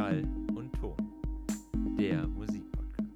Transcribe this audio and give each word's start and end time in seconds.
Schall 0.00 0.22
und 0.54 0.72
Ton, 0.80 0.96
der 1.98 2.26
Musikpodcast. 2.26 3.12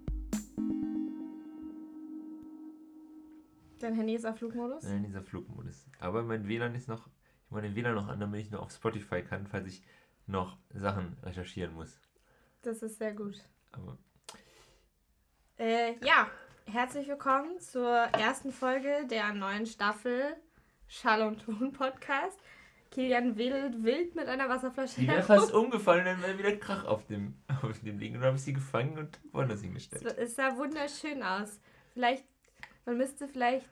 Dein 3.79 3.95
Handy 3.95 4.15
ist 4.15 4.27
auf 4.27 4.37
Flugmodus? 4.37 4.85
Nein, 4.85 5.03
dieser 5.04 5.22
Flugmodus. 5.22 5.87
Aber 5.99 6.22
mein 6.25 6.47
WLAN 6.47 6.75
ist 6.75 6.89
noch, 6.89 7.08
ich 7.47 7.51
mache 7.51 7.62
den 7.62 7.75
WLAN 7.75 7.94
noch 7.94 8.08
an, 8.08 8.21
damit 8.21 8.43
ich 8.43 8.51
nur 8.51 8.61
auf 8.61 8.71
Spotify 8.71 9.22
kann, 9.22 9.47
falls 9.47 9.67
ich 9.67 9.83
noch 10.26 10.58
Sachen 10.75 11.17
recherchieren 11.22 11.72
muss. 11.72 11.99
Das 12.61 12.83
ist 12.83 12.98
sehr 12.98 13.15
gut. 13.15 13.43
Aber 13.72 13.97
Äh, 15.57 15.94
ja, 16.05 16.29
herzlich 16.66 17.09
willkommen 17.09 17.59
zur 17.61 17.95
ersten 17.95 18.53
Folge 18.53 19.07
der 19.11 19.33
neuen 19.33 19.65
Staffel 19.65 20.37
Schall 20.87 21.23
und 21.23 21.47
Ton 21.47 21.73
Podcast. 21.73 22.39
Kilian 22.95 23.37
wild, 23.37 23.83
wild 23.83 24.15
mit 24.15 24.29
einer 24.29 24.48
Wasserflasche 24.48 25.01
die 25.01 25.09
wäre 25.09 25.25
fast 25.25 25.53
umgefallen, 25.53 26.05
dann 26.05 26.23
wäre 26.23 26.39
wieder 26.39 26.57
Krach 26.57 26.84
auf 26.84 27.05
dem, 27.07 27.34
auf 27.62 27.80
dem 27.80 27.98
liegen. 27.98 28.15
Und 28.15 28.20
dann 28.20 28.29
habe 28.29 28.37
ich 28.37 28.45
sie 28.45 28.53
gefangen 28.53 28.97
und 28.98 29.20
woanders 29.33 29.62
hingestellt. 29.62 30.05
Es 30.17 30.37
sah 30.37 30.57
wunderschön 30.57 31.25
aus. 31.25 31.61
Vielleicht, 31.93 32.25
man 32.87 32.97
müsste 32.97 33.27
vielleicht 33.27 33.69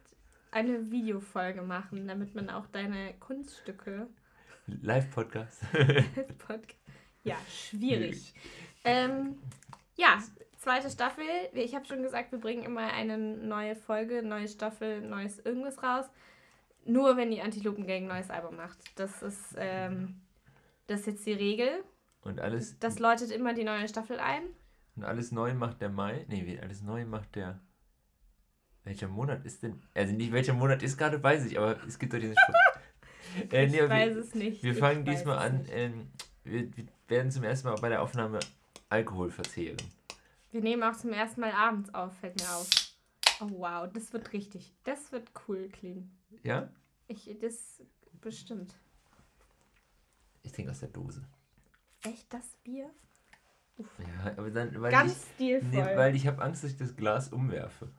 eine 0.50 0.90
Videofolge 0.90 1.62
machen, 1.62 2.08
damit 2.08 2.34
man 2.34 2.50
auch 2.50 2.66
deine 2.66 3.14
Kunststücke. 3.20 4.08
Live-Podcast. 4.66 5.62
Podcast. 6.38 6.80
Ja, 7.22 7.36
schwierig. 7.48 8.34
Ähm, 8.82 9.38
ja, 9.94 10.18
zweite 10.58 10.90
Staffel. 10.90 11.24
Ich 11.52 11.76
habe 11.76 11.86
schon 11.86 12.02
gesagt, 12.02 12.32
wir 12.32 12.40
bringen 12.40 12.64
immer 12.64 12.92
eine 12.92 13.18
neue 13.18 13.76
Folge, 13.76 14.24
neue 14.24 14.48
Staffel, 14.48 15.00
neues 15.00 15.38
irgendwas 15.38 15.80
raus. 15.80 16.06
Nur 16.84 17.16
wenn 17.16 17.30
die 17.30 17.40
Antilopen 17.40 17.86
Gang 17.86 18.02
ein 18.04 18.08
neues 18.08 18.30
Album 18.30 18.56
macht. 18.56 18.78
Das 18.96 19.22
ist, 19.22 19.54
ähm, 19.56 20.20
das 20.86 21.00
ist 21.00 21.06
jetzt 21.06 21.26
die 21.26 21.32
Regel. 21.32 21.68
Und 22.22 22.40
alles, 22.40 22.78
Das 22.78 22.98
läutet 22.98 23.30
immer 23.30 23.54
die 23.54 23.64
neue 23.64 23.88
Staffel 23.88 24.18
ein. 24.18 24.42
und 24.96 25.04
alles 25.04 25.32
neu 25.32 25.54
macht 25.54 25.80
der 25.80 25.88
Mai. 25.88 26.24
Nee, 26.28 26.58
alles 26.60 26.82
neu 26.82 27.04
macht 27.04 27.34
der. 27.36 27.60
Welcher 28.84 29.08
Monat 29.08 29.44
ist 29.44 29.62
denn? 29.62 29.80
Also 29.94 30.12
nicht 30.12 30.32
welcher 30.32 30.54
Monat 30.54 30.82
ist 30.82 30.98
gerade, 30.98 31.22
weiß 31.22 31.46
ich, 31.46 31.56
aber 31.58 31.78
es 31.86 31.98
gibt 31.98 32.12
doch 32.12 32.18
diesen 32.18 32.36
Spruch. 32.36 32.54
äh, 33.52 33.66
nee, 33.68 33.80
ich 33.80 33.88
weiß 33.88 34.14
wir, 34.14 34.22
es 34.22 34.34
nicht. 34.34 34.62
wir 34.62 34.74
fangen 34.74 35.04
diesmal 35.04 35.36
es 35.38 35.42
an. 35.44 35.66
Ähm, 35.70 36.10
wir, 36.44 36.76
wir 36.76 36.84
werden 37.06 37.30
zum 37.30 37.44
ersten 37.44 37.68
Mal 37.68 37.76
bei 37.80 37.88
der 37.88 38.02
Aufnahme 38.02 38.40
Alkohol 38.88 39.30
verzehren. 39.30 39.76
Wir 40.50 40.60
nehmen 40.62 40.82
auch 40.82 40.96
zum 40.96 41.12
ersten 41.12 41.40
Mal 41.40 41.52
abends 41.52 41.94
auf, 41.94 42.12
fällt 42.18 42.40
mir 42.40 42.50
auf. 42.50 42.68
Oh 43.40 43.48
wow, 43.58 43.88
das 43.92 44.12
wird 44.12 44.32
richtig. 44.32 44.74
Das 44.84 45.12
wird 45.12 45.30
cool 45.48 45.68
klingen. 45.68 46.10
Ja? 46.42 46.68
Ich, 47.12 47.38
das 47.40 47.82
bestimmt. 48.22 48.74
Ich 50.42 50.52
trinke 50.52 50.70
aus 50.70 50.80
der 50.80 50.88
Dose. 50.88 51.22
Echt 52.04 52.32
das 52.32 52.46
Bier? 52.64 52.90
Ja, 53.76 54.32
aber 54.36 54.50
dann, 54.50 54.80
weil 54.80 54.90
Ganz 54.90 55.12
ich, 55.12 55.34
stilvoll. 55.34 55.70
nee, 55.70 55.96
weil 55.96 56.14
ich 56.16 56.26
habe 56.26 56.42
Angst, 56.42 56.64
dass 56.64 56.70
ich 56.72 56.76
das 56.78 56.96
Glas 56.96 57.28
umwerfe. 57.28 57.90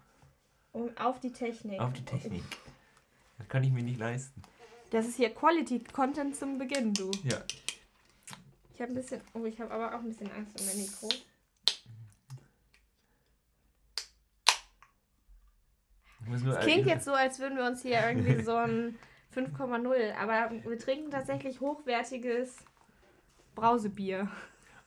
Und 0.71 0.99
auf 0.99 1.19
die 1.19 1.31
Technik. 1.31 1.79
Auf 1.79 1.93
die 1.93 2.03
Technik. 2.03 2.43
Das 3.37 3.47
kann 3.47 3.63
ich 3.63 3.71
mir 3.71 3.83
nicht 3.83 3.99
leisten. 3.99 4.41
Das 4.89 5.07
ist 5.07 5.17
hier 5.17 5.33
Quality 5.33 5.83
Content 5.91 6.35
zum 6.35 6.57
Beginn, 6.57 6.93
du. 6.93 7.11
Ja. 7.23 7.43
Ich 8.73 8.81
habe 8.81 8.91
ein 8.91 8.95
bisschen, 8.95 9.21
oh, 9.33 9.45
ich 9.45 9.59
habe 9.59 9.71
aber 9.71 9.95
auch 9.95 9.99
ein 9.99 10.09
bisschen 10.09 10.31
Angst 10.31 10.59
um 10.59 10.65
mein 10.65 10.77
Mikro. 10.77 11.09
Es 16.31 16.59
klingt 16.61 16.85
jetzt 16.87 17.05
so, 17.05 17.13
als 17.13 17.39
würden 17.39 17.57
wir 17.57 17.65
uns 17.65 17.81
hier 17.81 17.99
irgendwie 18.07 18.41
so 18.43 18.55
ein 18.55 18.95
5,0, 19.35 20.13
aber 20.15 20.51
wir 20.63 20.77
trinken 20.77 21.09
tatsächlich 21.11 21.59
hochwertiges 21.59 22.57
Brausebier. 23.55 24.29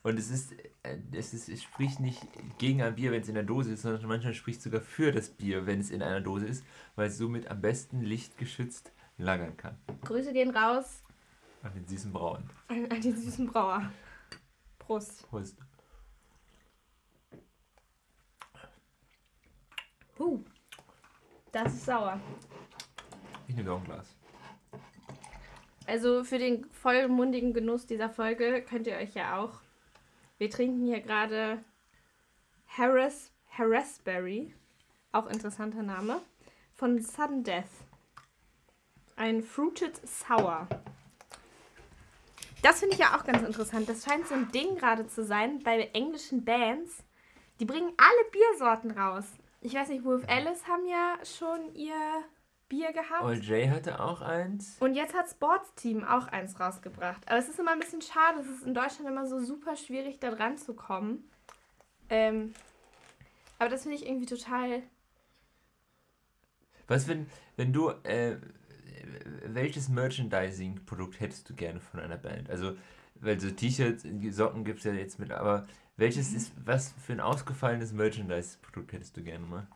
Und 0.04 0.19
es 0.20 0.30
ist, 0.30 0.52
äh, 0.84 0.98
es 1.12 1.34
ist, 1.34 1.48
es 1.48 1.64
spricht 1.64 1.98
nicht 1.98 2.22
gegen 2.58 2.80
ein 2.80 2.94
Bier, 2.94 3.10
wenn 3.10 3.22
es 3.22 3.28
in 3.28 3.34
der 3.34 3.42
Dose 3.42 3.72
ist, 3.72 3.82
sondern 3.82 4.06
manchmal 4.06 4.34
spricht 4.34 4.58
es 4.58 4.64
sogar 4.64 4.80
für 4.80 5.10
das 5.10 5.30
Bier, 5.30 5.66
wenn 5.66 5.80
es 5.80 5.91
in 5.91 6.00
einer 6.00 6.20
Dose 6.20 6.47
ist, 6.47 6.64
weil 6.94 7.08
es 7.08 7.19
somit 7.19 7.48
am 7.48 7.60
besten 7.60 8.03
lichtgeschützt 8.03 8.92
lagern 9.18 9.56
kann. 9.56 9.76
Grüße 10.04 10.32
gehen 10.32 10.50
raus 10.56 11.03
An 11.62 11.72
den 11.74 11.86
süßen 11.86 12.12
Brauen. 12.12 12.48
an, 12.68 12.84
an 12.88 13.00
den 13.00 13.16
süßen 13.16 13.47
Brauer. 13.48 13.91
Prost. 14.78 15.28
Prost. 15.28 15.56
Huh. 20.18 20.44
Das 21.56 21.72
ist 21.72 21.86
sauer. 21.86 22.20
Ich 23.48 23.56
nehme 23.56 23.72
auch 23.72 23.78
ein 23.78 23.84
Glas. 23.84 24.14
Also 25.86 26.22
für 26.22 26.36
den 26.36 26.66
vollmundigen 26.66 27.54
Genuss 27.54 27.86
dieser 27.86 28.10
Folge 28.10 28.60
könnt 28.60 28.86
ihr 28.86 28.96
euch 28.96 29.14
ja 29.14 29.38
auch. 29.38 29.62
Wir 30.36 30.50
trinken 30.50 30.84
hier 30.84 31.00
gerade 31.00 31.64
Harris, 32.66 33.32
Harrisberry, 33.48 34.54
auch 35.12 35.28
interessanter 35.28 35.82
Name, 35.82 36.20
von 36.74 37.00
Sudden 37.00 37.42
Death. 37.42 37.64
Ein 39.16 39.42
Fruited 39.42 39.98
Sour. 40.06 40.68
Das 42.60 42.80
finde 42.80 42.96
ich 42.96 43.00
ja 43.00 43.16
auch 43.16 43.24
ganz 43.24 43.42
interessant. 43.42 43.88
Das 43.88 44.04
scheint 44.04 44.26
so 44.26 44.34
ein 44.34 44.52
Ding 44.52 44.76
gerade 44.76 45.06
zu 45.06 45.24
sein 45.24 45.60
bei 45.60 45.88
englischen 45.94 46.44
Bands. 46.44 47.02
Die 47.60 47.64
bringen 47.64 47.94
alle 47.96 48.30
Biersorten 48.30 48.90
raus. 48.90 49.24
Ich 49.66 49.75
weiß 49.75 49.88
nicht, 49.88 50.04
Wolf 50.04 50.22
Alice 50.28 50.65
haben 50.69 50.87
ja 50.87 51.19
schon 51.25 51.75
ihr 51.75 52.22
Bier 52.69 52.93
gehabt. 52.93 53.25
Old 53.25 53.43
J 53.43 53.69
hatte 53.69 53.99
auch 53.99 54.21
eins. 54.21 54.77
Und 54.78 54.94
jetzt 54.94 55.12
hat 55.12 55.28
Sports 55.28 55.75
Team 55.75 56.04
auch 56.04 56.28
eins 56.28 56.60
rausgebracht. 56.60 57.28
Aber 57.28 57.38
es 57.41 57.49
ist 57.49 57.59
immer 57.59 57.72
ein 57.72 57.81
bisschen 57.81 58.00
schade. 58.00 58.38
Es 58.38 58.47
ist 58.47 58.65
in 58.65 58.75
Deutschland 58.75 59.09
immer 59.09 59.27
so 59.27 59.41
super 59.41 59.75
schwierig, 59.75 60.21
da 60.21 60.31
dran 60.31 60.56
zu 60.56 60.75
kommen. 60.75 61.28
Ähm, 62.10 62.54
aber 63.59 63.69
das 63.69 63.82
finde 63.82 63.97
ich 63.97 64.06
irgendwie 64.06 64.27
total. 64.27 64.84
Was, 66.87 67.09
wenn, 67.09 67.27
wenn 67.56 67.72
du, 67.72 67.91
äh, 68.04 68.37
welches 69.47 69.88
Merchandising-Produkt 69.88 71.19
hättest 71.19 71.50
du 71.50 71.56
gerne 71.56 71.81
von 71.81 71.98
einer 71.98 72.19
Band? 72.19 72.50
Also, 72.50 72.77
weil 73.16 73.41
so 73.41 73.50
T-Shirts, 73.50 74.06
Socken 74.31 74.62
gibt 74.62 74.78
es 74.78 74.84
ja 74.84 74.93
jetzt 74.93 75.19
mit, 75.19 75.33
aber 75.33 75.66
welches 75.96 76.32
ist, 76.32 76.52
was 76.64 76.94
für 77.04 77.12
ein 77.12 77.20
ausgefallenes 77.20 77.92
Merchandise-Produkt 77.92 78.92
hättest 78.92 79.16
du 79.16 79.22
gerne 79.22 79.46
mal? 79.46 79.66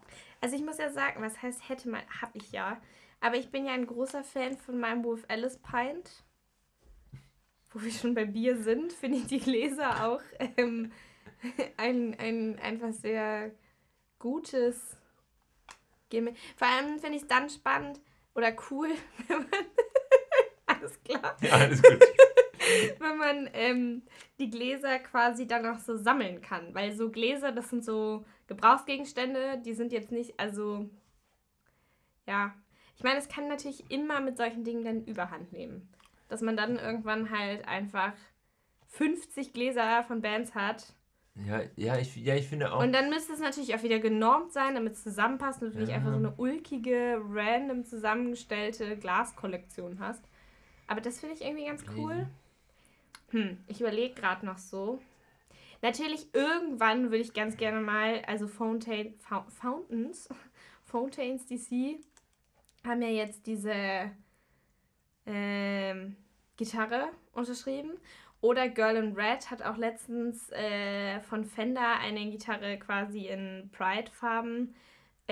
Also 0.41 0.56
ich 0.56 0.62
muss 0.62 0.78
ja 0.78 0.91
sagen, 0.91 1.22
was 1.22 1.41
heißt 1.41 1.69
hätte 1.69 1.88
man, 1.88 2.03
hab 2.20 2.34
ich 2.34 2.53
ja. 2.53 2.81
Aber 3.20 3.36
ich 3.36 3.50
bin 3.50 3.66
ja 3.66 3.72
ein 3.72 3.86
großer 3.86 4.25
Fan 4.25 4.56
von 4.56 4.78
meinem 4.78 5.04
Wolf 5.04 5.25
Alice 5.28 5.59
Pint. 5.59 6.25
Wo 7.70 7.80
wir 7.82 7.92
schon 7.92 8.14
bei 8.14 8.25
Bier 8.25 8.56
sind, 8.56 8.92
finde 9.00 9.19
ich 9.19 9.26
die 9.26 9.41
Gläser 9.41 10.06
auch 10.06 10.22
ähm, 10.56 10.92
ein, 11.76 12.19
ein 12.19 12.59
einfach 12.59 12.92
sehr 12.92 13.53
gutes 14.19 14.98
Gimmick. 16.10 16.36
Vor 16.56 16.69
allem 16.69 16.98
finde 16.98 17.16
ich 17.16 17.22
es 17.22 17.28
dann 17.28 17.48
spannend 17.48 18.00
oder 18.34 18.54
cool, 18.70 18.88
wenn 19.28 19.38
man. 19.38 19.48
alles 20.66 21.03
klar. 21.03 21.36
Ja, 21.41 21.53
alles 21.53 21.82
gut. 21.82 21.98
wenn 22.98 23.16
man 23.19 23.50
ähm, 23.53 24.03
die 24.38 24.50
Gläser 24.50 24.98
quasi 24.98 25.47
dann 25.47 25.66
auch 25.66 25.78
so 25.78 25.97
sammeln 25.97 26.41
kann. 26.41 26.75
Weil 26.75 26.92
so 26.92 27.10
Gläser, 27.10 27.53
das 27.53 27.70
sind 27.70 27.84
so 27.84 28.25
Gebrauchsgegenstände, 28.47 29.60
die 29.64 29.75
sind 29.75 29.92
jetzt 29.92 30.12
nicht, 30.12 30.38
also 30.38 30.88
ja. 32.26 32.54
Ich 32.97 33.03
meine, 33.03 33.19
es 33.19 33.28
kann 33.28 33.48
natürlich 33.48 33.91
immer 33.91 34.20
mit 34.20 34.36
solchen 34.36 34.62
Dingen 34.62 34.84
dann 34.84 35.04
Überhand 35.04 35.53
nehmen. 35.53 35.88
Dass 36.28 36.42
man 36.42 36.56
dann 36.56 36.76
irgendwann 36.76 37.30
halt 37.30 37.66
einfach 37.66 38.12
50 38.88 39.53
Gläser 39.53 40.04
von 40.04 40.20
Bands 40.20 40.54
hat. 40.54 40.94
Ja, 41.34 41.62
ja, 41.76 41.97
ich, 41.97 42.14
ja, 42.16 42.34
ich 42.34 42.48
finde 42.48 42.72
auch. 42.72 42.82
Und 42.82 42.92
dann 42.92 43.09
müsste 43.09 43.32
es 43.32 43.41
natürlich 43.41 43.75
auch 43.75 43.82
wieder 43.82 44.00
genormt 44.00 44.53
sein, 44.53 44.75
damit 44.75 44.94
es 44.94 45.03
zusammenpasst 45.03 45.62
und 45.62 45.75
du 45.75 45.78
nicht 45.78 45.91
Ja. 45.91 45.97
einfach 45.97 46.10
so 46.10 46.16
eine 46.16 46.34
ulkige, 46.36 47.20
random 47.30 47.84
zusammengestellte 47.84 48.97
Glaskollektion 48.97 49.98
hast. 50.00 50.22
Aber 50.86 51.00
das 51.00 51.21
finde 51.21 51.36
ich 51.36 51.42
irgendwie 51.42 51.66
ganz 51.66 51.84
cool. 51.97 52.27
Hm, 53.30 53.59
ich 53.68 53.80
überlege 53.80 54.15
gerade 54.15 54.44
noch 54.47 54.59
so. 54.59 55.00
Natürlich, 55.82 56.28
irgendwann 56.34 57.04
würde 57.04 57.18
ich 57.18 57.34
ganz 57.34 57.56
gerne 57.56 57.80
mal, 57.80 58.22
also 58.27 58.48
Fountain, 58.48 59.15
Fou- 59.18 59.48
Fountains, 59.50 60.28
Fountains 60.84 61.47
DC 61.47 62.00
haben 62.84 63.03
ja 63.03 63.09
jetzt 63.09 63.47
diese 63.47 64.12
ähm, 65.27 66.16
Gitarre 66.56 67.10
unterschrieben. 67.32 67.92
Oder 68.42 68.68
Girl 68.71 68.97
in 68.97 69.12
Red 69.15 69.50
hat 69.50 69.62
auch 69.62 69.76
letztens 69.76 70.50
äh, 70.53 71.21
von 71.21 71.44
Fender 71.44 71.98
eine 71.98 72.30
Gitarre 72.30 72.78
quasi 72.78 73.26
in 73.26 73.68
Pride-Farben 73.72 74.74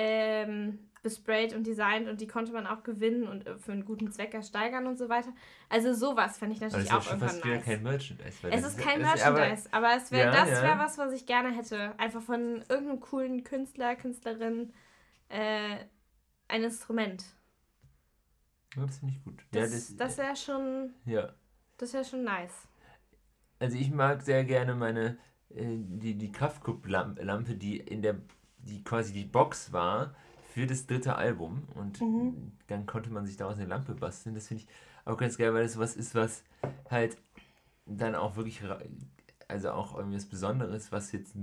ähm, 0.01 0.79
besprayt 1.03 1.55
und 1.55 1.67
designt 1.67 2.09
und 2.09 2.21
die 2.21 2.27
konnte 2.27 2.53
man 2.53 2.67
auch 2.67 2.83
gewinnen 2.83 3.27
und 3.27 3.47
äh, 3.47 3.57
für 3.59 3.73
einen 3.73 3.85
guten 3.85 4.11
Zweck 4.13 4.35
ersteigern 4.35 4.87
und 4.87 4.97
so 4.99 5.09
weiter. 5.09 5.33
Also 5.69 5.93
sowas 5.95 6.39
fände 6.39 6.55
ich 6.55 6.61
das 6.61 6.73
natürlich 6.73 6.91
ja 6.91 6.99
auch 6.99 7.03
schon 7.03 7.13
irgendwann 7.21 7.29
fast 7.31 7.45
nice. 7.45 7.65
kein 7.65 7.83
Merchandise. 7.83 8.39
weil 8.43 8.53
Es 8.53 8.63
das 8.63 8.77
ist 8.77 8.81
kein 8.81 9.01
das 9.01 9.23
aber- 9.23 9.39
Merchandise, 9.39 9.69
aber, 9.73 9.97
es 9.97 10.11
wäre 10.13 10.33
Ja, 10.35 10.41
das 10.45 10.51
ja. 10.51 10.63
wäre 10.63 10.79
was, 10.79 10.99
was 10.99 11.13
ich 11.13 11.27
gerne 11.27 11.51
hätte. 11.55 11.99
Einfach 11.99 12.21
von 12.23 12.63
irgendeinem 12.69 13.01
coolen 13.01 13.45
Künstler, 13.45 13.97
Künstlerin 13.97 14.73
äh, 15.29 15.77
ein 16.49 16.63
Instrument. 16.65 17.25
Ja, 18.77 18.85
das 18.87 18.99
finde 18.99 19.15
ich 19.17 19.25
gut. 19.25 19.43
Ja, 19.55 19.63
Das, 19.63 19.71
das, 19.73 19.97
das 19.97 20.19
wäre 20.19 20.37
schon, 20.37 20.95
ja. 21.07 21.33
das 21.79 21.93
wäre 21.95 22.05
schon 22.05 22.25
nice. 22.25 22.69
also 23.61 23.77
ich 23.77 23.91
mag 23.91 24.23
sehr 24.23 24.45
gerne 24.45 24.75
meine, 24.75 25.19
äh, 25.51 25.65
die, 25.79 26.15
die 26.17 26.33
Kraftkup-Lampe, 26.33 27.55
die 27.55 27.79
in 27.79 28.03
der, 28.03 28.17
die 28.59 28.83
quasi 28.85 29.13
die 29.13 29.25
Box 29.25 29.73
war 29.73 30.15
für 30.53 30.67
das 30.67 30.87
dritte 30.87 31.17
Album 31.17 31.69
und 31.75 32.01
mhm. 32.01 32.53
dann 32.67 32.87
konnte 32.87 33.11
man 33.11 33.27
sich 33.27 33.37
daraus 33.37 33.57
eine 33.57 33.67
Lampe 33.67 33.95
basteln. 33.95 34.35
Das 34.35 34.49
finde 34.49 34.65
ich 34.65 34.69
auch 35.05 35.17
ganz 35.17 35.39
geil, 35.39 35.55
weil 35.55 35.63
das 35.63 35.79
was 35.79 35.97
ist, 35.97 36.15
was 36.15 36.43
halt 36.91 37.17
dann 37.87 38.15
auch 38.15 38.37
wirklich, 38.37 38.63
also 39.49 39.71
auch 39.71 39.97
irgendwie 39.97 40.17
was 40.17 40.27
Besonderes, 40.27 40.93
was 40.93 41.13
jetzt, 41.13 41.35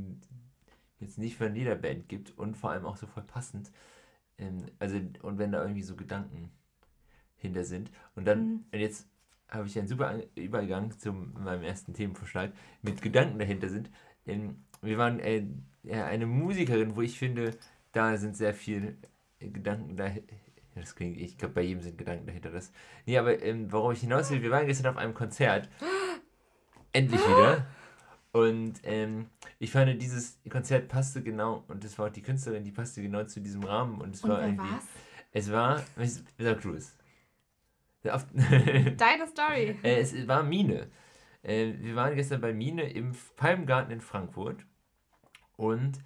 jetzt 0.99 1.17
nicht 1.17 1.37
von 1.37 1.55
jeder 1.55 1.75
Band 1.75 2.07
gibt 2.07 2.37
und 2.37 2.55
vor 2.55 2.71
allem 2.71 2.85
auch 2.85 2.97
so 2.97 3.07
voll 3.07 3.23
passend. 3.23 3.71
Ähm, 4.37 4.65
also, 4.79 4.99
und 5.21 5.37
wenn 5.37 5.51
da 5.51 5.61
irgendwie 5.61 5.83
so 5.83 5.95
Gedanken 5.95 6.51
hinter 7.37 7.63
sind. 7.63 7.91
Und 8.15 8.25
dann, 8.25 8.47
mhm. 8.47 8.65
und 8.71 8.79
jetzt 8.79 9.07
habe 9.49 9.67
ich 9.67 9.77
einen 9.77 9.87
super 9.87 10.19
Übergang 10.35 10.97
zu 10.97 11.13
meinem 11.13 11.63
ersten 11.63 11.93
Themenvorschlag 11.93 12.51
mit 12.81 13.01
Gedanken 13.01 13.39
dahinter 13.39 13.69
sind. 13.69 13.89
Ähm, 14.25 14.63
wir 14.81 14.97
waren 14.97 15.19
äh, 15.19 15.45
eine 15.91 16.25
Musikerin, 16.25 16.95
wo 16.95 17.01
ich 17.01 17.17
finde, 17.17 17.51
da 17.91 18.17
sind 18.17 18.35
sehr 18.35 18.53
viele 18.53 18.95
Gedanken 19.39 19.95
dahinter. 19.95 20.33
Das 20.75 20.93
klingt, 20.95 21.17
ich 21.17 21.37
glaube, 21.37 21.53
bei 21.53 21.61
jedem 21.61 21.81
sind 21.81 21.97
Gedanken 21.97 22.25
dahinter. 22.25 22.51
Das. 22.51 22.71
Nee, 23.05 23.17
aber 23.17 23.41
ähm, 23.41 23.71
worauf 23.71 23.93
ich 23.93 24.01
hinaus 24.01 24.29
will, 24.29 24.41
wir 24.41 24.51
waren 24.51 24.67
gestern 24.67 24.87
auf 24.87 24.97
einem 24.97 25.13
Konzert. 25.13 25.69
Endlich 26.91 27.21
wieder. 27.21 27.65
Und 28.33 28.81
ähm, 28.83 29.27
ich 29.59 29.71
fand, 29.71 30.01
dieses 30.01 30.37
Konzert 30.49 30.89
passte 30.89 31.23
genau, 31.23 31.63
und 31.69 31.85
das 31.85 31.97
war 31.97 32.07
auch 32.07 32.11
die 32.11 32.21
Künstlerin, 32.21 32.65
die 32.65 32.71
passte 32.71 33.01
genau 33.01 33.23
zu 33.23 33.39
diesem 33.39 33.63
Rahmen. 33.63 34.01
Und 34.01 34.15
es 34.15 34.23
und 34.23 34.31
war 34.31 34.41
irgendwie. 34.41 34.75
Was? 34.75 34.85
Es 35.31 35.51
war. 35.51 35.81
Sag 36.37 36.61
du 36.61 36.73
es. 36.73 36.97
Deine 38.03 39.27
Story. 39.27 39.77
Äh, 39.81 39.99
es 40.01 40.27
war 40.27 40.43
Mine. 40.43 40.87
Äh, 41.41 41.73
wir 41.79 41.95
waren 41.95 42.15
gestern 42.15 42.41
bei 42.41 42.53
Mine 42.53 42.89
im 42.89 43.13
Palmgarten 43.37 43.91
in 43.91 44.01
Frankfurt. 44.01 44.65
Und 45.57 45.99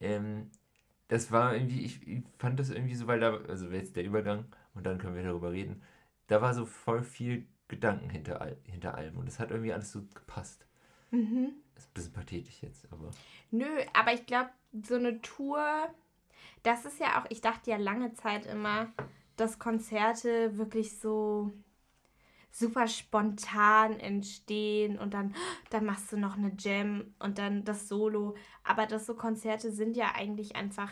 ähm, 0.00 0.50
das 1.08 1.30
war 1.30 1.54
irgendwie, 1.54 1.82
ich, 1.82 2.06
ich, 2.06 2.22
fand 2.38 2.58
das 2.58 2.70
irgendwie 2.70 2.94
so, 2.94 3.06
weil 3.06 3.20
da, 3.20 3.36
also 3.48 3.68
jetzt 3.70 3.96
der 3.96 4.04
Übergang 4.04 4.46
und 4.74 4.84
dann 4.84 4.98
können 4.98 5.14
wir 5.14 5.22
darüber 5.22 5.52
reden, 5.52 5.82
da 6.26 6.42
war 6.42 6.54
so 6.54 6.66
voll 6.66 7.02
viel 7.02 7.46
Gedanken 7.68 8.10
hinter, 8.10 8.56
hinter 8.64 8.94
allem 8.94 9.16
und 9.16 9.28
es 9.28 9.38
hat 9.38 9.50
irgendwie 9.50 9.72
alles 9.72 9.92
so 9.92 10.02
gepasst. 10.14 10.66
Mhm. 11.10 11.52
ist 11.76 11.88
ein 11.88 11.94
bisschen 11.94 12.12
pathetisch 12.12 12.62
jetzt, 12.62 12.92
aber. 12.92 13.10
Nö, 13.50 13.68
aber 13.92 14.12
ich 14.12 14.26
glaube, 14.26 14.50
so 14.82 14.96
eine 14.96 15.20
Tour, 15.22 15.88
das 16.62 16.84
ist 16.84 16.98
ja 16.98 17.20
auch, 17.20 17.26
ich 17.30 17.40
dachte 17.40 17.70
ja 17.70 17.76
lange 17.76 18.12
Zeit 18.14 18.46
immer, 18.46 18.92
dass 19.36 19.58
Konzerte 19.58 20.58
wirklich 20.58 20.98
so 20.98 21.52
super 22.58 22.88
spontan 22.88 24.00
entstehen 24.00 24.98
und 24.98 25.12
dann, 25.12 25.34
dann 25.68 25.84
machst 25.84 26.10
du 26.10 26.16
noch 26.16 26.38
eine 26.38 26.52
Jam 26.58 27.14
und 27.18 27.38
dann 27.38 27.64
das 27.64 27.86
Solo. 27.86 28.34
Aber 28.64 28.86
das 28.86 29.04
so 29.04 29.14
Konzerte 29.14 29.70
sind 29.70 29.96
ja 29.96 30.12
eigentlich 30.14 30.56
einfach 30.56 30.90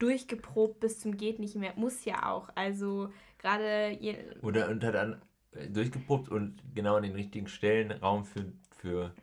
durchgeprobt 0.00 0.80
bis 0.80 0.98
zum 0.98 1.16
geht 1.16 1.38
nicht 1.38 1.54
mehr. 1.54 1.74
Muss 1.76 2.04
ja 2.04 2.28
auch. 2.28 2.48
Also 2.56 3.10
gerade 3.38 3.96
Oder 4.42 4.68
und 4.68 4.82
hat 4.82 4.94
dann 4.94 5.22
äh, 5.52 5.68
durchgeprobt 5.68 6.28
und 6.28 6.60
genau 6.74 6.96
an 6.96 7.04
den 7.04 7.12
richtigen 7.12 7.46
Stellen 7.46 7.92
Raum 7.92 8.24
für 8.24 8.52
für, 8.78 9.14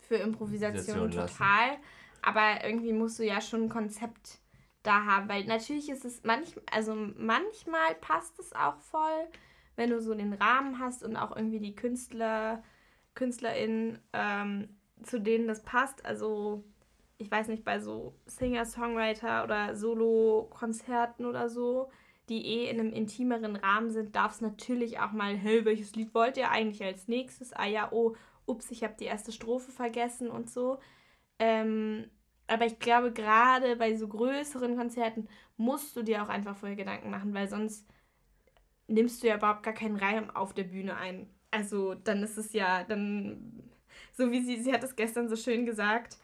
für 0.00 0.16
Improvisation, 0.16 1.04
Improvisation 1.04 1.10
total. 1.10 1.78
Aber 2.20 2.64
irgendwie 2.64 2.92
musst 2.92 3.18
du 3.18 3.24
ja 3.24 3.40
schon 3.40 3.64
ein 3.64 3.68
Konzept 3.68 4.40
da 4.82 5.04
haben, 5.06 5.28
weil 5.30 5.44
natürlich 5.44 5.88
ist 5.88 6.04
es 6.04 6.22
manch, 6.24 6.54
also 6.70 6.94
manchmal 6.94 7.94
passt 8.02 8.38
es 8.38 8.52
auch 8.52 8.76
voll 8.76 9.28
wenn 9.76 9.90
du 9.90 10.00
so 10.00 10.14
den 10.14 10.32
Rahmen 10.32 10.78
hast 10.78 11.02
und 11.02 11.16
auch 11.16 11.36
irgendwie 11.36 11.60
die 11.60 11.74
Künstler, 11.74 12.62
KünstlerInnen, 13.14 13.98
ähm, 14.12 14.68
zu 15.02 15.20
denen 15.20 15.46
das 15.46 15.62
passt. 15.62 16.04
Also, 16.04 16.64
ich 17.18 17.30
weiß 17.30 17.48
nicht, 17.48 17.64
bei 17.64 17.80
so 17.80 18.14
Singer-Songwriter 18.26 19.44
oder 19.44 19.76
Solo-Konzerten 19.76 21.26
oder 21.26 21.48
so, 21.48 21.90
die 22.28 22.46
eh 22.46 22.70
in 22.70 22.80
einem 22.80 22.92
intimeren 22.92 23.56
Rahmen 23.56 23.90
sind, 23.90 24.16
darf 24.16 24.32
es 24.32 24.40
natürlich 24.40 24.98
auch 24.98 25.12
mal, 25.12 25.36
hey, 25.36 25.64
welches 25.64 25.94
Lied 25.94 26.14
wollt 26.14 26.36
ihr 26.36 26.50
eigentlich 26.50 26.82
als 26.82 27.06
nächstes? 27.08 27.52
Ah 27.52 27.66
ja, 27.66 27.92
oh, 27.92 28.16
ups, 28.46 28.70
ich 28.70 28.82
habe 28.82 28.94
die 28.98 29.04
erste 29.04 29.32
Strophe 29.32 29.70
vergessen 29.72 30.30
und 30.30 30.50
so. 30.50 30.78
Ähm, 31.38 32.10
aber 32.46 32.66
ich 32.66 32.78
glaube, 32.78 33.12
gerade 33.12 33.76
bei 33.76 33.94
so 33.96 34.08
größeren 34.08 34.76
Konzerten 34.76 35.28
musst 35.56 35.96
du 35.96 36.02
dir 36.02 36.22
auch 36.22 36.28
einfach 36.28 36.56
vorher 36.56 36.76
Gedanken 36.76 37.10
machen, 37.10 37.34
weil 37.34 37.48
sonst 37.48 37.86
nimmst 38.86 39.22
du 39.22 39.28
ja 39.28 39.36
überhaupt 39.36 39.62
gar 39.62 39.74
keinen 39.74 39.96
Reim 39.96 40.30
auf 40.30 40.52
der 40.54 40.64
Bühne 40.64 40.96
ein. 40.96 41.28
Also 41.50 41.94
dann 41.94 42.22
ist 42.22 42.36
es 42.36 42.52
ja, 42.52 42.84
dann, 42.84 43.62
so 44.12 44.30
wie 44.30 44.42
sie, 44.42 44.62
sie 44.62 44.72
hat 44.72 44.82
es 44.82 44.96
gestern 44.96 45.28
so 45.28 45.36
schön 45.36 45.66
gesagt, 45.66 46.16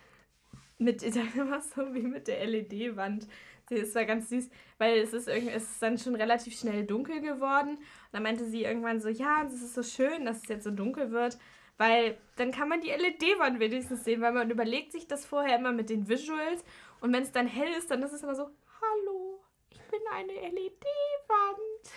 mit, 0.79 1.03
war 1.37 1.61
so 1.61 1.95
wie 1.95 2.03
mit 2.03 2.29
der 2.29 2.47
LED-Wand. 2.47 3.27
Es 3.71 3.95
war 3.95 4.05
ganz 4.05 4.31
süß, 4.31 4.51
weil 4.79 4.99
es 4.99 5.13
ist 5.13 5.29
irgendwie, 5.29 5.53
es 5.55 5.63
ist 5.63 5.81
dann 5.81 5.97
schon 5.97 6.17
relativ 6.17 6.59
schnell 6.59 6.85
dunkel 6.85 7.21
geworden. 7.21 7.77
Und 7.77 8.13
dann 8.13 8.25
meinte 8.25 8.45
sie 8.45 8.65
irgendwann 8.65 9.01
so, 9.01 9.09
ja, 9.09 9.45
es 9.47 9.55
ist 9.55 9.75
so 9.75 9.85
schön, 9.85 10.25
dass 10.25 10.39
es 10.39 10.49
jetzt 10.49 10.65
so 10.65 10.73
dunkel 10.73 11.13
wird, 11.13 11.39
weil 11.79 12.19
dann 12.35 12.51
kann 12.51 12.69
man 12.69 12.81
die 12.81 12.91
LED-Wand 12.91 13.61
wenigstens 13.61 14.05
sehen, 14.05 14.21
weil 14.23 14.33
man 14.33 14.51
überlegt 14.51 14.91
sich 14.91 15.07
das 15.07 15.25
vorher 15.25 15.57
immer 15.57 15.71
mit 15.71 15.89
den 15.89 16.09
Visuals 16.09 16.65
und 17.01 17.13
wenn 17.13 17.23
es 17.23 17.33
dann 17.33 17.47
hell 17.47 17.73
ist, 17.73 17.91
dann 17.91 18.03
ist 18.03 18.13
es 18.13 18.23
immer 18.23 18.35
so, 18.35 18.51
hallo, 18.81 19.41
ich 19.71 19.81
bin 19.85 20.01
eine 20.13 20.33
LED-Wand. 20.33 21.93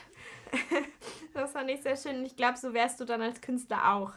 das 1.34 1.52
fand 1.52 1.70
ich 1.70 1.82
sehr 1.82 1.98
schön. 1.98 2.26
Ich 2.26 2.36
glaube, 2.36 2.58
so 2.58 2.74
wärst 2.74 3.00
du 3.00 3.06
dann 3.06 3.22
als 3.22 3.42
Künstler 3.42 3.94
auch, 3.94 4.14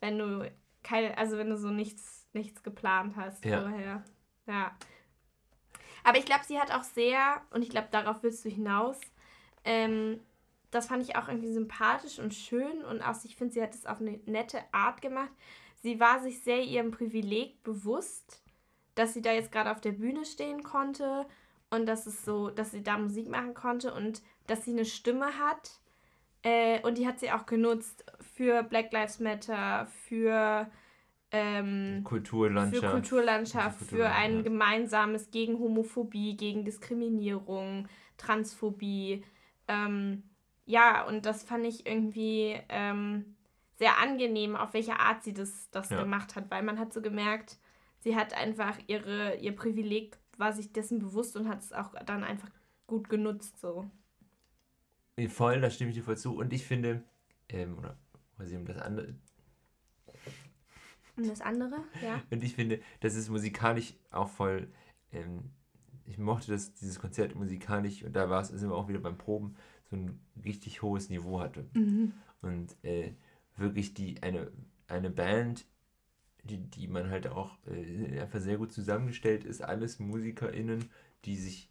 wenn 0.00 0.18
du 0.18 0.50
keine, 0.82 1.16
also 1.18 1.36
wenn 1.36 1.50
du 1.50 1.56
so 1.56 1.68
nichts, 1.68 2.28
nichts 2.32 2.62
geplant 2.62 3.16
hast 3.16 3.44
ja. 3.44 3.60
vorher. 3.60 4.04
Ja. 4.46 4.76
Aber 6.04 6.18
ich 6.18 6.24
glaube, 6.24 6.44
sie 6.46 6.58
hat 6.58 6.72
auch 6.72 6.82
sehr, 6.82 7.42
und 7.50 7.62
ich 7.62 7.70
glaube, 7.70 7.88
darauf 7.90 8.22
willst 8.22 8.44
du 8.44 8.48
hinaus, 8.48 8.98
ähm, 9.64 10.20
das 10.70 10.86
fand 10.86 11.02
ich 11.02 11.16
auch 11.16 11.28
irgendwie 11.28 11.52
sympathisch 11.52 12.18
und 12.18 12.34
schön 12.34 12.84
und 12.84 13.02
auch, 13.02 13.16
ich 13.24 13.36
finde, 13.36 13.54
sie 13.54 13.62
hat 13.62 13.74
es 13.74 13.86
auf 13.86 14.00
eine 14.00 14.20
nette 14.26 14.60
Art 14.72 15.02
gemacht. 15.02 15.30
Sie 15.82 15.98
war 15.98 16.20
sich 16.20 16.42
sehr 16.42 16.62
ihrem 16.62 16.90
Privileg 16.90 17.62
bewusst, 17.62 18.42
dass 18.94 19.14
sie 19.14 19.22
da 19.22 19.32
jetzt 19.32 19.52
gerade 19.52 19.70
auf 19.70 19.80
der 19.80 19.92
Bühne 19.92 20.24
stehen 20.24 20.62
konnte 20.62 21.26
und 21.70 21.86
dass 21.86 22.06
es 22.06 22.24
so, 22.24 22.50
dass 22.50 22.70
sie 22.70 22.82
da 22.82 22.98
Musik 22.98 23.28
machen 23.28 23.54
konnte 23.54 23.92
und 23.94 24.22
dass 24.50 24.64
sie 24.64 24.72
eine 24.72 24.84
Stimme 24.84 25.38
hat, 25.38 25.80
äh, 26.42 26.80
und 26.82 26.96
die 26.96 27.06
hat 27.06 27.20
sie 27.20 27.30
auch 27.30 27.46
genutzt 27.46 28.04
für 28.34 28.62
Black 28.62 28.92
Lives 28.92 29.20
Matter, 29.20 29.86
für, 30.06 30.70
ähm, 31.32 32.02
Kulturlandschaft. 32.04 32.84
für 32.84 32.90
Kulturlandschaft, 32.90 33.84
für 33.84 34.08
ein 34.10 34.42
gemeinsames 34.42 35.30
gegen 35.30 35.58
Homophobie, 35.58 36.36
gegen 36.36 36.64
Diskriminierung, 36.64 37.88
Transphobie. 38.16 39.22
Ähm, 39.68 40.22
ja, 40.64 41.06
und 41.06 41.26
das 41.26 41.42
fand 41.42 41.66
ich 41.66 41.86
irgendwie 41.86 42.58
ähm, 42.70 43.36
sehr 43.76 43.98
angenehm, 43.98 44.56
auf 44.56 44.72
welche 44.72 44.98
Art 44.98 45.22
sie 45.22 45.34
das, 45.34 45.70
das 45.70 45.90
ja. 45.90 46.00
gemacht 46.00 46.36
hat, 46.36 46.50
weil 46.50 46.62
man 46.62 46.78
hat 46.78 46.92
so 46.92 47.02
gemerkt, 47.02 47.58
sie 47.98 48.16
hat 48.16 48.34
einfach 48.34 48.78
ihre, 48.86 49.36
ihr 49.36 49.54
Privileg, 49.54 50.16
war 50.38 50.54
sich 50.54 50.72
dessen 50.72 51.00
bewusst 51.00 51.36
und 51.36 51.48
hat 51.48 51.60
es 51.60 51.72
auch 51.72 51.94
dann 52.06 52.24
einfach 52.24 52.50
gut 52.86 53.10
genutzt 53.10 53.60
so. 53.60 53.90
Voll, 55.28 55.60
da 55.60 55.70
stimme 55.70 55.90
ich 55.90 55.96
dir 55.96 56.04
voll 56.04 56.18
zu. 56.18 56.36
Und 56.36 56.52
ich 56.52 56.64
finde, 56.64 57.02
ähm, 57.48 57.78
oder 57.78 57.96
weiß 58.38 58.50
ich, 58.50 58.56
um 58.56 58.64
das 58.64 58.78
andere. 58.78 59.14
Um 61.16 61.28
das 61.28 61.40
andere, 61.40 61.84
ja. 62.02 62.22
Und 62.30 62.42
ich 62.42 62.54
finde, 62.54 62.80
das 63.00 63.14
ist 63.14 63.28
musikalisch 63.28 63.94
auch 64.10 64.28
voll. 64.28 64.68
Ähm, 65.12 65.50
ich 66.06 66.18
mochte, 66.18 66.52
dass 66.52 66.74
dieses 66.74 66.98
Konzert 66.98 67.34
musikalisch, 67.34 68.02
und 68.02 68.14
da 68.14 68.28
war 68.30 68.40
es, 68.40 68.48
sind 68.48 68.68
wir 68.68 68.74
auch 68.74 68.88
wieder 68.88 69.00
beim 69.00 69.18
Proben, 69.18 69.56
so 69.90 69.96
ein 69.96 70.20
richtig 70.44 70.82
hohes 70.82 71.08
Niveau 71.08 71.40
hatte. 71.40 71.68
Mhm. 71.74 72.12
Und 72.42 72.76
äh, 72.82 73.12
wirklich 73.56 73.94
die, 73.94 74.22
eine, 74.22 74.50
eine 74.88 75.10
Band, 75.10 75.66
die, 76.44 76.58
die 76.58 76.88
man 76.88 77.10
halt 77.10 77.28
auch 77.28 77.58
äh, 77.66 78.20
einfach 78.20 78.40
sehr 78.40 78.56
gut 78.56 78.72
zusammengestellt 78.72 79.44
ist, 79.44 79.62
alles 79.62 79.98
MusikerInnen, 79.98 80.90
die 81.24 81.36
sich 81.36 81.69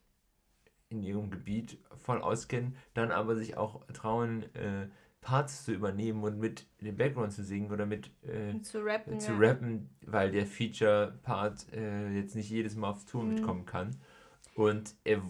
in 0.90 1.04
ihrem 1.04 1.30
Gebiet 1.30 1.78
voll 1.98 2.22
auskennen, 2.22 2.76
dann 2.94 3.12
aber 3.12 3.36
sich 3.36 3.58
auch 3.58 3.86
trauen, 3.94 4.44
äh, 4.56 4.88
Parts 5.22 5.66
zu 5.66 5.74
übernehmen 5.74 6.24
und 6.24 6.40
mit 6.40 6.66
dem 6.82 6.96
Background 6.96 7.34
zu 7.34 7.44
singen 7.44 7.72
oder 7.72 7.86
mit 7.86 8.10
äh, 8.24 8.60
zu, 8.62 8.84
rappen, 8.84 9.20
zu 9.20 9.34
ja. 9.34 9.38
rappen, 9.38 9.90
weil 10.06 10.32
der 10.32 10.46
Feature-Part 10.46 11.74
äh, 11.74 12.10
jetzt 12.16 12.36
nicht 12.36 12.50
jedes 12.50 12.76
Mal 12.76 12.90
aufs 12.90 13.06
Tour 13.06 13.24
mhm. 13.24 13.34
mitkommen 13.34 13.66
kann. 13.66 13.98
Und 14.56 14.96
er 15.04 15.22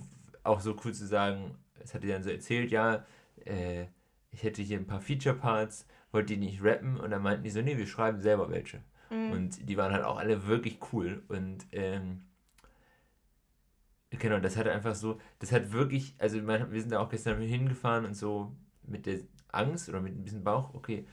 auch 0.44 0.60
so 0.60 0.76
cool 0.84 0.94
zu 0.94 1.06
sagen, 1.06 1.56
es 1.80 1.94
hat 1.94 2.04
er 2.04 2.14
dann 2.14 2.24
so 2.24 2.30
erzählt, 2.30 2.72
ja, 2.72 3.06
äh, 3.46 3.86
ich 4.32 4.44
hätte 4.44 4.62
hier 4.62 4.78
ein 4.78 4.88
paar 4.88 5.02
Feature-Parts, 5.02 5.88
wollte 6.12 6.34
die 6.34 6.40
nicht 6.40 6.64
rappen 6.64 7.00
und 7.00 7.12
dann 7.12 7.24
meinten 7.24 7.44
die 7.44 7.50
so, 7.50 7.62
nee, 7.62 7.78
wir 7.78 7.88
schreiben 7.88 8.22
selber 8.22 8.50
welche. 8.50 8.84
Mhm. 9.10 9.32
Und 9.32 9.70
die 9.70 9.78
waren 9.78 9.92
halt 9.92 10.04
auch 10.04 10.18
alle 10.18 10.46
wirklich 10.46 10.80
cool 10.94 11.24
und 11.28 11.66
ähm, 11.72 12.22
Genau, 14.12 14.40
das 14.40 14.58
hat 14.58 14.68
einfach 14.68 14.96
so, 14.96 15.20
das 15.40 15.52
hat 15.52 15.72
wirklich, 15.72 16.16
also 16.18 16.46
wir 16.46 16.82
sind 16.82 16.92
da 16.92 17.00
auch 17.00 17.10
gestern 17.10 17.40
hingefahren 17.42 18.06
und 18.06 18.16
so 18.16 18.56
mit 18.84 19.06
der 19.06 19.20
Angst 19.50 19.88
oder 19.88 20.02
mit 20.02 20.16
ein 20.16 20.24
bisschen 20.24 20.44
Bauch, 20.44 20.74
okay, 20.74 21.06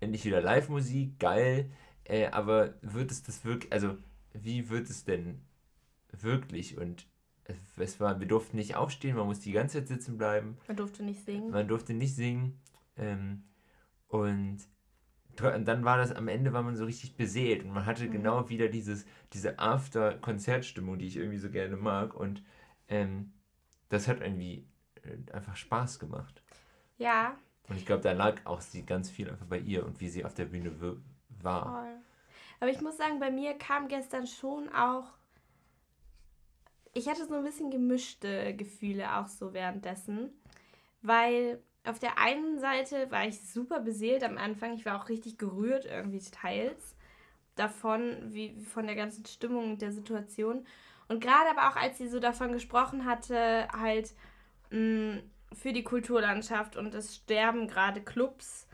endlich 0.00 0.24
wieder 0.24 0.40
Live-Musik, 0.40 1.18
geil, 1.18 1.70
Äh, 2.04 2.26
aber 2.26 2.74
wird 2.82 3.10
es 3.10 3.22
das 3.22 3.44
wirklich, 3.44 3.72
also 3.72 3.96
wie 4.32 4.70
wird 4.70 4.90
es 4.90 5.04
denn 5.04 5.40
wirklich? 6.10 6.78
Und 6.78 7.06
es 7.76 8.00
war, 8.00 8.18
wir 8.20 8.26
durften 8.26 8.56
nicht 8.56 8.76
aufstehen, 8.76 9.16
man 9.16 9.26
musste 9.26 9.44
die 9.44 9.52
ganze 9.52 9.78
Zeit 9.78 9.88
sitzen 9.88 10.18
bleiben. 10.18 10.58
Man 10.66 10.76
durfte 10.76 11.02
nicht 11.02 11.24
singen. 11.24 11.50
Man 11.50 11.68
durfte 11.68 11.94
nicht 11.94 12.14
singen. 12.14 12.60
Ähm, 12.96 13.44
und 14.08 14.58
dann 15.36 15.84
war 15.84 15.96
das 15.96 16.12
am 16.12 16.28
Ende 16.28 16.52
war 16.52 16.62
man 16.62 16.76
so 16.76 16.84
richtig 16.84 17.16
beseelt 17.16 17.64
und 17.64 17.72
man 17.72 17.86
hatte 17.86 18.04
mhm. 18.06 18.12
genau 18.12 18.48
wieder 18.48 18.68
dieses 18.68 19.06
diese 19.32 19.58
After-Konzertstimmung, 19.58 20.98
die 20.98 21.06
ich 21.06 21.16
irgendwie 21.16 21.38
so 21.38 21.50
gerne 21.50 21.76
mag 21.76 22.14
und 22.14 22.42
ähm, 22.88 23.32
das 23.88 24.08
hat 24.08 24.20
irgendwie 24.20 24.66
äh, 25.02 25.32
einfach 25.32 25.56
Spaß 25.56 25.98
gemacht. 25.98 26.42
Ja. 26.98 27.36
Und 27.68 27.76
ich 27.76 27.86
glaube, 27.86 28.02
da 28.02 28.12
lag 28.12 28.40
auch 28.44 28.60
sie 28.60 28.84
ganz 28.84 29.10
viel 29.10 29.30
einfach 29.30 29.46
bei 29.46 29.58
ihr 29.58 29.86
und 29.86 30.00
wie 30.00 30.08
sie 30.08 30.24
auf 30.24 30.34
der 30.34 30.46
Bühne 30.46 30.72
war. 31.40 31.64
Voll. 31.64 31.96
Aber 32.60 32.70
ich 32.70 32.80
muss 32.80 32.96
sagen, 32.96 33.18
bei 33.18 33.30
mir 33.30 33.54
kam 33.54 33.88
gestern 33.88 34.26
schon 34.26 34.68
auch 34.68 35.12
ich 36.94 37.08
hatte 37.08 37.26
so 37.26 37.34
ein 37.34 37.44
bisschen 37.44 37.70
gemischte 37.70 38.54
Gefühle 38.54 39.16
auch 39.16 39.28
so 39.28 39.52
währenddessen, 39.52 40.30
weil 41.00 41.62
auf 41.84 41.98
der 41.98 42.18
einen 42.18 42.58
Seite 42.58 43.10
war 43.10 43.26
ich 43.26 43.40
super 43.40 43.80
beseelt 43.80 44.22
am 44.24 44.38
Anfang. 44.38 44.74
Ich 44.74 44.86
war 44.86 45.00
auch 45.00 45.08
richtig 45.08 45.38
gerührt 45.38 45.84
irgendwie 45.84 46.20
teils 46.20 46.94
davon, 47.56 48.32
wie 48.32 48.54
von 48.64 48.86
der 48.86 48.96
ganzen 48.96 49.26
Stimmung 49.26 49.72
und 49.72 49.82
der 49.82 49.92
Situation. 49.92 50.66
Und 51.08 51.20
gerade 51.20 51.50
aber 51.50 51.68
auch, 51.68 51.76
als 51.76 51.98
sie 51.98 52.08
so 52.08 52.20
davon 52.20 52.52
gesprochen 52.52 53.04
hatte, 53.04 53.68
halt 53.72 54.14
mh, 54.70 54.78
mm, 54.78 55.22
für 55.52 55.72
die 55.72 55.82
Kulturlandschaft 55.82 56.76
und 56.76 56.94
das 56.94 57.14
Sterben 57.16 57.68
gerade 57.68 58.00
Clubs, 58.00 58.66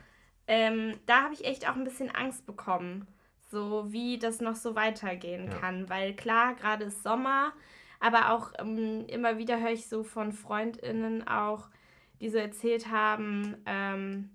ähm, 0.46 0.98
da 1.06 1.22
habe 1.22 1.34
ich 1.34 1.44
echt 1.44 1.68
auch 1.68 1.74
ein 1.74 1.84
bisschen 1.84 2.10
Angst 2.10 2.46
bekommen, 2.46 3.08
so 3.50 3.92
wie 3.92 4.18
das 4.18 4.40
noch 4.40 4.54
so 4.54 4.76
weitergehen 4.76 5.48
ja. 5.48 5.58
kann. 5.58 5.88
Weil 5.88 6.14
klar, 6.14 6.54
gerade 6.54 6.84
ist 6.84 7.02
Sommer, 7.02 7.52
aber 8.00 8.32
auch 8.32 8.52
ähm, 8.58 9.06
immer 9.08 9.38
wieder 9.38 9.60
höre 9.60 9.72
ich 9.72 9.88
so 9.88 10.04
von 10.04 10.32
FreundInnen 10.32 11.26
auch, 11.26 11.68
die 12.20 12.28
so 12.30 12.38
erzählt 12.38 12.90
haben, 12.90 13.56
ähm, 13.66 14.30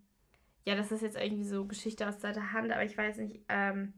ja, 0.65 0.75
das 0.75 0.91
ist 0.91 1.01
jetzt 1.01 1.17
irgendwie 1.17 1.43
so 1.43 1.65
Geschichte 1.65 2.07
aus 2.07 2.19
der 2.19 2.53
Hand, 2.53 2.71
aber 2.71 2.83
ich 2.83 2.97
weiß 2.97 3.17
nicht, 3.17 3.41
ähm, 3.49 3.93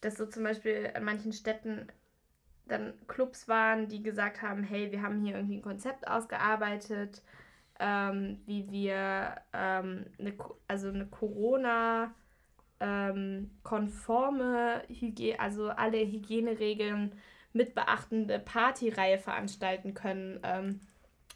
dass 0.00 0.16
so 0.16 0.26
zum 0.26 0.42
Beispiel 0.42 0.90
in 0.96 1.04
manchen 1.04 1.32
Städten 1.32 1.86
dann 2.66 2.94
Clubs 3.06 3.48
waren, 3.48 3.88
die 3.88 4.02
gesagt 4.02 4.42
haben, 4.42 4.62
hey, 4.62 4.90
wir 4.92 5.02
haben 5.02 5.24
hier 5.24 5.34
irgendwie 5.34 5.56
ein 5.56 5.62
Konzept 5.62 6.08
ausgearbeitet, 6.08 7.22
ähm, 7.78 8.40
wie 8.46 8.70
wir 8.70 9.36
ähm, 9.52 10.06
eine, 10.18 10.34
also 10.68 10.88
eine 10.88 11.06
Corona 11.06 12.14
ähm, 12.80 13.50
konforme 13.62 14.82
Hygiene, 14.88 15.38
also 15.38 15.70
alle 15.70 15.98
Hygieneregeln 15.98 17.12
mit 17.52 17.74
beachtende 17.74 18.38
Partyreihe 18.38 19.18
veranstalten 19.18 19.94
können. 19.94 20.40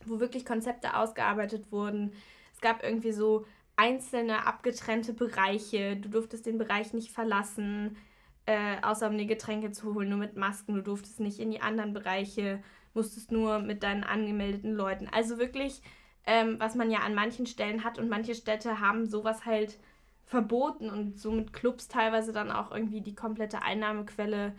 Wo 0.06 0.20
wirklich 0.20 0.44
Konzepte 0.44 0.96
ausgearbeitet 0.96 1.72
wurden. 1.72 2.12
Es 2.52 2.60
gab 2.60 2.82
irgendwie 2.82 3.12
so 3.12 3.46
einzelne 3.76 4.46
abgetrennte 4.46 5.12
Bereiche. 5.12 5.96
Du 5.96 6.08
durftest 6.08 6.46
den 6.46 6.58
Bereich 6.58 6.92
nicht 6.92 7.10
verlassen, 7.12 7.96
äh, 8.46 8.76
außer 8.82 9.08
um 9.08 9.18
die 9.18 9.26
Getränke 9.26 9.72
zu 9.72 9.94
holen, 9.94 10.10
nur 10.10 10.18
mit 10.18 10.36
Masken. 10.36 10.74
Du 10.74 10.82
durftest 10.82 11.20
nicht 11.20 11.38
in 11.38 11.50
die 11.50 11.62
anderen 11.62 11.92
Bereiche, 11.92 12.62
musstest 12.92 13.32
nur 13.32 13.58
mit 13.58 13.82
deinen 13.82 14.04
angemeldeten 14.04 14.74
Leuten. 14.74 15.08
Also 15.08 15.38
wirklich, 15.38 15.82
ähm, 16.26 16.56
was 16.58 16.74
man 16.74 16.90
ja 16.90 17.00
an 17.00 17.14
manchen 17.14 17.46
Stellen 17.46 17.84
hat 17.84 17.98
und 17.98 18.08
manche 18.08 18.34
Städte 18.34 18.80
haben 18.80 19.06
sowas 19.06 19.44
halt 19.44 19.78
verboten 20.26 20.90
und 20.90 21.18
somit 21.18 21.52
Clubs 21.52 21.88
teilweise 21.88 22.32
dann 22.32 22.50
auch 22.50 22.70
irgendwie 22.70 23.00
die 23.00 23.14
komplette 23.14 23.62
Einnahmequelle 23.62 24.54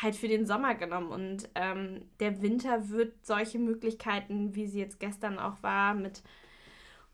halt 0.00 0.16
für 0.16 0.28
den 0.28 0.46
Sommer 0.46 0.74
genommen. 0.74 1.10
Und 1.10 1.48
ähm, 1.54 2.02
der 2.20 2.42
Winter 2.42 2.88
wird 2.90 3.14
solche 3.24 3.58
Möglichkeiten, 3.58 4.54
wie 4.54 4.66
sie 4.66 4.80
jetzt 4.80 5.00
gestern 5.00 5.38
auch 5.38 5.62
war, 5.62 5.94
mit 5.94 6.22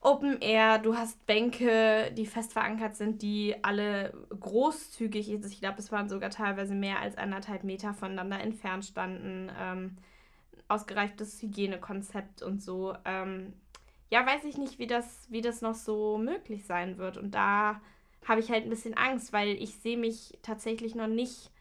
Open 0.01 0.41
Air, 0.41 0.79
du 0.79 0.97
hast 0.97 1.25
Bänke, 1.27 2.11
die 2.17 2.27
fest 2.27 2.53
verankert 2.53 2.97
sind, 2.97 3.23
die 3.23 3.55
alle 3.63 4.13
großzügig, 4.41 5.33
ich 5.33 5.61
glaube, 5.61 5.79
es 5.79 5.93
waren 5.93 6.09
sogar 6.09 6.31
teilweise 6.31 6.75
mehr 6.75 6.99
als 6.99 7.17
anderthalb 7.17 7.63
Meter 7.63 7.95
voneinander 7.95 8.41
entfernt 8.41 8.85
standen. 8.85 9.49
Ähm, 9.57 9.97
ausgereiftes 10.73 11.41
Hygienekonzept 11.43 12.43
und 12.43 12.63
so. 12.63 12.95
Ähm, 13.05 13.53
ja, 14.11 14.27
weiß 14.27 14.45
ich 14.45 14.59
nicht, 14.59 14.79
wie 14.79 14.87
das, 14.87 15.27
wie 15.31 15.41
das 15.41 15.63
noch 15.63 15.75
so 15.75 16.19
möglich 16.19 16.65
sein 16.67 16.99
wird. 16.99 17.17
Und 17.17 17.35
da 17.35 17.81
habe 18.27 18.41
ich 18.41 18.51
halt 18.51 18.65
ein 18.65 18.71
bisschen 18.71 18.97
Angst, 18.97 19.33
weil 19.33 19.51
ich 19.51 19.77
sehe 19.77 19.97
mich 19.97 20.39
tatsächlich 20.43 20.95
noch 20.95 21.07
nicht 21.07 21.52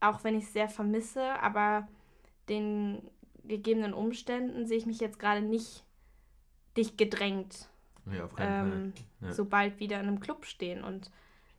auch 0.00 0.24
wenn 0.24 0.36
ich 0.36 0.44
es 0.44 0.52
sehr 0.52 0.68
vermisse, 0.68 1.22
aber 1.40 1.88
den 2.48 3.02
gegebenen 3.44 3.94
Umständen 3.94 4.66
sehe 4.66 4.78
ich 4.78 4.86
mich 4.86 5.00
jetzt 5.00 5.18
gerade 5.18 5.42
nicht 5.42 5.84
dicht 6.76 6.98
gedrängt, 6.98 7.68
ja, 8.10 8.24
auf 8.24 8.32
ähm, 8.38 8.92
Fall. 8.92 9.28
Ja. 9.28 9.32
sobald 9.32 9.80
wieder 9.80 10.00
in 10.00 10.08
einem 10.08 10.20
Club 10.20 10.44
stehen. 10.44 10.82
Und 10.82 11.10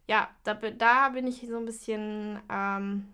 ja, 0.07 0.29
da, 0.43 0.53
da 0.53 1.09
bin 1.09 1.27
ich 1.27 1.45
so 1.47 1.57
ein 1.57 1.65
bisschen 1.65 2.39
ähm, 2.49 3.13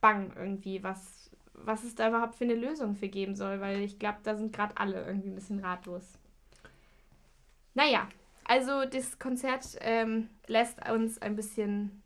bang 0.00 0.32
irgendwie, 0.36 0.82
was, 0.82 1.30
was 1.54 1.84
es 1.84 1.94
da 1.94 2.08
überhaupt 2.08 2.36
für 2.36 2.44
eine 2.44 2.54
Lösung 2.54 2.96
für 2.96 3.08
geben 3.08 3.34
soll, 3.34 3.60
weil 3.60 3.80
ich 3.80 3.98
glaube, 3.98 4.18
da 4.22 4.36
sind 4.36 4.52
gerade 4.52 4.76
alle 4.76 5.04
irgendwie 5.04 5.28
ein 5.28 5.34
bisschen 5.34 5.60
ratlos. 5.60 6.18
Naja, 7.74 8.08
also 8.44 8.84
das 8.84 9.18
Konzert 9.18 9.76
ähm, 9.80 10.28
lässt 10.46 10.88
uns 10.88 11.20
ein 11.20 11.36
bisschen 11.36 12.02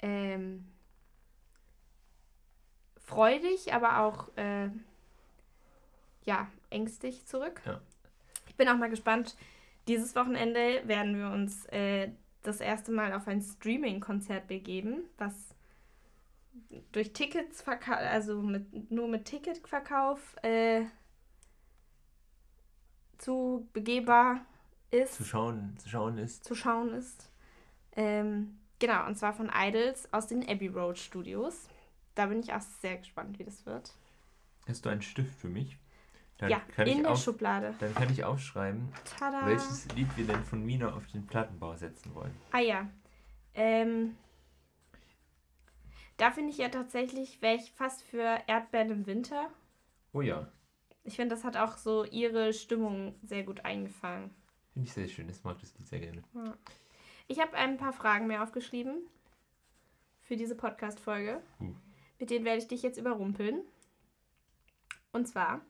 ähm, 0.00 0.64
freudig, 3.08 3.72
aber 3.72 4.00
auch 4.00 4.28
äh, 4.36 4.68
ja, 6.24 6.46
ängstlich 6.68 7.24
zurück. 7.26 7.62
Ja. 7.64 7.80
Ich 8.46 8.54
bin 8.54 8.68
auch 8.68 8.76
mal 8.76 8.90
gespannt. 8.90 9.36
Dieses 9.88 10.14
Wochenende 10.14 10.86
werden 10.86 11.16
wir 11.16 11.30
uns 11.30 11.64
äh, 11.66 12.10
das 12.42 12.60
erste 12.60 12.92
Mal 12.92 13.14
auf 13.14 13.26
ein 13.26 13.40
Streaming-Konzert 13.40 14.46
begeben, 14.46 15.04
was 15.16 15.32
durch 16.92 17.14
Tickets 17.14 17.64
also 17.66 18.42
mit, 18.42 18.90
nur 18.90 19.08
mit 19.08 19.24
Ticketverkauf 19.24 20.36
äh, 20.42 20.84
zu 23.16 23.66
begehbar 23.72 24.44
ist. 24.90 25.14
Zu 25.14 25.24
schauen, 25.24 25.76
zu 25.78 25.88
schauen 25.88 26.18
ist. 26.18 26.44
Zu 26.44 26.54
schauen 26.54 26.92
ist. 26.92 27.30
Ähm, 27.92 28.58
genau, 28.78 29.06
und 29.06 29.16
zwar 29.16 29.32
von 29.32 29.50
Idols 29.54 30.12
aus 30.12 30.26
den 30.26 30.46
Abbey 30.46 30.68
Road 30.68 30.98
Studios 30.98 31.68
da 32.18 32.26
bin 32.26 32.40
ich 32.40 32.52
auch 32.52 32.60
sehr 32.60 32.96
gespannt, 32.96 33.38
wie 33.38 33.44
das 33.44 33.64
wird. 33.64 33.94
Hast 34.66 34.84
du 34.84 34.88
einen 34.88 35.02
Stift 35.02 35.34
für 35.36 35.48
mich? 35.48 35.78
Dann 36.38 36.50
ja, 36.50 36.60
in 36.84 37.04
der 37.04 37.12
auf, 37.12 37.22
Schublade. 37.22 37.74
Dann 37.78 37.94
kann 37.94 38.10
ich 38.10 38.24
aufschreiben, 38.24 38.92
Tada. 39.18 39.46
welches 39.46 39.86
Lied 39.94 40.08
wir 40.16 40.26
denn 40.26 40.42
von 40.42 40.64
Mina 40.64 40.92
auf 40.94 41.06
den 41.08 41.26
Plattenbau 41.26 41.76
setzen 41.76 42.14
wollen. 42.16 42.34
Ah 42.50 42.58
ja. 42.58 42.88
Ähm, 43.54 44.16
da 46.16 46.32
finde 46.32 46.50
ich 46.50 46.58
ja 46.58 46.68
tatsächlich, 46.68 47.40
wäre 47.40 47.54
ich 47.54 47.70
fast 47.70 48.02
für 48.02 48.40
Erdbeeren 48.48 48.90
im 48.90 49.06
Winter. 49.06 49.50
Oh 50.12 50.20
ja. 50.20 50.48
Ich 51.04 51.16
finde, 51.16 51.34
das 51.34 51.44
hat 51.44 51.56
auch 51.56 51.76
so 51.76 52.04
ihre 52.04 52.52
Stimmung 52.52 53.14
sehr 53.22 53.44
gut 53.44 53.64
eingefangen. 53.64 54.34
Finde 54.72 54.88
ich 54.88 54.92
sehr 54.92 55.08
schön, 55.08 55.28
ich 55.28 55.42
mag 55.44 55.58
das 55.60 55.76
Lied 55.78 55.86
sehr 55.86 56.00
gerne. 56.00 56.22
Ja. 56.34 56.54
Ich 57.28 57.40
habe 57.40 57.56
ein 57.56 57.76
paar 57.76 57.92
Fragen 57.92 58.26
mehr 58.26 58.42
aufgeschrieben 58.42 59.06
für 60.22 60.36
diese 60.36 60.56
Podcast-Folge. 60.56 61.40
Uh. 61.60 61.74
Mit 62.18 62.30
denen 62.30 62.44
werde 62.44 62.58
ich 62.58 62.68
dich 62.68 62.82
jetzt 62.82 62.98
überrumpeln. 62.98 63.62
Und 65.12 65.26
zwar, 65.26 65.60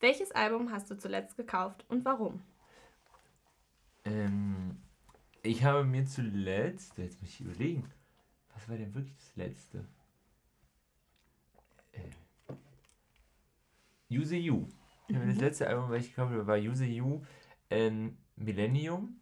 welches 0.00 0.32
Album 0.32 0.70
hast 0.70 0.90
du 0.90 0.96
zuletzt 0.96 1.36
gekauft 1.36 1.84
und 1.88 2.04
warum? 2.04 2.42
Ähm, 4.04 4.80
ich 5.42 5.64
habe 5.64 5.84
mir 5.84 6.04
zuletzt, 6.06 6.96
jetzt 6.98 7.20
muss 7.20 7.30
ich 7.30 7.40
überlegen, 7.40 7.90
was 8.54 8.68
war 8.68 8.76
denn 8.76 8.94
wirklich 8.94 9.16
das 9.16 9.36
letzte? 9.36 9.86
Äh, 11.92 12.54
Use 14.10 14.36
You. 14.36 14.68
Mhm. 15.08 15.28
Das 15.28 15.38
letzte 15.38 15.66
Album, 15.66 15.90
was 15.90 16.04
ich 16.04 16.10
gekauft 16.10 16.32
habe, 16.32 16.46
war 16.46 16.58
Use 16.58 16.84
You 16.84 17.22
ähm, 17.70 18.18
Millennium. 18.36 19.20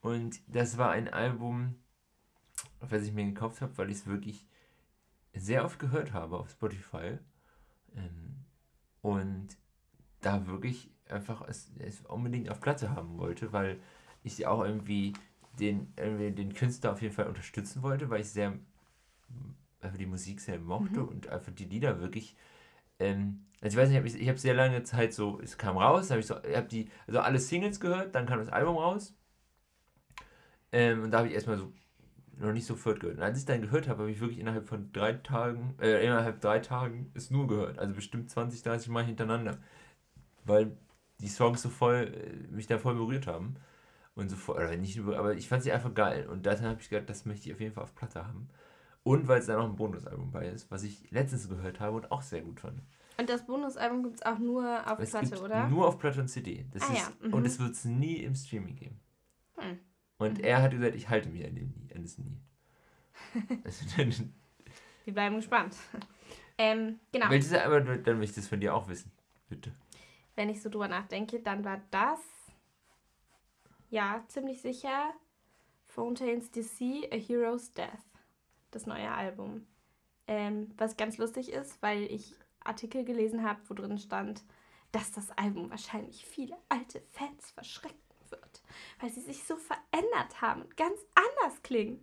Und 0.00 0.40
das 0.46 0.78
war 0.78 0.90
ein 0.90 1.08
Album, 1.08 1.74
was 2.80 3.02
ich 3.02 3.12
mir 3.12 3.26
gekauft 3.26 3.60
habe, 3.60 3.76
weil 3.76 3.90
ich 3.90 3.98
es 3.98 4.06
wirklich 4.06 4.46
sehr 5.34 5.64
oft 5.64 5.78
gehört 5.78 6.12
habe 6.12 6.38
auf 6.38 6.50
Spotify. 6.50 7.18
Ähm, 7.96 8.44
und 9.02 9.48
da 10.20 10.46
wirklich 10.46 10.90
einfach 11.08 11.42
es, 11.48 11.72
es 11.78 12.02
unbedingt 12.02 12.50
auf 12.50 12.60
Platte 12.60 12.90
haben 12.90 13.18
wollte, 13.18 13.52
weil 13.52 13.80
ich 14.22 14.46
auch 14.46 14.64
irgendwie 14.64 15.14
den, 15.58 15.92
irgendwie 15.96 16.30
den 16.30 16.54
Künstler 16.54 16.92
auf 16.92 17.02
jeden 17.02 17.14
Fall 17.14 17.26
unterstützen 17.26 17.82
wollte, 17.82 18.10
weil 18.10 18.20
ich 18.20 18.30
sehr 18.30 18.58
einfach 19.80 19.98
die 19.98 20.06
Musik 20.06 20.40
sehr 20.40 20.58
mochte 20.58 21.00
mhm. 21.00 21.08
und 21.08 21.28
einfach 21.28 21.52
die 21.52 21.64
Lieder 21.64 22.00
wirklich. 22.00 22.36
Ähm, 22.98 23.46
also 23.60 23.76
ich 23.76 23.82
weiß 23.82 23.90
nicht, 23.90 24.14
ich, 24.14 24.22
ich 24.22 24.28
habe 24.28 24.38
sehr 24.38 24.54
lange 24.54 24.82
Zeit 24.82 25.12
so, 25.12 25.40
es 25.40 25.58
kam 25.58 25.76
raus, 25.76 26.10
habe 26.10 26.20
ich 26.20 26.26
so, 26.26 26.36
ich 26.44 26.56
habe 26.56 26.68
die, 26.68 26.90
also 27.06 27.20
alle 27.20 27.38
Singles 27.38 27.80
gehört, 27.80 28.14
dann 28.14 28.26
kam 28.26 28.38
das 28.38 28.48
Album 28.48 28.76
raus. 28.76 29.14
Ähm, 30.72 31.04
und 31.04 31.10
da 31.10 31.18
habe 31.18 31.28
ich 31.28 31.34
erstmal 31.34 31.58
so 31.58 31.72
noch 32.40 32.52
nicht 32.52 32.66
sofort 32.66 33.00
gehört. 33.00 33.18
Und 33.18 33.22
als 33.22 33.38
ich 33.38 33.44
dann 33.44 33.62
gehört 33.62 33.88
habe, 33.88 34.00
habe 34.00 34.10
ich 34.10 34.20
wirklich 34.20 34.38
innerhalb 34.38 34.66
von 34.66 34.92
drei 34.92 35.12
Tagen, 35.12 35.74
äh, 35.80 36.04
innerhalb 36.04 36.40
drei 36.40 36.58
Tagen 36.58 37.10
es 37.14 37.30
nur 37.30 37.46
gehört. 37.46 37.78
Also 37.78 37.94
bestimmt 37.94 38.30
20, 38.30 38.62
30 38.62 38.88
Mal 38.88 39.04
hintereinander. 39.04 39.58
Weil 40.44 40.76
die 41.20 41.28
Songs 41.28 41.62
so 41.62 41.68
voll, 41.68 42.12
äh, 42.14 42.52
mich 42.52 42.66
da 42.66 42.78
voll 42.78 42.94
berührt 42.94 43.26
haben. 43.26 43.56
Und 44.14 44.28
so 44.28 44.36
voll, 44.36 44.56
oder 44.56 44.76
nicht 44.76 44.96
nur, 44.96 45.16
aber 45.18 45.34
ich 45.34 45.48
fand 45.48 45.62
sie 45.62 45.72
einfach 45.72 45.94
geil. 45.94 46.28
Und 46.28 46.46
dann 46.46 46.60
habe 46.62 46.80
ich 46.80 46.88
gedacht, 46.88 47.08
das 47.08 47.26
möchte 47.26 47.48
ich 47.48 47.54
auf 47.54 47.60
jeden 47.60 47.72
Fall 47.72 47.84
auf 47.84 47.94
Platte 47.94 48.26
haben. 48.26 48.48
Und 49.02 49.28
weil 49.28 49.40
es 49.40 49.46
da 49.46 49.56
noch 49.56 49.64
ein 49.64 49.76
Bonusalbum 49.76 50.30
bei 50.30 50.46
ist, 50.48 50.70
was 50.70 50.82
ich 50.82 51.10
letztens 51.10 51.48
gehört 51.48 51.80
habe 51.80 51.96
und 51.96 52.10
auch 52.10 52.22
sehr 52.22 52.42
gut 52.42 52.60
fand. 52.60 52.82
Und 53.18 53.28
das 53.28 53.46
Bonusalbum 53.46 54.02
gibt 54.02 54.16
es 54.16 54.22
auch 54.22 54.38
nur 54.38 54.90
auf 54.90 54.98
Es 54.98 55.10
Platte, 55.10 55.26
gibt 55.26 55.42
oder? 55.42 55.68
Nur 55.68 55.86
auf 55.86 55.98
Platte 55.98 56.20
und 56.20 56.28
CD. 56.28 56.66
Das 56.72 56.82
Ah 56.82 56.92
ist, 56.92 56.98
ja, 56.98 57.28
mhm. 57.28 57.34
Und 57.34 57.46
es 57.46 57.58
wird 57.58 57.72
es 57.72 57.84
nie 57.84 58.16
im 58.16 58.34
Streaming 58.34 58.76
geben. 58.76 59.00
Hm. 59.56 59.78
Und 60.20 60.38
Mhm. 60.38 60.44
er 60.44 60.62
hat 60.62 60.70
gesagt, 60.70 60.94
ich 60.94 61.08
halte 61.08 61.28
mich 61.30 61.44
an, 61.44 61.54
den, 61.56 61.90
an 61.94 62.02
das 62.02 62.18
nie. 62.18 62.36
Also, 63.64 63.84
dann, 63.96 64.32
Wir 65.04 65.12
bleiben 65.14 65.36
gespannt. 65.36 65.76
Ähm, 66.58 67.00
genau. 67.10 67.30
Welches, 67.30 67.52
aber 67.54 67.80
dann 67.80 68.18
möchte 68.18 68.32
ich 68.38 68.44
das 68.44 68.48
von 68.48 68.60
dir 68.60 68.74
auch 68.74 68.86
wissen. 68.88 69.10
Bitte. 69.48 69.72
Wenn 70.36 70.48
ich 70.50 70.62
so 70.62 70.68
drüber 70.68 70.88
nachdenke, 70.88 71.40
dann 71.40 71.64
war 71.64 71.80
das 71.90 72.20
ja 73.88 74.22
ziemlich 74.28 74.60
sicher 74.62 75.12
Fontaine's 75.86 76.50
DC, 76.50 77.08
A 77.12 77.16
Hero's 77.16 77.72
Death. 77.72 77.88
Das 78.70 78.86
neue 78.86 79.10
Album. 79.10 79.66
Ähm, 80.26 80.70
was 80.76 80.96
ganz 80.96 81.18
lustig 81.18 81.50
ist, 81.50 81.82
weil 81.82 82.02
ich 82.04 82.34
Artikel 82.62 83.04
gelesen 83.04 83.42
habe, 83.42 83.60
wo 83.68 83.74
drin 83.74 83.98
stand, 83.98 84.44
dass 84.92 85.10
das 85.12 85.30
Album 85.32 85.70
wahrscheinlich 85.70 86.24
viele 86.24 86.56
alte 86.68 87.00
Fans 87.10 87.50
verschrecken 87.50 87.98
wird, 87.98 88.09
weil 89.00 89.10
sie 89.10 89.20
sich 89.20 89.44
so 89.44 89.56
verändert 89.56 90.40
haben 90.40 90.62
und 90.62 90.76
ganz 90.76 90.98
anders 91.14 91.62
klingen. 91.62 92.02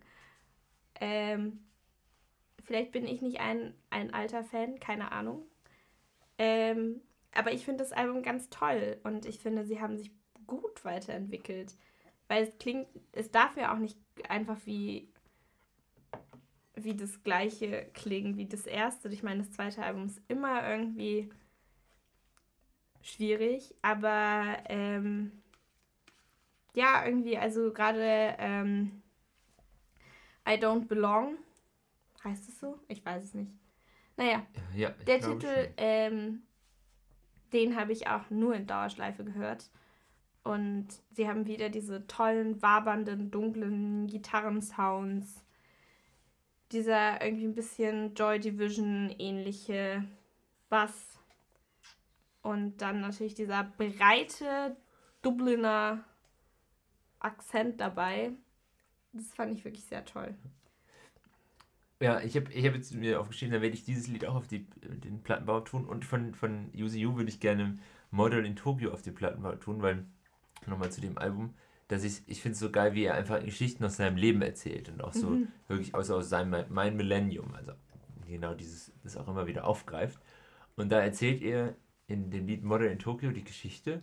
Ähm, 1.00 1.64
vielleicht 2.64 2.92
bin 2.92 3.06
ich 3.06 3.22
nicht 3.22 3.40
ein, 3.40 3.74
ein 3.90 4.12
alter 4.12 4.44
Fan, 4.44 4.80
keine 4.80 5.12
Ahnung. 5.12 5.46
Ähm, 6.38 7.00
aber 7.34 7.52
ich 7.52 7.64
finde 7.64 7.84
das 7.84 7.92
Album 7.92 8.22
ganz 8.22 8.48
toll 8.50 8.98
und 9.04 9.26
ich 9.26 9.38
finde, 9.38 9.64
sie 9.64 9.80
haben 9.80 9.96
sich 9.96 10.10
gut 10.46 10.84
weiterentwickelt. 10.84 11.76
Weil 12.28 12.44
es 12.44 12.58
klingt, 12.58 12.88
es 13.12 13.30
darf 13.30 13.56
ja 13.56 13.72
auch 13.72 13.78
nicht 13.78 13.98
einfach 14.28 14.58
wie, 14.64 15.08
wie 16.74 16.94
das 16.94 17.22
gleiche 17.22 17.86
klingen 17.94 18.36
wie 18.36 18.46
das 18.46 18.66
erste. 18.66 19.08
Ich 19.08 19.22
meine, 19.22 19.42
das 19.42 19.52
zweite 19.52 19.82
Album 19.82 20.06
ist 20.06 20.20
immer 20.28 20.68
irgendwie 20.68 21.30
schwierig, 23.02 23.74
aber 23.82 24.58
ähm, 24.66 25.32
ja, 26.78 27.04
irgendwie, 27.04 27.36
also 27.36 27.72
gerade 27.72 28.36
ähm, 28.38 29.02
I 30.48 30.52
Don't 30.52 30.86
Belong, 30.86 31.36
heißt 32.22 32.48
es 32.48 32.60
so? 32.60 32.78
Ich 32.86 33.04
weiß 33.04 33.24
es 33.24 33.34
nicht. 33.34 33.50
Naja, 34.16 34.46
Ja, 34.76 34.90
der 35.06 35.20
Titel, 35.20 35.70
ähm, 35.76 36.42
den 37.52 37.74
habe 37.74 37.90
ich 37.90 38.06
auch 38.06 38.30
nur 38.30 38.54
in 38.54 38.68
Dauerschleife 38.68 39.24
gehört. 39.24 39.70
Und 40.44 40.86
sie 41.10 41.28
haben 41.28 41.46
wieder 41.46 41.68
diese 41.68 42.06
tollen, 42.06 42.62
wabernden, 42.62 43.32
dunklen 43.32 44.06
Gitarrensounds. 44.06 45.44
Dieser 46.70 47.20
irgendwie 47.24 47.46
ein 47.46 47.54
bisschen 47.56 48.14
Joy 48.14 48.38
Division 48.38 49.12
ähnliche 49.18 50.04
Bass. 50.68 51.18
Und 52.42 52.78
dann 52.78 53.00
natürlich 53.00 53.34
dieser 53.34 53.64
breite 53.64 54.76
Dubliner 55.22 56.04
Akzent 57.20 57.80
dabei. 57.80 58.32
Das 59.12 59.32
fand 59.34 59.52
ich 59.58 59.64
wirklich 59.64 59.84
sehr 59.84 60.04
toll. 60.04 60.34
Ja, 62.00 62.20
ich 62.20 62.36
habe 62.36 62.52
ich 62.52 62.64
hab 62.64 62.74
jetzt 62.74 62.94
mir 62.94 63.20
aufgeschrieben, 63.20 63.52
dann 63.52 63.62
werde 63.62 63.74
ich 63.74 63.84
dieses 63.84 64.06
Lied 64.06 64.24
auch 64.24 64.36
auf 64.36 64.46
die, 64.46 64.66
den 64.82 65.22
Plattenbau 65.22 65.60
tun 65.60 65.84
und 65.84 66.04
von, 66.04 66.32
von 66.34 66.70
UCU 66.74 67.16
würde 67.16 67.28
ich 67.28 67.40
gerne 67.40 67.78
Model 68.12 68.46
in 68.46 68.54
Tokyo 68.54 68.92
auf 68.92 69.02
den 69.02 69.14
Plattenbau 69.16 69.56
tun, 69.56 69.82
weil, 69.82 70.04
nochmal 70.66 70.92
zu 70.92 71.00
dem 71.00 71.18
Album, 71.18 71.54
dass 71.88 72.04
ich, 72.04 72.22
ich 72.28 72.40
finde 72.40 72.54
es 72.54 72.60
so 72.60 72.70
geil, 72.70 72.94
wie 72.94 73.04
er 73.04 73.14
einfach 73.14 73.44
Geschichten 73.44 73.84
aus 73.84 73.96
seinem 73.96 74.16
Leben 74.16 74.42
erzählt 74.42 74.88
und 74.90 75.02
auch 75.02 75.12
so 75.12 75.30
Mhm. 75.32 75.48
wirklich 75.66 75.94
aus, 75.94 76.10
aus 76.10 76.28
seinem 76.28 76.66
Mein 76.70 76.96
Millennium, 76.96 77.54
also 77.54 77.72
genau 78.28 78.54
dieses, 78.54 78.92
das 79.02 79.16
auch 79.16 79.26
immer 79.28 79.46
wieder 79.48 79.66
aufgreift. 79.66 80.20
Und 80.76 80.90
da 80.92 81.00
erzählt 81.00 81.42
er 81.42 81.74
in 82.06 82.30
dem 82.30 82.46
Lied 82.46 82.62
Model 82.64 82.90
in 82.90 82.98
Tokyo 83.00 83.32
die 83.32 83.44
Geschichte, 83.44 84.02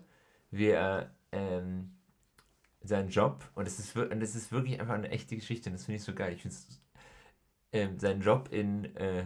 wie 0.52 0.68
er 0.68 1.16
ähm, 1.32 1.95
seinen 2.88 3.10
Job, 3.10 3.44
und 3.56 3.68
es 3.68 3.80
ist, 3.80 3.96
wir- 3.96 4.12
und 4.12 4.22
es 4.22 4.36
ist 4.36 4.52
wirklich 4.52 4.80
einfach 4.80 4.96
eine 4.96 5.10
echte 5.10 5.36
Geschichte, 5.36 5.70
und 5.70 5.74
das 5.74 5.86
finde 5.86 5.98
ich 5.98 6.04
so 6.04 6.14
geil. 6.14 6.34
Ich 6.34 6.42
finde 6.42 6.56
ähm, 7.72 8.00
seinen 8.00 8.22
Job 8.22 8.50
in, 8.52 8.96
äh, 8.96 9.26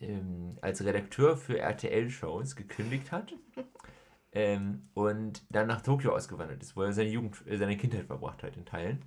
ähm, 0.00 0.58
als 0.60 0.84
Redakteur 0.84 1.36
für 1.36 1.58
RTL-Shows 1.58 2.56
gekündigt 2.56 3.12
hat 3.12 3.34
ähm, 4.32 4.88
und 4.94 5.42
dann 5.50 5.68
nach 5.68 5.82
Tokio 5.82 6.14
ausgewandert 6.14 6.62
ist, 6.62 6.76
wo 6.76 6.82
er 6.82 6.92
seine 6.92 7.10
Jugend, 7.10 7.46
äh, 7.46 7.56
seine 7.58 7.76
Kindheit 7.76 8.06
verbracht 8.06 8.42
hat 8.42 8.56
in 8.56 8.64
Teilen. 8.64 9.04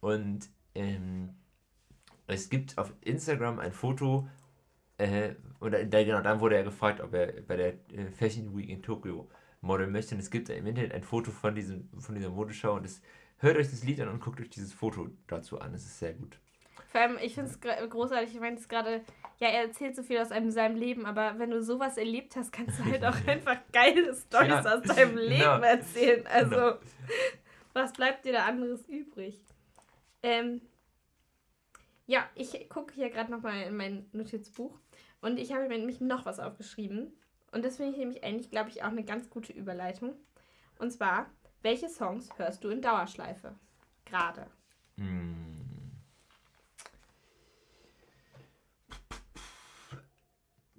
Und 0.00 0.50
ähm, 0.74 1.30
es 2.26 2.48
gibt 2.50 2.76
auf 2.78 2.92
Instagram 3.02 3.58
ein 3.58 3.72
Foto, 3.72 4.28
äh, 4.98 5.34
oder 5.60 5.84
da, 5.84 6.02
genau, 6.02 6.20
dann 6.22 6.40
wurde 6.40 6.56
er 6.56 6.64
gefragt, 6.64 7.00
ob 7.00 7.14
er 7.14 7.42
bei 7.42 7.56
der 7.56 7.74
äh, 7.92 8.10
Fashion 8.12 8.56
Week 8.56 8.68
in 8.68 8.82
Tokio 8.82 9.28
modeln 9.60 9.92
möchte. 9.92 10.14
Und 10.14 10.20
es 10.20 10.30
gibt 10.30 10.48
im 10.48 10.66
Internet 10.66 10.92
ein 10.92 11.02
Foto 11.02 11.30
von, 11.30 11.54
diesem, 11.54 11.88
von 11.98 12.14
dieser 12.14 12.30
Modeschau 12.30 12.74
und 12.74 12.84
es, 12.86 13.00
hört 13.38 13.56
euch 13.56 13.70
das 13.70 13.84
Lied 13.84 14.00
an 14.00 14.08
und 14.08 14.20
guckt 14.20 14.40
euch 14.40 14.50
dieses 14.50 14.72
Foto 14.72 15.08
dazu 15.26 15.60
an. 15.60 15.74
Es 15.74 15.84
ist 15.84 15.98
sehr 15.98 16.14
gut. 16.14 16.38
Vor 16.88 17.00
allem, 17.00 17.18
ich 17.20 17.34
finde 17.34 17.50
es 17.50 17.90
großartig. 17.90 18.34
Ich 18.34 18.40
meine, 18.40 18.56
es 18.56 18.68
gerade, 18.68 19.02
ja, 19.38 19.48
er 19.48 19.62
erzählt 19.64 19.96
so 19.96 20.02
viel 20.02 20.18
aus 20.18 20.30
einem, 20.30 20.50
seinem 20.50 20.76
Leben, 20.76 21.04
aber 21.04 21.38
wenn 21.38 21.50
du 21.50 21.62
sowas 21.62 21.96
erlebt 21.98 22.36
hast, 22.36 22.52
kannst 22.52 22.78
du 22.78 22.84
halt 22.84 23.04
auch 23.04 23.16
einfach 23.26 23.58
geile 23.72 24.14
Storys 24.14 24.48
Ja, 24.48 24.74
aus 24.76 24.82
deinem 24.82 25.16
Leben 25.18 25.38
genau. 25.40 25.60
erzählen. 25.60 26.26
Also, 26.26 26.50
Genau. 26.50 26.78
was 27.74 27.92
bleibt 27.92 28.24
dir 28.24 28.32
da 28.32 28.46
anderes 28.46 28.86
übrig? 28.88 29.44
Ähm, 30.22 30.62
ja, 32.06 32.28
ich 32.34 32.68
gucke 32.68 32.94
hier 32.94 33.10
gerade 33.10 33.30
nochmal 33.30 33.62
in 33.62 33.76
mein 33.76 34.06
Notizbuch 34.12 34.78
und 35.20 35.38
ich 35.38 35.52
habe 35.52 35.68
mir 35.68 35.78
nämlich 35.78 36.00
noch 36.00 36.24
was 36.24 36.38
aufgeschrieben. 36.40 37.12
Und 37.52 37.64
das 37.64 37.76
finde 37.76 37.92
ich 37.92 37.98
nämlich 37.98 38.24
eigentlich, 38.24 38.50
glaube 38.50 38.70
ich, 38.70 38.82
auch 38.82 38.88
eine 38.88 39.04
ganz 39.04 39.30
gute 39.30 39.52
Überleitung. 39.52 40.14
Und 40.78 40.90
zwar, 40.92 41.26
welche 41.62 41.88
Songs 41.88 42.28
hörst 42.36 42.64
du 42.64 42.68
in 42.68 42.82
Dauerschleife? 42.82 43.54
Gerade. 44.04 44.46
Hm. 44.98 45.90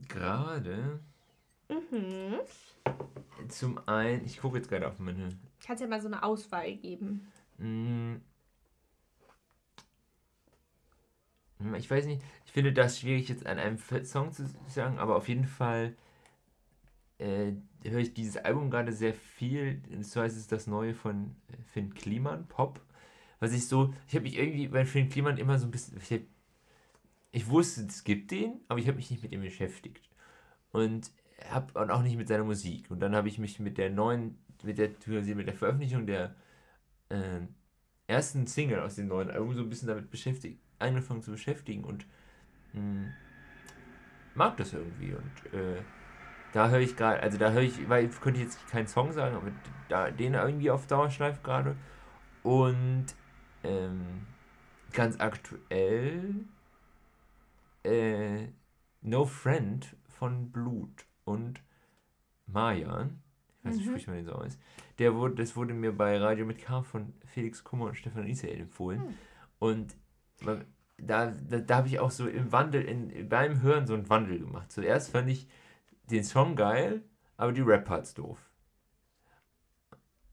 Gerade 0.07 0.99
Mhm. 1.69 2.39
zum 3.49 3.79
einen, 3.87 4.25
ich 4.25 4.39
gucke 4.39 4.57
jetzt 4.57 4.69
gerade 4.69 4.87
auf 4.87 4.99
meine. 4.99 5.29
Kannst 5.65 5.81
ja 5.81 5.87
mal 5.87 6.01
so 6.01 6.07
eine 6.07 6.23
Auswahl 6.23 6.73
geben. 6.75 7.27
Hm. 7.57 8.21
Hm, 11.59 11.75
Ich 11.75 11.89
weiß 11.89 12.05
nicht, 12.05 12.21
ich 12.45 12.51
finde 12.51 12.71
das 12.71 12.99
schwierig 12.99 13.27
jetzt 13.29 13.45
an 13.45 13.57
einem 13.59 13.77
Song 14.05 14.31
zu 14.31 14.45
sagen, 14.67 14.97
aber 14.99 15.15
auf 15.17 15.27
jeden 15.27 15.45
Fall 15.45 15.95
äh, 17.19 17.53
höre 17.83 17.99
ich 17.99 18.13
dieses 18.13 18.37
Album 18.37 18.69
gerade 18.69 18.91
sehr 18.93 19.13
viel. 19.13 19.81
So 20.01 20.21
heißt 20.21 20.37
es 20.37 20.47
das 20.47 20.67
neue 20.67 20.93
von 20.93 21.35
äh, 21.47 21.57
Finn 21.73 21.93
Kliman, 21.93 22.47
Pop. 22.47 22.81
Was 23.39 23.53
ich 23.53 23.67
so, 23.67 23.93
ich 24.07 24.15
habe 24.15 24.23
mich 24.23 24.37
irgendwie 24.37 24.67
bei 24.67 24.85
Finn 24.85 25.09
Kliman 25.09 25.37
immer 25.37 25.59
so 25.59 25.67
ein 25.67 25.71
bisschen, 25.71 25.97
ich, 25.97 26.11
hab, 26.11 26.21
ich 27.31 27.47
wusste, 27.49 27.85
es 27.85 28.03
gibt 28.03 28.31
den, 28.31 28.61
aber 28.67 28.79
ich 28.79 28.87
habe 28.87 28.97
mich 28.97 29.11
nicht 29.11 29.21
mit 29.23 29.31
ihm 29.31 29.41
beschäftigt. 29.41 30.09
Und 30.71 31.11
hab, 31.49 31.75
und 31.75 31.91
auch 31.91 32.01
nicht 32.01 32.17
mit 32.17 32.27
seiner 32.27 32.43
Musik. 32.43 32.89
Und 32.89 32.99
dann 32.99 33.15
habe 33.15 33.27
ich 33.27 33.37
mich 33.37 33.59
mit 33.59 33.77
der 33.77 33.89
neuen, 33.89 34.37
mit 34.63 34.77
der, 34.77 34.89
mit 35.07 35.47
der 35.47 35.53
Veröffentlichung 35.53 36.07
der 36.07 36.35
äh, 37.09 37.41
ersten 38.07 38.47
Single 38.47 38.79
aus 38.79 38.95
dem 38.95 39.07
neuen 39.07 39.29
Album 39.29 39.53
so 39.53 39.61
ein 39.61 39.69
bisschen 39.69 39.87
damit 39.87 40.09
beschäftigt, 40.09 40.59
angefangen 40.79 41.21
zu 41.21 41.31
beschäftigen 41.31 41.83
und 41.83 42.07
mh, 42.73 43.13
mag 44.33 44.57
das 44.57 44.73
irgendwie. 44.73 45.13
Und 45.13 45.53
äh, 45.53 45.81
da 46.53 46.69
höre 46.69 46.79
ich 46.79 46.95
gerade, 46.95 47.21
also 47.21 47.37
da 47.37 47.51
höre 47.51 47.61
ich, 47.61 47.87
weil 47.89 48.07
könnte 48.09 48.39
ich 48.39 48.45
jetzt 48.47 48.67
keinen 48.69 48.87
Song 48.87 49.11
sagen, 49.11 49.35
aber 49.35 49.51
da, 49.89 50.11
den 50.11 50.33
irgendwie 50.33 50.71
auf 50.71 50.87
Dauerschleife 50.87 51.39
gerade. 51.43 51.75
Und 52.43 53.07
ähm, 53.63 54.25
ganz 54.93 55.19
aktuell 55.19 56.45
äh, 57.83 58.47
No 59.01 59.25
Friend 59.25 59.95
von 60.07 60.51
Blut 60.51 61.05
und 61.25 61.61
Marjan. 62.47 63.21
Ich 63.59 63.69
weiß 63.69 63.75
nicht, 63.75 63.85
Mhm. 63.85 63.89
spricht 63.91 64.07
man 64.07 64.15
den 64.17 64.25
so 64.25 64.31
aus. 64.33 64.57
Der 64.99 65.15
wurde, 65.15 65.35
das 65.35 65.55
wurde 65.55 65.73
mir 65.73 65.91
bei 65.95 66.17
Radio 66.17 66.45
mit 66.45 66.59
K 66.59 66.81
von 66.81 67.13
Felix 67.25 67.63
Kummer 67.63 67.85
und 67.85 67.95
Stefan 67.95 68.25
Israel 68.27 68.61
empfohlen. 68.61 69.01
Hm. 69.01 69.13
Und 69.59 69.95
da, 70.39 70.61
da, 70.97 71.59
da 71.59 71.75
habe 71.75 71.87
ich 71.87 71.99
auch 71.99 72.11
so 72.11 72.27
im 72.27 72.51
Wandel, 72.51 72.83
in, 72.83 73.29
beim 73.29 73.61
Hören 73.61 73.85
so 73.85 73.93
einen 73.93 74.09
Wandel 74.09 74.39
gemacht. 74.39 74.71
Zuerst 74.71 75.11
fand 75.11 75.29
ich 75.29 75.47
den 76.09 76.23
Song 76.23 76.55
geil, 76.55 77.03
aber 77.35 77.51
die 77.51 77.61
Rap-Parts 77.61 78.13
doof. 78.13 78.37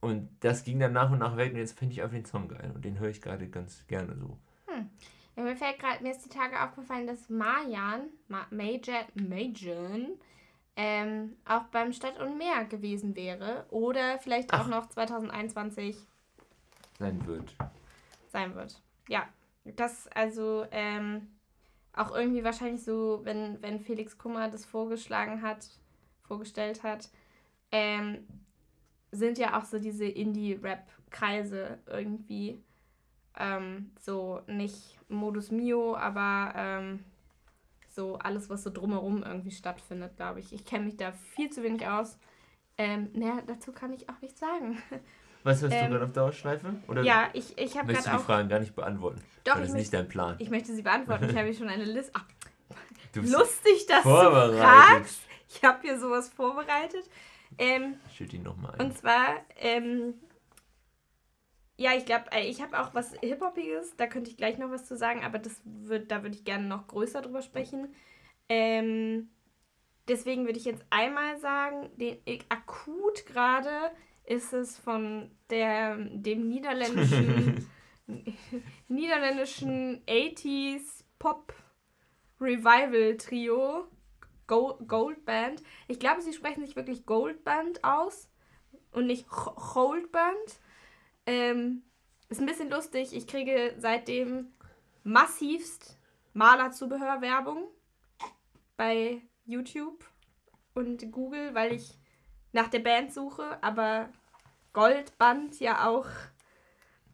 Und 0.01 0.29
das 0.41 0.65
ging 0.65 0.79
dann 0.79 0.93
nach 0.93 1.11
und 1.11 1.19
nach 1.19 1.37
weg 1.37 1.53
und 1.53 1.59
jetzt 1.59 1.79
finde 1.79 1.95
ich 1.95 2.03
einfach 2.03 2.17
den 2.17 2.27
Song 2.27 2.49
geil 2.49 2.73
und 2.75 2.85
den 2.85 2.99
höre 2.99 3.09
ich 3.09 3.23
gerade 3.23 3.49
ganz 3.49 3.87
gerne 3.87 4.17
so. 4.17 4.39
Ja, 5.37 5.43
mir 5.43 5.57
fällt 5.57 5.79
gerade, 5.79 6.03
mir 6.03 6.13
ist 6.13 6.25
die 6.25 6.29
Tage 6.29 6.63
aufgefallen, 6.63 7.07
dass 7.07 7.29
Marjan, 7.29 8.03
Ma 8.29 8.47
Major, 8.51 9.05
Majan, 9.15 10.13
ähm, 10.77 11.37
auch 11.45 11.65
beim 11.65 11.93
Stadt 11.93 12.21
und 12.21 12.39
Meer 12.39 12.65
gewesen 12.65 13.17
wäre. 13.17 13.67
Oder 13.71 14.19
vielleicht 14.19 14.53
Ach. 14.53 14.65
auch 14.65 14.69
noch 14.69 14.89
2021 14.89 15.97
sein 16.99 17.27
wird. 17.27 17.57
Sein 18.29 18.55
wird. 18.55 18.81
Ja. 19.09 19.29
Das, 19.65 20.09
also, 20.09 20.67
ähm, 20.71 21.34
auch 21.97 22.15
irgendwie 22.15 22.45
wahrscheinlich 22.45 22.83
so, 22.83 23.21
wenn, 23.25 23.63
wenn 23.63 23.81
Felix 23.81 24.19
Kummer 24.19 24.49
das 24.49 24.65
vorgeschlagen 24.65 25.43
hat, 25.43 25.67
vorgestellt 26.23 26.83
hat, 26.83 27.09
ähm, 27.71 28.27
sind 29.13 29.39
ja 29.39 29.59
auch 29.59 29.65
so 29.65 29.79
diese 29.79 30.07
Indie-Rap-Kreise 30.07 31.79
irgendwie 31.87 32.63
ähm, 33.37 33.93
so 34.01 34.43
nicht 34.47 34.99
Modus 35.09 35.51
Mio, 35.51 35.97
aber 35.97 36.53
ähm, 36.57 37.05
so 37.89 38.17
alles, 38.17 38.51
was 38.51 38.65
so 38.65 38.71
drumherum 38.71 39.23
irgendwie 39.23 39.53
stattfindet, 39.53 40.17
glaube 40.17 40.41
ich. 40.41 40.53
Ich 40.53 40.65
kenne 40.65 40.87
mich 40.87 40.97
da 40.97 41.13
viel 41.13 41.51
zu 41.51 41.63
wenig 41.63 41.87
aus. 41.87 42.19
Ähm, 42.77 43.11
naja, 43.13 43.41
dazu 43.47 43.73
kann 43.73 43.93
ich 43.93 44.09
auch 44.09 44.21
nichts 44.21 44.41
sagen. 44.41 44.83
Was 45.45 45.63
hast 45.63 45.73
ähm, 45.73 45.85
du 45.85 45.91
gerade 45.93 46.05
auf 46.07 46.13
Dauerschleife? 46.13 46.75
Oder 46.89 47.03
ja, 47.03 47.29
ich, 47.35 47.57
ich 47.59 47.79
habe 47.79 47.93
gerade 47.93 48.13
auch... 48.13 48.19
die 48.19 48.25
Fragen 48.25 48.49
gar 48.49 48.61
nicht 48.61 48.75
beantworten? 48.75 49.23
Doch, 49.45 49.57
Das 49.57 49.69
ist 49.69 49.75
nicht 49.75 49.93
dein 49.93 50.09
Plan. 50.09 50.37
Ich 50.39 50.51
möchte 50.51 50.75
sie 50.75 50.83
beantworten. 50.83 51.29
Ich 51.29 51.37
habe 51.37 51.47
hier 51.47 51.55
schon 51.55 51.69
eine 51.69 51.85
Liste... 51.85 52.13
Ach, 52.15 52.25
lustig, 53.15 53.87
dass 53.87 54.03
du 54.03 54.09
fragst. 54.09 55.21
Ich 55.49 55.63
habe 55.63 55.79
hier 55.83 55.99
sowas 56.01 56.31
vorbereitet. 56.31 57.09
Ähm, 57.59 57.97
Schütt 58.13 58.33
ihn 58.33 58.43
nochmal 58.43 58.73
ein. 58.73 58.87
Und 58.87 58.99
zwar, 58.99 59.37
ähm, 59.59 60.15
ja, 61.77 61.93
ich 61.93 62.07
glaube, 62.07 62.25
äh, 62.33 62.49
ich 62.49 62.61
habe 62.63 62.81
auch 62.81 62.95
was 62.95 63.13
Hip-Hopiges, 63.21 63.97
da 63.97 64.07
könnte 64.07 64.31
ich 64.31 64.37
gleich 64.37 64.59
noch 64.59 64.71
was 64.71 64.87
zu 64.87 64.97
sagen, 64.97 65.25
aber 65.25 65.39
das 65.39 65.61
wird, 65.65 66.11
da 66.11 66.23
würde 66.23 66.35
ich 66.35 66.45
gerne 66.45 66.67
noch 66.67 66.87
größer 66.89 67.23
drüber 67.23 67.43
sprechen. 67.43 67.95
Ähm, 68.49 69.29
deswegen 70.09 70.47
würde 70.47 70.59
ich 70.59 70.65
jetzt 70.65 70.85
einmal 70.91 71.39
sagen, 71.39 71.91
den 71.97 72.19
ich 72.25 72.45
akut 72.49 73.27
gerade 73.27 73.91
ist 74.25 74.53
es 74.53 74.79
von 74.79 75.31
der, 75.51 75.97
dem 75.97 76.49
niederländischen, 76.49 77.69
niederländischen 78.89 80.05
80s 80.07 81.05
Pop 81.19 81.53
Revival 82.41 83.17
Trio 83.17 83.89
Gold 84.47 85.25
Band. 85.25 85.63
Ich 85.89 85.99
glaube, 85.99 86.21
sie 86.21 86.33
sprechen 86.33 86.65
sich 86.65 86.77
wirklich 86.77 87.07
Gold 87.07 87.45
Band 87.45 87.83
aus 87.83 88.29
und 88.93 89.07
nicht 89.07 89.27
Gold 89.29 90.13
Band. 90.13 90.61
Ähm, 91.27 91.83
ist 92.29 92.41
ein 92.41 92.47
bisschen 92.47 92.71
lustig. 92.71 93.15
Ich 93.15 93.27
kriege 93.27 93.75
seitdem 93.79 94.53
massivst 95.03 95.99
Malerzubehörwerbung 96.33 97.69
bei 98.77 99.23
YouTube 99.45 100.05
und 100.75 101.11
Google, 101.13 101.55
weil 101.55 101.75
ich 101.75 101.99
nach 102.55 102.69
der 102.69 102.79
Band 102.79 103.13
suche, 103.13 103.63
aber 103.63 104.09
Goldband 104.73 105.61
ja 105.61 105.89
auch, 105.89 106.07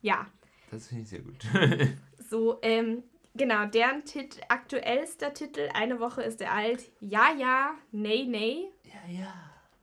ja. 0.02 0.26
Das 0.70 0.88
finde 0.88 1.02
ich 1.02 1.08
sehr 1.08 1.20
gut. 1.20 1.44
so, 2.30 2.58
ähm, 2.62 3.02
genau, 3.34 3.66
deren 3.66 4.04
Tit 4.04 4.40
aktuellster 4.48 5.34
Titel, 5.34 5.68
eine 5.74 5.98
Woche 5.98 6.22
ist 6.22 6.40
er 6.40 6.52
alt, 6.52 6.90
Ja, 7.00 7.32
ja, 7.36 7.74
nee, 7.90 8.24
nee. 8.24 8.68
Ja, 8.84 9.12
ja. 9.12 9.34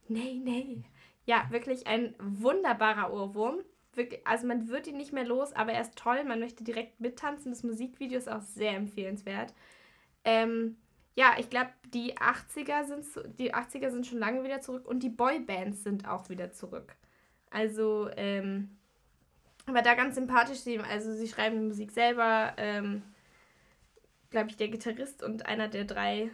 Nee, 0.08 0.40
nee. 0.42 0.84
Ja, 1.26 1.48
wirklich 1.50 1.88
ein 1.88 2.16
wunderbarer 2.20 3.12
Ohrwurm. 3.12 3.60
Wirklich, 3.94 4.26
also 4.26 4.48
man 4.48 4.70
wird 4.70 4.88
ihn 4.88 4.96
nicht 4.96 5.12
mehr 5.12 5.26
los, 5.26 5.54
aber 5.54 5.74
er 5.74 5.82
ist 5.82 5.98
toll, 5.98 6.24
man 6.24 6.40
möchte 6.40 6.64
direkt 6.64 7.02
mittanzen. 7.02 7.52
Das 7.52 7.64
Musikvideo 7.64 8.18
ist 8.18 8.30
auch 8.30 8.42
sehr 8.42 8.76
empfehlenswert. 8.76 9.54
Ähm, 10.24 10.78
ja, 11.18 11.34
ich 11.40 11.50
glaube, 11.50 11.72
die 11.96 12.16
80er 12.16 12.86
sind 12.86 13.40
die 13.40 13.54
80er 13.54 13.90
sind 13.90 14.06
schon 14.06 14.20
lange 14.20 14.44
wieder 14.44 14.62
zurück 14.62 14.88
und 14.88 15.02
die 15.02 15.10
Boybands 15.10 15.84
sind 15.84 16.08
auch 16.08 16.30
wieder 16.30 16.52
zurück. 16.52 16.96
Also, 17.50 18.08
ähm, 18.16 18.78
aber 19.66 19.82
da 19.82 19.96
ganz 19.96 20.14
sympathisch, 20.14 20.60
also 20.88 21.14
sie 21.14 21.28
schreiben 21.28 21.60
die 21.60 21.66
Musik 21.66 21.92
selber, 21.92 22.54
ähm, 22.58 23.02
glaube 24.30 24.52
ich, 24.52 24.58
der 24.58 24.68
Gitarrist 24.68 25.24
und 25.24 25.48
einer 25.48 25.68
der 25.68 25.86
drei 25.86 26.30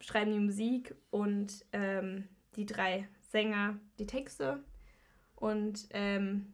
schreiben 0.00 0.32
die 0.32 0.38
Musik 0.38 0.94
und 1.10 1.66
ähm, 1.72 2.28
die 2.54 2.66
drei 2.66 3.08
Sänger 3.32 3.80
die 3.98 4.06
Texte. 4.06 4.62
Und 5.34 5.88
ähm, 5.90 6.52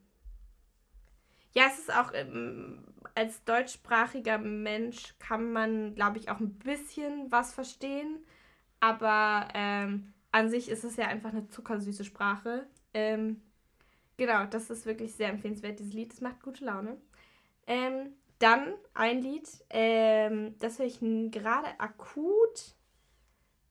ja, 1.52 1.64
es 1.66 1.78
ist 1.78 1.94
auch 1.94 2.12
ähm, 2.14 2.86
als 3.16 3.42
deutschsprachiger 3.44 4.38
Mensch 4.38 5.14
kann 5.18 5.52
man, 5.52 5.94
glaube 5.94 6.18
ich, 6.18 6.30
auch 6.30 6.38
ein 6.38 6.54
bisschen 6.58 7.32
was 7.32 7.54
verstehen. 7.54 8.18
Aber 8.78 9.48
ähm, 9.54 10.12
an 10.32 10.50
sich 10.50 10.68
ist 10.68 10.84
es 10.84 10.96
ja 10.96 11.06
einfach 11.06 11.30
eine 11.30 11.48
zuckersüße 11.48 12.04
Sprache. 12.04 12.66
Ähm, 12.92 13.40
genau, 14.18 14.44
das 14.44 14.68
ist 14.68 14.84
wirklich 14.84 15.14
sehr 15.14 15.30
empfehlenswert, 15.30 15.78
dieses 15.78 15.94
Lied. 15.94 16.12
Das 16.12 16.20
macht 16.20 16.42
gute 16.42 16.64
Laune. 16.66 16.98
Ähm, 17.66 18.12
dann 18.38 18.74
ein 18.92 19.22
Lied, 19.22 19.48
ähm, 19.70 20.54
das 20.58 20.78
höre 20.78 20.86
ich 20.86 21.00
gerade 21.00 21.68
akut 21.78 22.74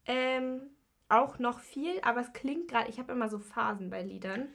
ähm, 0.07 0.61
auch 1.07 1.37
noch 1.37 1.59
viel, 1.59 2.01
aber 2.01 2.21
es 2.21 2.33
klingt 2.33 2.67
gerade, 2.67 2.89
ich 2.89 2.97
habe 2.97 3.11
immer 3.11 3.29
so 3.29 3.37
Phasen 3.37 3.91
bei 3.91 4.01
Liedern. 4.01 4.47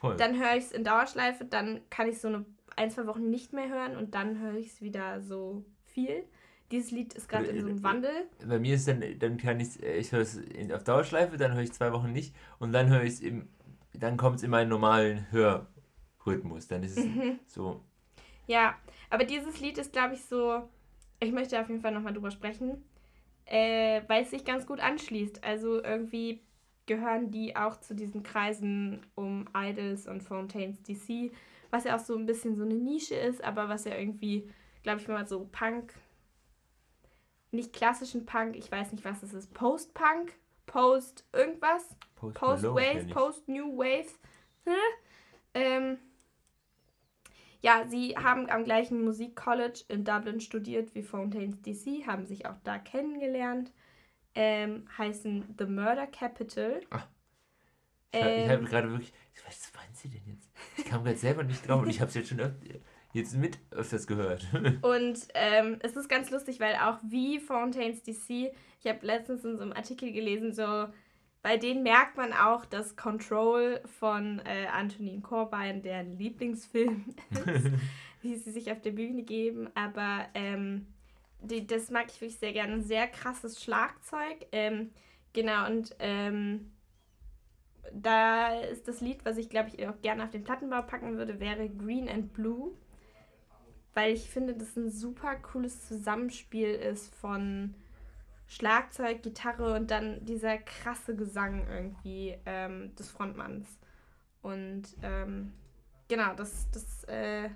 Voll. 0.00 0.16
Dann 0.16 0.38
höre 0.38 0.56
ich 0.56 0.64
es 0.64 0.72
in 0.72 0.84
Dauerschleife, 0.84 1.46
dann 1.46 1.80
kann 1.88 2.08
ich 2.08 2.20
so 2.20 2.28
eine 2.28 2.44
ein, 2.76 2.90
zwei 2.90 3.06
Wochen 3.06 3.30
nicht 3.30 3.52
mehr 3.52 3.68
hören 3.68 3.96
und 3.96 4.14
dann 4.14 4.38
höre 4.38 4.54
ich 4.54 4.68
es 4.68 4.82
wieder 4.82 5.20
so 5.20 5.64
viel. 5.84 6.24
Dieses 6.70 6.90
Lied 6.90 7.14
ist 7.14 7.28
gerade 7.28 7.46
in 7.46 7.60
so 7.60 7.68
einem 7.68 7.82
Wandel. 7.82 8.28
Bei 8.46 8.58
mir 8.58 8.74
ist 8.74 8.88
dann, 8.88 9.02
dann 9.18 9.36
kann 9.36 9.60
ich 9.60 9.82
ich 9.82 10.12
höre 10.12 10.20
es 10.20 10.40
auf 10.72 10.82
Dauerschleife, 10.82 11.36
dann 11.36 11.54
höre 11.54 11.62
ich 11.62 11.72
zwei 11.72 11.92
Wochen 11.92 12.12
nicht 12.12 12.34
und 12.58 12.72
dann 12.72 12.88
höre 12.88 13.02
ich 13.02 13.14
es 13.14 13.20
im, 13.20 13.48
dann 13.92 14.16
kommt 14.16 14.36
es 14.36 14.42
in 14.42 14.50
meinen 14.50 14.68
normalen 14.68 15.30
Hörrhythmus. 15.30 16.68
Dann 16.68 16.82
ist 16.82 16.98
es 16.98 17.04
mhm. 17.04 17.38
so. 17.46 17.80
Ja, 18.46 18.74
aber 19.10 19.24
dieses 19.24 19.60
Lied 19.60 19.78
ist, 19.78 19.92
glaube 19.92 20.14
ich, 20.14 20.24
so, 20.24 20.68
ich 21.20 21.32
möchte 21.32 21.60
auf 21.60 21.68
jeden 21.68 21.80
Fall 21.80 21.92
nochmal 21.92 22.12
drüber 22.12 22.30
sprechen, 22.30 22.82
äh, 23.46 24.02
weil 24.08 24.24
es 24.24 24.30
sich 24.30 24.44
ganz 24.44 24.66
gut 24.66 24.80
anschließt. 24.80 25.44
Also 25.44 25.82
irgendwie 25.82 26.40
gehören 26.86 27.30
die 27.30 27.56
auch 27.56 27.80
zu 27.80 27.94
diesen 27.94 28.22
Kreisen 28.22 29.00
um 29.14 29.48
Idols 29.56 30.06
und 30.06 30.22
Fontaines 30.22 30.82
DC 30.82 31.32
was 31.74 31.84
ja 31.84 31.96
auch 31.96 32.04
so 32.04 32.16
ein 32.16 32.26
bisschen 32.26 32.54
so 32.54 32.62
eine 32.62 32.74
Nische 32.74 33.16
ist, 33.16 33.42
aber 33.42 33.68
was 33.68 33.84
ja 33.84 33.96
irgendwie, 33.96 34.48
glaube 34.84 35.00
ich, 35.00 35.08
mal 35.08 35.26
so 35.26 35.48
Punk, 35.50 35.92
nicht 37.50 37.72
klassischen 37.72 38.24
Punk, 38.26 38.56
ich 38.56 38.70
weiß 38.70 38.92
nicht, 38.92 39.04
was 39.04 39.22
es 39.24 39.34
ist, 39.34 39.52
Post-Punk, 39.54 40.32
Post 40.66 41.24
irgendwas, 41.32 41.96
Post-Wave, 42.14 43.06
Post-New 43.12 43.76
Wave. 43.76 44.10
ähm, 45.54 45.98
ja, 47.60 47.84
sie 47.88 48.16
haben 48.16 48.48
am 48.50 48.62
gleichen 48.62 49.04
Musikcollege 49.04 49.84
in 49.88 50.04
Dublin 50.04 50.40
studiert 50.40 50.94
wie 50.94 51.02
Fontaines 51.02 51.60
DC, 51.62 52.06
haben 52.06 52.24
sich 52.24 52.46
auch 52.46 52.58
da 52.62 52.78
kennengelernt, 52.78 53.72
ähm, 54.36 54.86
heißen 54.96 55.56
The 55.58 55.66
Murder 55.66 56.06
Capital. 56.06 56.82
Ach, 56.90 57.06
ich, 58.18 58.44
ähm, 58.44 58.50
habe 58.50 58.64
gerade 58.64 58.90
wirklich, 58.90 59.12
was 59.46 59.72
meinen 59.74 59.94
Sie 59.94 60.08
denn 60.08 60.22
jetzt? 60.26 60.50
Ich 60.76 60.84
kam 60.84 61.04
gerade 61.04 61.16
selber 61.16 61.42
nicht 61.42 61.66
drauf 61.66 61.82
und 61.82 61.88
ich 61.88 62.00
habe 62.00 62.08
es 62.08 62.14
jetzt 62.14 62.28
schon 62.28 62.40
öfter, 62.40 62.58
jetzt 63.12 63.36
mit 63.36 63.58
öfters 63.70 64.06
gehört. 64.06 64.46
und 64.82 65.18
ähm, 65.34 65.78
es 65.80 65.96
ist 65.96 66.08
ganz 66.08 66.30
lustig, 66.30 66.60
weil 66.60 66.74
auch 66.76 66.98
wie 67.02 67.38
Fontaines 67.40 68.02
DC, 68.02 68.52
ich 68.80 68.86
habe 68.86 69.06
letztens 69.06 69.44
in 69.44 69.56
so 69.56 69.62
einem 69.62 69.72
Artikel 69.72 70.12
gelesen, 70.12 70.52
so 70.52 70.88
bei 71.44 71.58
denen 71.58 71.82
merkt 71.82 72.16
man 72.16 72.32
auch, 72.32 72.64
dass 72.64 72.96
Control 72.96 73.80
von 73.98 74.40
äh, 74.46 74.66
Antonin 74.66 75.22
Corbijn 75.22 75.82
deren 75.82 76.16
Lieblingsfilm 76.16 77.14
ist, 77.30 77.70
wie 78.22 78.36
sie 78.36 78.50
sich 78.50 78.72
auf 78.72 78.80
der 78.80 78.92
Bühne 78.92 79.22
geben. 79.22 79.68
Aber 79.74 80.24
ähm, 80.32 80.86
die, 81.42 81.66
das 81.66 81.90
mag 81.90 82.06
ich 82.08 82.18
wirklich 82.18 82.38
sehr 82.38 82.54
gerne. 82.54 82.72
Ein 82.72 82.82
sehr 82.82 83.06
krasses 83.08 83.62
Schlagzeug. 83.62 84.46
Ähm, 84.52 84.90
genau, 85.34 85.66
und 85.66 85.94
ähm, 85.98 86.72
da 87.92 88.60
ist 88.60 88.88
das 88.88 89.00
Lied, 89.00 89.24
was 89.24 89.36
ich 89.36 89.48
glaube 89.48 89.70
ich 89.74 89.86
auch 89.88 90.00
gerne 90.02 90.24
auf 90.24 90.30
den 90.30 90.44
Plattenbau 90.44 90.82
packen 90.82 91.16
würde, 91.16 91.40
wäre 91.40 91.68
Green 91.68 92.08
and 92.08 92.32
Blue. 92.32 92.72
Weil 93.94 94.12
ich 94.12 94.28
finde, 94.28 94.54
das 94.54 94.76
ein 94.76 94.90
super 94.90 95.36
cooles 95.36 95.86
Zusammenspiel 95.86 96.68
ist 96.68 97.14
von 97.14 97.74
Schlagzeug, 98.48 99.22
Gitarre 99.22 99.74
und 99.74 99.90
dann 99.90 100.24
dieser 100.24 100.58
krasse 100.58 101.14
Gesang 101.14 101.66
irgendwie 101.68 102.36
ähm, 102.44 102.94
des 102.96 103.10
Frontmanns. 103.10 103.78
Und 104.42 104.82
ähm, 105.02 105.52
genau, 106.08 106.34
das, 106.34 106.68
das 106.72 107.04
äh, 107.04 107.50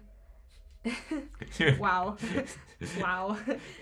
wow. 1.78 2.16
wow. 3.00 3.36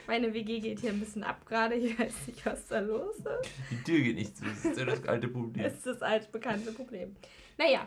Meine 0.07 0.33
WG 0.33 0.61
geht 0.61 0.81
hier 0.81 0.91
ein 0.91 1.01
bisschen 1.01 1.25
ab 1.25 1.45
gerade. 1.47 1.75
Ich 1.75 1.99
weiß 1.99 2.27
nicht, 2.27 2.45
was 2.47 2.67
da 2.69 2.81
los 2.81 3.17
ist. 3.17 3.51
Die 3.71 3.83
Tür 3.83 4.01
geht 4.01 4.17
nicht 4.17 4.37
zu. 4.37 4.45
Das 4.45 4.65
ist 4.65 4.79
ja 4.79 4.85
das 4.85 5.07
alte 5.07 5.29
Problem. 5.29 5.65
Das 5.65 5.75
ist 5.75 5.87
das 5.87 6.03
alte 6.03 6.31
bekannte 6.31 6.73
Problem. 6.73 7.17
Naja. 7.59 7.87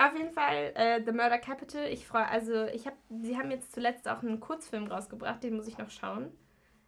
Auf 0.00 0.16
jeden 0.16 0.30
Fall 0.30 0.72
äh, 0.76 1.02
The 1.04 1.10
Murder 1.10 1.38
Capital. 1.38 1.88
Ich 1.88 2.06
freue, 2.06 2.28
also 2.28 2.66
ich 2.66 2.86
habe, 2.86 2.96
sie 3.20 3.36
haben 3.36 3.50
jetzt 3.50 3.72
zuletzt 3.72 4.08
auch 4.08 4.22
einen 4.22 4.38
Kurzfilm 4.38 4.86
rausgebracht, 4.86 5.42
den 5.42 5.56
muss 5.56 5.66
ich 5.66 5.76
noch 5.76 5.90
schauen. 5.90 6.30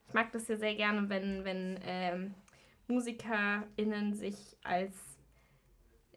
Ich 0.07 0.15
mag 0.15 0.31
das 0.31 0.47
ja 0.47 0.57
sehr 0.57 0.77
gerne, 0.77 1.09
wenn, 1.09 1.45
wenn 1.45 1.81
ähm, 1.85 2.35
MusikerInnen 2.87 4.15
sich 4.15 4.57
als 4.63 4.95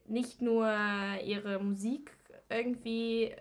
nicht 0.07 0.41
nur 0.41 0.71
ihre 1.23 1.59
Musik 1.63 2.11
irgendwie 2.49 3.33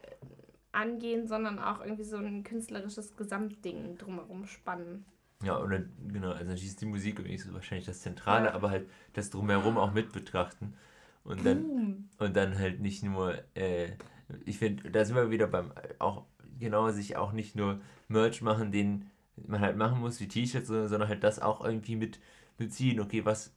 angehen, 0.72 1.26
sondern 1.26 1.58
auch 1.58 1.80
irgendwie 1.80 2.04
so 2.04 2.16
ein 2.16 2.44
künstlerisches 2.44 3.16
Gesamtding 3.16 3.96
drumherum 3.98 4.46
spannen. 4.46 5.04
Ja, 5.42 5.60
oder 5.60 5.82
genau, 6.08 6.30
also 6.30 6.44
dann 6.44 6.54
ist 6.54 6.80
die 6.80 6.86
Musik 6.86 7.20
so 7.38 7.52
wahrscheinlich 7.52 7.86
das 7.86 8.00
Zentrale, 8.00 8.46
ja. 8.46 8.54
aber 8.54 8.70
halt 8.70 8.88
das 9.12 9.30
drumherum 9.30 9.76
auch 9.76 9.92
mit 9.92 10.12
betrachten. 10.12 10.74
Und 11.24 11.44
dann, 11.44 12.08
und 12.18 12.36
dann 12.36 12.58
halt 12.58 12.80
nicht 12.80 13.02
nur, 13.02 13.34
äh, 13.54 13.92
ich 14.44 14.58
finde, 14.58 14.90
da 14.90 15.04
sind 15.04 15.14
wir 15.14 15.30
wieder 15.30 15.46
beim, 15.46 15.72
auch 15.98 16.24
genau, 16.58 16.90
sich 16.90 17.16
auch 17.16 17.32
nicht 17.32 17.54
nur 17.54 17.80
Merch 18.08 18.42
machen, 18.42 18.72
den 18.72 19.10
man 19.36 19.60
halt 19.60 19.76
machen 19.76 20.00
muss, 20.00 20.20
wie 20.20 20.28
T-Shirts, 20.28 20.68
sondern 20.68 21.08
halt 21.08 21.24
das 21.24 21.40
auch 21.40 21.64
irgendwie 21.64 21.96
mit 21.96 22.20
beziehen. 22.56 23.00
Okay, 23.00 23.24
was 23.24 23.52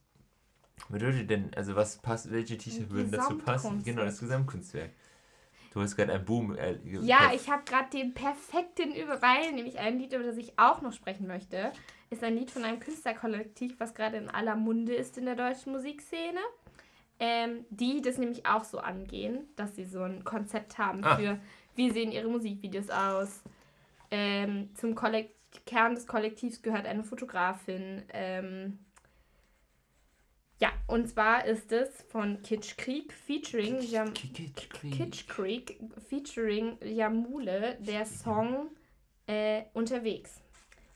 bedeutet 0.88 1.30
denn, 1.30 1.54
also 1.54 1.76
was 1.76 1.98
passt, 1.98 2.30
welche 2.30 2.56
T-Shirts 2.56 2.90
würden 2.90 3.10
dazu 3.10 3.38
passen? 3.38 3.82
Genau, 3.84 4.04
das 4.04 4.20
Gesamtkunstwerk. 4.20 4.90
Du 5.76 5.82
hast 5.82 5.94
gerade 5.94 6.14
ein 6.14 6.24
Boom. 6.24 6.56
Äh, 6.56 6.78
ja, 7.02 7.32
ich 7.34 7.50
habe 7.50 7.62
gerade 7.66 7.90
den 7.90 8.14
perfekten 8.14 8.94
Überall, 8.94 9.52
nämlich 9.52 9.78
ein 9.78 9.98
Lied, 9.98 10.14
über 10.14 10.24
das 10.24 10.38
ich 10.38 10.58
auch 10.58 10.80
noch 10.80 10.94
sprechen 10.94 11.26
möchte. 11.26 11.70
Ist 12.08 12.24
ein 12.24 12.34
Lied 12.34 12.50
von 12.50 12.64
einem 12.64 12.80
Künstlerkollektiv, 12.80 13.78
was 13.78 13.92
gerade 13.92 14.16
in 14.16 14.30
aller 14.30 14.56
Munde 14.56 14.94
ist 14.94 15.18
in 15.18 15.26
der 15.26 15.34
deutschen 15.34 15.72
Musikszene. 15.72 16.40
Ähm, 17.18 17.66
die 17.68 18.00
das 18.00 18.16
nämlich 18.16 18.46
auch 18.46 18.64
so 18.64 18.78
angehen, 18.78 19.50
dass 19.56 19.76
sie 19.76 19.84
so 19.84 20.00
ein 20.00 20.24
Konzept 20.24 20.78
haben 20.78 21.04
ah. 21.04 21.16
für, 21.16 21.38
wie 21.74 21.90
sehen 21.90 22.10
ihre 22.10 22.28
Musikvideos 22.28 22.88
aus. 22.88 23.42
Ähm, 24.10 24.70
zum 24.76 24.94
Kollekt 24.94 25.36
Kern 25.66 25.94
des 25.94 26.06
Kollektivs 26.06 26.62
gehört 26.62 26.86
eine 26.86 27.04
Fotografin. 27.04 28.02
Ähm, 28.14 28.78
ja, 30.58 30.72
und 30.86 31.08
zwar 31.08 31.44
ist 31.44 31.70
es 31.72 32.02
von 32.08 32.40
Kitsch 32.42 32.76
Creek 32.76 33.12
featuring 33.12 33.80
Jam 33.80 34.14
Kitsch, 34.14 34.68
Kitsch 34.70 35.26
Creek 35.28 35.78
featuring 36.08 36.78
Jamule 36.82 37.76
der 37.80 38.06
Song 38.06 38.70
äh, 39.26 39.64
Unterwegs. 39.74 40.40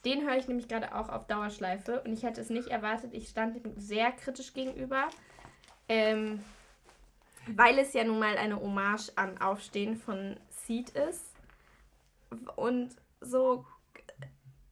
Den 0.04 0.26
höre 0.26 0.38
ich 0.38 0.48
nämlich 0.48 0.66
gerade 0.66 0.94
auch 0.94 1.10
auf 1.10 1.26
Dauerschleife 1.26 2.00
und 2.02 2.14
ich 2.14 2.22
hätte 2.22 2.40
es 2.40 2.48
nicht 2.48 2.68
erwartet. 2.68 3.12
Ich 3.12 3.28
stand 3.28 3.56
ihm 3.56 3.74
sehr 3.76 4.12
kritisch 4.12 4.54
gegenüber, 4.54 5.10
ähm, 5.88 6.42
weil 7.46 7.78
es 7.78 7.92
ja 7.92 8.04
nun 8.04 8.18
mal 8.18 8.38
eine 8.38 8.58
Hommage 8.58 9.10
an 9.16 9.36
Aufstehen 9.42 9.96
von 9.96 10.38
Seed 10.48 10.90
ist. 10.90 11.34
Und 12.56 12.96
so 13.20 13.66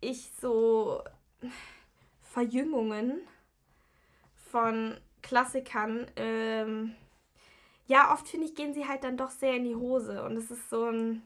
ich 0.01 0.31
so 0.41 1.03
Verjüngungen 2.23 3.21
von 4.51 4.97
Klassikern, 5.23 6.07
ähm, 6.17 6.95
ja, 7.87 8.13
oft 8.13 8.29
finde 8.29 8.47
ich, 8.47 8.55
gehen 8.55 8.75
sie 8.75 8.87
halt 8.87 9.05
dann 9.05 9.17
doch 9.17 9.31
sehr 9.31 9.57
in 9.57 9.65
die 9.65 9.75
Hose 9.75 10.23
und 10.23 10.37
es 10.37 10.51
ist 10.51 10.69
so 10.71 10.85
ein. 10.85 11.23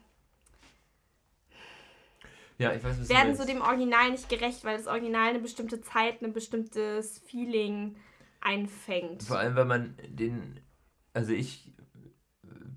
Ja, 2.57 2.73
ich 2.73 2.83
weiß, 2.83 3.01
was 3.01 3.09
Werden 3.09 3.35
so 3.35 3.45
dem 3.45 3.61
Original 3.61 4.11
nicht 4.11 4.29
gerecht, 4.29 4.63
weil 4.63 4.77
das 4.77 4.87
Original 4.87 5.29
eine 5.29 5.39
bestimmte 5.39 5.81
Zeit, 5.81 6.21
ein 6.21 6.33
bestimmtes 6.33 7.19
Feeling 7.19 7.97
einfängt. 8.39 9.23
Vor 9.23 9.39
allem, 9.39 9.55
weil 9.55 9.65
man 9.65 9.97
den. 10.07 10.59
Also 11.13 11.33
ich 11.33 11.73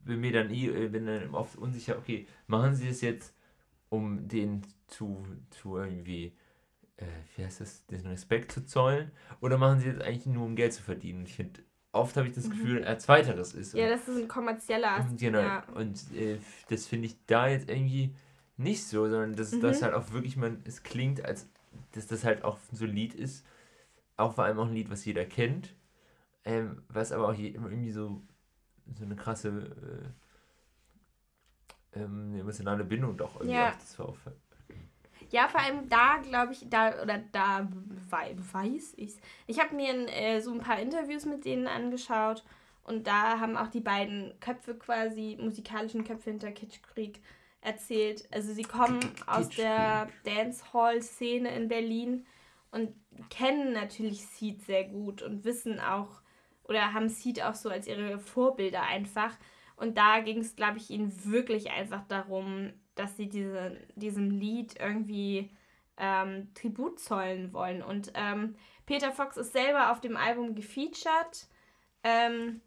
bin 0.04 0.20
mir 0.20 0.32
dann 0.32 0.50
eh, 0.50 0.88
bin 0.88 1.06
dann 1.06 1.34
oft 1.34 1.56
unsicher, 1.56 1.98
okay, 1.98 2.26
machen 2.46 2.74
sie 2.74 2.88
es 2.88 3.00
jetzt, 3.00 3.34
um 3.88 4.28
den 4.28 4.62
zu, 4.86 5.24
zu 5.50 5.76
irgendwie 5.76 6.32
äh, 6.98 7.04
wie 7.36 7.44
heißt 7.44 7.60
das, 7.60 7.86
den 7.86 8.06
Respekt 8.06 8.52
zu 8.52 8.64
zollen? 8.64 9.10
Oder 9.40 9.58
machen 9.58 9.80
sie 9.80 9.92
das 9.92 10.00
eigentlich 10.02 10.26
nur, 10.26 10.44
um 10.44 10.56
Geld 10.56 10.72
zu 10.72 10.82
verdienen? 10.82 11.26
Ich 11.26 11.34
finde, 11.34 11.60
oft 11.92 12.16
habe 12.16 12.28
ich 12.28 12.34
das 12.34 12.46
mhm. 12.46 12.50
Gefühl, 12.50 12.82
er 12.82 12.98
zweiteres 12.98 13.54
ist. 13.54 13.74
Ja, 13.74 13.88
das 13.88 14.08
ist 14.08 14.16
ein 14.16 14.28
kommerzieller 14.28 14.92
Aspekt. 14.92 15.20
Genau. 15.20 15.40
Ja. 15.40 15.64
Und 15.74 16.12
äh, 16.14 16.38
das 16.68 16.86
finde 16.86 17.06
ich 17.06 17.16
da 17.26 17.48
jetzt 17.48 17.68
irgendwie 17.68 18.14
nicht 18.56 18.84
so, 18.84 19.08
sondern 19.08 19.34
dass 19.34 19.52
mhm. 19.52 19.60
das 19.60 19.82
halt 19.82 19.94
auch 19.94 20.12
wirklich, 20.12 20.36
man, 20.36 20.62
es 20.64 20.82
klingt, 20.82 21.24
als 21.24 21.48
dass 21.92 22.06
das 22.06 22.24
halt 22.24 22.42
auch 22.44 22.58
so 22.72 22.84
ein 22.84 22.92
Lied 22.92 23.14
ist, 23.14 23.44
auch 24.16 24.34
vor 24.34 24.44
allem 24.44 24.58
auch 24.58 24.66
ein 24.66 24.72
Lied, 24.72 24.90
was 24.90 25.04
jeder 25.04 25.26
kennt, 25.26 25.74
ähm, 26.44 26.82
was 26.88 27.12
aber 27.12 27.28
auch 27.28 27.38
irgendwie 27.38 27.90
so, 27.90 28.22
so 28.94 29.04
eine 29.04 29.16
krasse 29.16 30.14
äh, 31.94 32.00
ähm, 32.00 32.34
emotionale 32.38 32.84
Bindung 32.84 33.16
doch 33.16 33.36
irgendwie 33.36 33.56
ja. 33.56 33.70
auch 33.70 33.74
das 33.74 34.00
auch 34.00 34.16
ja, 35.30 35.48
vor 35.48 35.60
allem 35.60 35.88
da, 35.88 36.18
glaube 36.18 36.52
ich, 36.52 36.68
da, 36.68 37.02
oder 37.02 37.18
da 37.32 37.68
weiß 38.10 38.94
ich 38.96 39.14
Ich 39.46 39.60
habe 39.60 39.74
mir 39.74 40.08
äh, 40.08 40.40
so 40.40 40.52
ein 40.52 40.60
paar 40.60 40.78
Interviews 40.78 41.24
mit 41.24 41.44
denen 41.44 41.66
angeschaut 41.66 42.44
und 42.84 43.06
da 43.06 43.40
haben 43.40 43.56
auch 43.56 43.68
die 43.68 43.80
beiden 43.80 44.38
Köpfe 44.40 44.74
quasi, 44.76 45.36
musikalischen 45.40 46.04
Köpfe 46.04 46.30
hinter 46.30 46.52
Kitsch 46.52 46.82
Creek 46.82 47.20
erzählt. 47.60 48.28
Also 48.30 48.52
sie 48.52 48.62
kommen 48.62 49.00
aus 49.26 49.48
der 49.48 50.08
Dancehall-Szene 50.24 51.54
in 51.54 51.68
Berlin 51.68 52.26
und 52.70 52.94
kennen 53.28 53.72
natürlich 53.72 54.24
Seed 54.24 54.62
sehr 54.62 54.84
gut 54.84 55.22
und 55.22 55.44
wissen 55.44 55.80
auch, 55.80 56.20
oder 56.62 56.92
haben 56.92 57.08
Seed 57.08 57.42
auch 57.42 57.54
so 57.54 57.68
als 57.68 57.88
ihre 57.88 58.18
Vorbilder 58.18 58.82
einfach. 58.82 59.36
Und 59.76 59.98
da 59.98 60.20
ging 60.20 60.38
es, 60.38 60.56
glaube 60.56 60.78
ich, 60.78 60.90
ihnen 60.90 61.12
wirklich 61.24 61.70
einfach 61.70 62.06
darum, 62.06 62.72
dass 62.96 63.16
sie 63.16 63.28
diese, 63.28 63.78
diesem 63.94 64.30
Lied 64.30 64.74
irgendwie 64.80 65.50
ähm, 65.96 66.52
Tribut 66.54 66.98
zollen 66.98 67.52
wollen. 67.52 67.82
Und 67.82 68.12
ähm, 68.14 68.56
Peter 68.84 69.12
Fox 69.12 69.36
ist 69.36 69.52
selber 69.52 69.92
auf 69.92 70.00
dem 70.00 70.16
Album 70.16 70.54
gefeatured. 70.54 71.46
Ähm, 72.02 72.60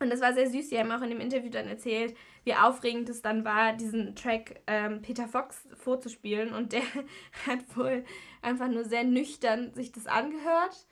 und 0.00 0.10
das 0.10 0.20
war 0.20 0.32
sehr 0.32 0.48
süß. 0.48 0.68
Sie 0.68 0.78
haben 0.78 0.92
auch 0.92 1.02
in 1.02 1.10
dem 1.10 1.20
Interview 1.20 1.50
dann 1.50 1.66
erzählt, 1.66 2.16
wie 2.44 2.54
aufregend 2.54 3.08
es 3.08 3.20
dann 3.20 3.44
war, 3.44 3.72
diesen 3.72 4.14
Track 4.14 4.62
ähm, 4.66 5.02
Peter 5.02 5.26
Fox 5.26 5.66
vorzuspielen. 5.74 6.52
Und 6.52 6.72
der 6.72 6.82
hat 7.46 7.76
wohl 7.76 8.04
einfach 8.42 8.68
nur 8.68 8.84
sehr 8.84 9.04
nüchtern 9.04 9.74
sich 9.74 9.92
das 9.92 10.06
angehört 10.06 10.86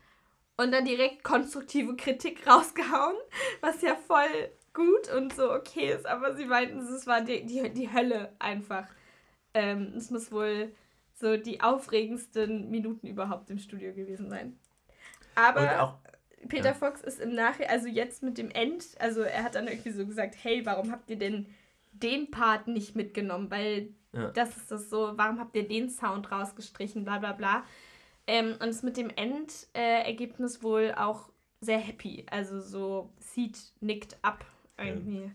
und 0.57 0.73
dann 0.73 0.85
direkt 0.85 1.23
konstruktive 1.23 1.97
Kritik 1.97 2.47
rausgehauen, 2.51 3.17
was 3.61 3.83
ja 3.83 3.95
voll 3.95 4.51
gut 4.77 5.11
und 5.17 5.35
so 5.35 5.51
okay 5.53 5.93
ist, 5.93 6.07
aber 6.07 6.37
sie 6.37 6.45
meinten, 6.45 6.81
es 6.81 7.07
war 7.07 7.23
die, 7.23 7.45
die, 7.47 7.71
die 7.71 7.93
Hölle 7.93 8.31
einfach. 8.39 8.87
Ähm, 9.55 9.95
es 9.97 10.11
muss 10.11 10.31
wohl 10.31 10.71
so 11.15 11.39
die 11.39 11.63
aufregendsten 11.63 12.71
Minuten 12.71 13.07
überhaupt 13.07 13.49
im 13.49 13.59
Studio 13.59 13.95
gewesen 13.95 14.29
sein. 14.29 14.59
Aber 15.35 15.83
auch, 15.83 15.95
Peter 16.49 16.69
ja. 16.69 16.75
Fox 16.75 17.01
ist 17.01 17.21
im 17.21 17.35
Nachhinein, 17.35 17.71
also 17.71 17.89
jetzt 17.89 18.23
mit 18.23 18.37
dem 18.37 18.51
End, 18.51 18.85
also 18.99 19.23
er 19.23 19.43
hat 19.43 19.55
dann 19.55 19.67
irgendwie 19.67 19.93
so 19.93 20.07
gesagt, 20.07 20.37
hey, 20.43 20.65
warum 20.67 20.93
habt 20.93 21.09
ihr 21.09 21.19
denn 21.19 21.47
den 21.93 22.31
Part 22.31 22.69
nicht 22.69 22.95
mitgenommen? 22.95 23.51
Weil 23.51 23.89
ja. 24.13 24.31
das 24.33 24.59
ist 24.59 24.71
das 24.71 24.91
so, 24.91 25.13
warum 25.17 25.41
habt 25.41 25.57
ihr 25.57 25.67
den 25.67 25.89
Sound 25.89 26.31
rausgestrichen, 26.31 27.05
bla 27.05 27.19
bla 27.19 27.33
bla. 27.33 27.65
Ähm, 28.27 28.57
und 28.61 28.69
ist 28.69 28.85
mit 28.85 28.99
dem 28.99 29.11
Endergebnis 29.11 30.59
äh, 30.59 30.63
wohl 30.63 30.95
auch 30.95 31.31
sehr 31.63 31.79
happy. 31.79 32.27
Also 32.31 32.61
so 32.61 33.11
sieht, 33.19 33.59
nickt 33.81 34.19
ab 34.21 34.45
irgendwie. 34.79 35.31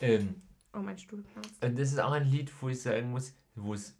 Ähm, 0.00 0.42
oh, 0.72 0.78
mein 0.78 0.98
Stuhl 0.98 1.22
knarzt. 1.22 1.56
Das 1.60 1.92
ist 1.92 2.00
auch 2.00 2.12
ein 2.12 2.26
Lied, 2.26 2.52
wo 2.60 2.68
ich 2.68 2.80
sagen 2.80 3.10
muss, 3.10 3.34
wo 3.54 3.74
es 3.74 3.96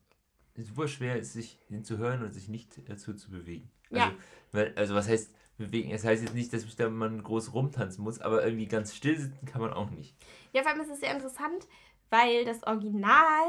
super 0.56 0.88
schwer 0.88 1.18
ist, 1.18 1.32
sich 1.32 1.58
hinzuhören 1.68 2.22
und 2.22 2.32
sich 2.32 2.48
nicht 2.48 2.88
dazu 2.88 3.14
zu 3.14 3.30
bewegen. 3.30 3.70
Also, 3.90 4.04
ja. 4.04 4.14
Weil, 4.52 4.74
also 4.76 4.94
was 4.94 5.08
heißt 5.08 5.34
bewegen? 5.58 5.90
Es 5.90 6.02
das 6.02 6.10
heißt 6.10 6.22
jetzt 6.22 6.34
nicht, 6.34 6.52
dass 6.52 6.78
man 6.90 7.22
groß 7.22 7.54
rumtanzen 7.54 8.02
muss, 8.04 8.20
aber 8.20 8.44
irgendwie 8.44 8.66
ganz 8.66 8.94
still 8.94 9.18
sitzen 9.18 9.46
kann 9.46 9.60
man 9.60 9.72
auch 9.72 9.90
nicht. 9.90 10.16
Ja, 10.52 10.62
vor 10.62 10.72
allem 10.72 10.80
ist 10.80 10.90
es 10.90 11.00
sehr 11.00 11.12
interessant, 11.12 11.66
weil 12.10 12.44
das 12.44 12.62
Original 12.64 13.46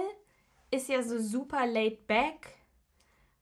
ist 0.72 0.90
ja 0.90 1.02
so 1.04 1.20
super 1.20 1.66
laid 1.66 2.08
back 2.08 2.56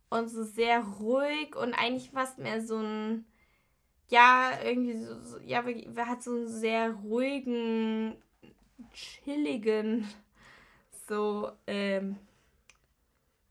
und 0.10 0.30
so 0.30 0.44
sehr 0.44 0.82
ruhig 0.82 1.56
und 1.56 1.74
eigentlich 1.74 2.12
fast 2.12 2.38
mehr 2.38 2.62
so 2.62 2.78
ein 2.78 3.26
ja, 4.12 4.52
irgendwie 4.62 5.06
so, 5.24 5.40
ja, 5.40 5.64
hat 6.06 6.22
so 6.22 6.32
einen 6.32 6.48
sehr 6.50 6.92
ruhigen, 6.92 8.16
chilligen, 8.94 10.06
so, 11.08 11.52
ähm, 11.66 12.18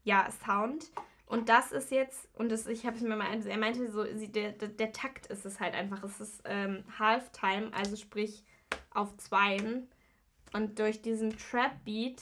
ja, 0.04 0.28
Sound. 0.44 0.90
Und 1.24 1.48
das 1.48 1.72
ist 1.72 1.90
jetzt, 1.90 2.28
und 2.34 2.50
das, 2.50 2.66
ich 2.66 2.84
habe 2.84 2.96
es 2.96 3.02
mir 3.02 3.16
mal, 3.16 3.46
er 3.46 3.58
meinte 3.58 3.90
so, 3.90 4.04
der, 4.04 4.52
der, 4.52 4.68
der, 4.68 4.92
Takt 4.92 5.28
ist 5.28 5.46
es 5.46 5.60
halt 5.60 5.74
einfach, 5.74 6.02
es 6.02 6.20
ist 6.20 6.42
ähm, 6.44 6.84
Halftime, 6.98 7.72
also 7.72 7.96
sprich 7.96 8.44
auf 8.90 9.16
Zweien. 9.16 9.88
Und 10.52 10.78
durch 10.78 11.00
diesen 11.00 11.30
Trap-Beat 11.38 12.20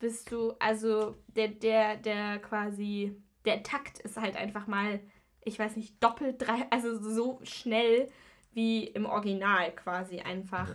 bist 0.00 0.30
du, 0.32 0.52
also 0.58 1.16
der, 1.28 1.48
der, 1.48 1.96
der 1.96 2.40
quasi, 2.40 3.16
der 3.46 3.62
Takt 3.62 4.00
ist 4.00 4.18
halt 4.18 4.36
einfach 4.36 4.66
mal 4.66 5.00
ich 5.44 5.58
weiß 5.58 5.76
nicht, 5.76 6.02
doppelt, 6.02 6.40
drei, 6.40 6.66
also 6.70 6.98
so 6.98 7.40
schnell 7.42 8.08
wie 8.52 8.86
im 8.86 9.06
Original 9.06 9.72
quasi 9.74 10.20
einfach. 10.20 10.74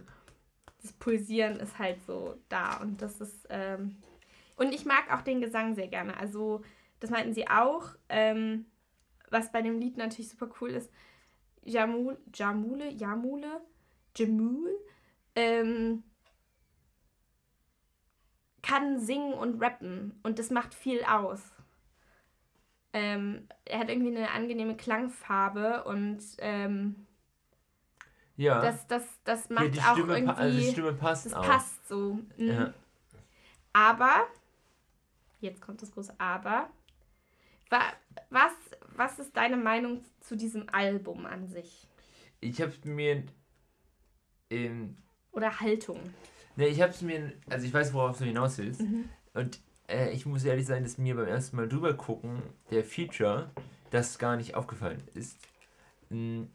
das 0.82 0.94
Pulsieren 0.94 1.60
ist 1.60 1.78
halt 1.80 2.02
so 2.06 2.36
da 2.50 2.78
und 2.78 3.02
das 3.02 3.20
ist, 3.22 3.48
ähm, 3.50 3.98
und 4.60 4.74
ich 4.74 4.86
mag 4.86 5.12
auch 5.14 5.22
den 5.22 5.40
Gesang 5.40 5.74
sehr 5.76 5.88
gerne. 5.88 6.18
Also, 6.18 6.62
das 7.00 7.10
meinten 7.10 7.34
sie 7.34 7.48
auch. 7.48 7.96
Ähm, 8.10 8.66
was 9.30 9.52
bei 9.52 9.62
dem 9.62 9.80
Lied 9.80 9.96
natürlich 9.98 10.30
super 10.30 10.50
cool 10.60 10.72
ist, 10.72 10.92
Jamul, 11.64 12.18
Jamule, 12.34 12.90
Jamule, 12.90 13.62
Jamul, 14.18 14.76
ähm, 15.36 16.04
kann 18.62 19.00
singen 19.00 19.34
und 19.34 19.62
rappen 19.62 20.20
und 20.24 20.40
das 20.40 20.50
macht 20.50 20.74
viel 20.74 21.04
aus. 21.04 21.42
Ähm, 22.92 23.48
er 23.66 23.80
hat 23.80 23.90
irgendwie 23.90 24.16
eine 24.16 24.32
angenehme 24.32 24.76
Klangfarbe 24.76 25.84
und 25.84 26.20
ähm, 26.40 27.08
ja. 28.36 28.62
das, 28.62 28.88
das, 28.88 29.04
das 29.24 29.50
macht 29.50 29.76
ja, 29.76 29.92
auch 29.92 29.98
Stimme, 29.98 30.16
irgendwie. 30.16 30.36
Also 30.36 30.58
die 30.58 30.72
Stimme 30.72 30.94
passt 30.94 31.28
das 31.28 31.34
auch. 31.34 31.46
passt 31.46 31.88
so. 31.88 32.20
Mhm. 32.38 32.48
Ja. 32.48 32.74
Aber, 33.74 34.28
jetzt 35.42 35.62
kommt 35.62 35.82
das 35.82 35.92
große 35.92 36.16
Aber. 36.18 36.70
Was, 38.32 38.54
was 38.96 39.20
ist 39.20 39.38
deine 39.38 39.58
Meinung 39.58 40.04
zu 40.22 40.36
diesem 40.36 40.68
Album 40.70 41.26
an 41.26 41.48
sich? 41.48 41.88
Ich 42.42 42.62
habe 42.62 42.74
mir. 42.84 43.24
Ähm, 44.50 44.98
Oder 45.32 45.60
Haltung. 45.60 46.00
Ne, 46.56 46.68
ich 46.68 46.82
habe 46.82 46.92
es 46.92 47.02
mir, 47.02 47.34
also 47.50 47.66
ich 47.66 47.74
weiß, 47.74 47.94
worauf 47.94 48.18
du 48.18 48.26
hinaus 48.26 48.58
willst. 48.58 48.82
Mhm. 48.82 49.08
Und 49.34 49.62
äh, 49.90 50.12
ich 50.12 50.26
muss 50.26 50.44
ehrlich 50.44 50.66
sein, 50.66 50.84
dass 50.84 50.98
mir 50.98 51.16
beim 51.16 51.28
ersten 51.28 51.56
Mal 51.56 51.68
drüber 51.68 51.94
gucken, 51.94 52.42
der 52.72 52.84
Feature, 52.84 53.52
das 53.92 54.18
gar 54.20 54.36
nicht 54.36 54.56
aufgefallen 54.56 55.02
ist. 55.14 55.38
Mhm. 56.10 56.50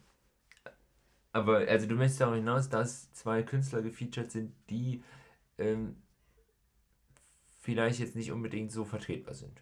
Aber, 1.33 1.59
also 1.59 1.87
du 1.87 1.97
möchtest 1.97 2.21
darauf 2.21 2.37
hinaus, 2.37 2.69
dass 2.69 3.13
zwei 3.13 3.43
Künstler 3.43 3.83
gefeatured 3.83 4.31
sind, 4.31 4.55
die 4.71 5.03
ähm, 5.59 5.97
vielleicht 7.61 7.99
jetzt 7.99 8.15
nicht 8.15 8.31
unbedingt 8.31 8.71
so 8.71 8.85
vertretbar 8.85 9.35
sind. 9.35 9.61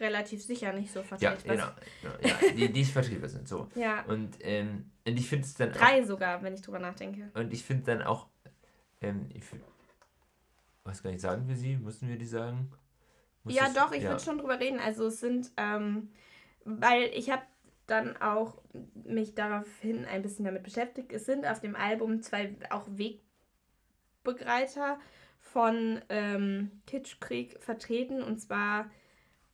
Relativ 0.00 0.42
sicher 0.42 0.72
nicht 0.72 0.92
so 0.92 1.02
vertretbar. 1.02 1.54
Ja, 1.54 1.74
genau. 2.02 2.18
Ja, 2.22 2.28
ja, 2.28 2.52
die, 2.56 2.72
die 2.72 2.84
vertretbar 2.84 3.28
sind, 3.28 3.46
so. 3.48 3.68
Ja. 3.74 4.02
Und, 4.06 4.36
ähm, 4.40 4.90
und 5.06 5.18
ich 5.18 5.28
finde 5.28 5.44
es 5.44 5.54
dann 5.54 5.72
Drei 5.72 6.02
auch, 6.02 6.06
sogar, 6.06 6.42
wenn 6.42 6.54
ich 6.54 6.62
drüber 6.62 6.80
nachdenke. 6.80 7.30
Und 7.34 7.52
ich 7.52 7.62
finde 7.62 7.84
dann 7.84 8.02
auch 8.02 8.26
ähm, 9.00 9.28
ich 9.34 9.44
weiß 10.88 11.02
gar 11.02 11.10
nicht, 11.10 11.20
sagen 11.20 11.46
wir 11.46 11.56
sie? 11.56 11.76
Müssen 11.76 12.08
wir 12.08 12.16
die 12.16 12.26
sagen? 12.26 12.70
Muss 13.44 13.54
ja, 13.54 13.64
das, 13.64 13.74
doch, 13.74 13.92
ich 13.92 14.02
ja. 14.02 14.10
würde 14.10 14.22
schon 14.22 14.38
drüber 14.38 14.58
reden. 14.58 14.80
Also 14.80 15.06
es 15.06 15.20
sind, 15.20 15.52
ähm, 15.56 16.10
weil 16.64 17.10
ich 17.14 17.30
habe 17.30 17.42
dann 17.86 18.16
auch 18.16 18.60
mich 19.04 19.34
daraufhin 19.34 20.04
ein 20.04 20.22
bisschen 20.22 20.44
damit 20.44 20.62
beschäftigt. 20.62 21.12
Es 21.12 21.26
sind 21.26 21.46
auf 21.46 21.60
dem 21.60 21.76
Album 21.76 22.22
zwei 22.22 22.56
auch 22.70 22.86
Wegbegleiter 22.90 24.98
von 25.38 26.00
ähm, 26.08 26.82
Kitschkrieg 26.86 27.62
vertreten 27.62 28.22
und 28.22 28.40
zwar 28.40 28.90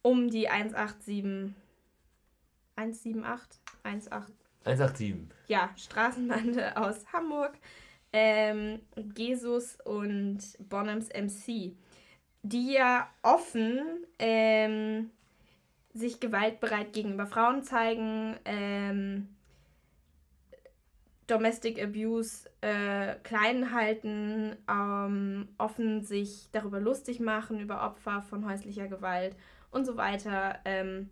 um 0.02 0.30
die 0.30 0.48
187 0.48 1.54
178 2.76 3.60
18 4.10 4.34
187. 4.64 5.48
Ja, 5.48 5.70
Straßenbande 5.76 6.76
aus 6.76 7.12
Hamburg 7.12 7.54
ähm, 8.16 8.80
Jesus 9.16 9.76
und 9.84 10.38
Bonhams 10.68 11.08
MC, 11.08 11.76
die 12.42 12.72
ja 12.74 13.08
offen 13.22 13.82
ähm, 14.20 15.10
sich 15.92 16.20
gewaltbereit 16.20 16.92
gegenüber 16.92 17.26
Frauen 17.26 17.64
zeigen, 17.64 18.36
ähm, 18.44 19.28
Domestic 21.26 21.82
Abuse 21.82 22.48
äh, 22.60 23.16
klein 23.24 23.72
halten, 23.72 24.56
ähm, 24.70 25.48
offen 25.58 26.04
sich 26.04 26.48
darüber 26.52 26.78
lustig 26.78 27.18
machen, 27.18 27.58
über 27.58 27.84
Opfer 27.84 28.22
von 28.22 28.48
häuslicher 28.48 28.86
Gewalt 28.86 29.34
und 29.72 29.86
so 29.86 29.96
weiter. 29.96 30.60
Ähm, 30.64 31.10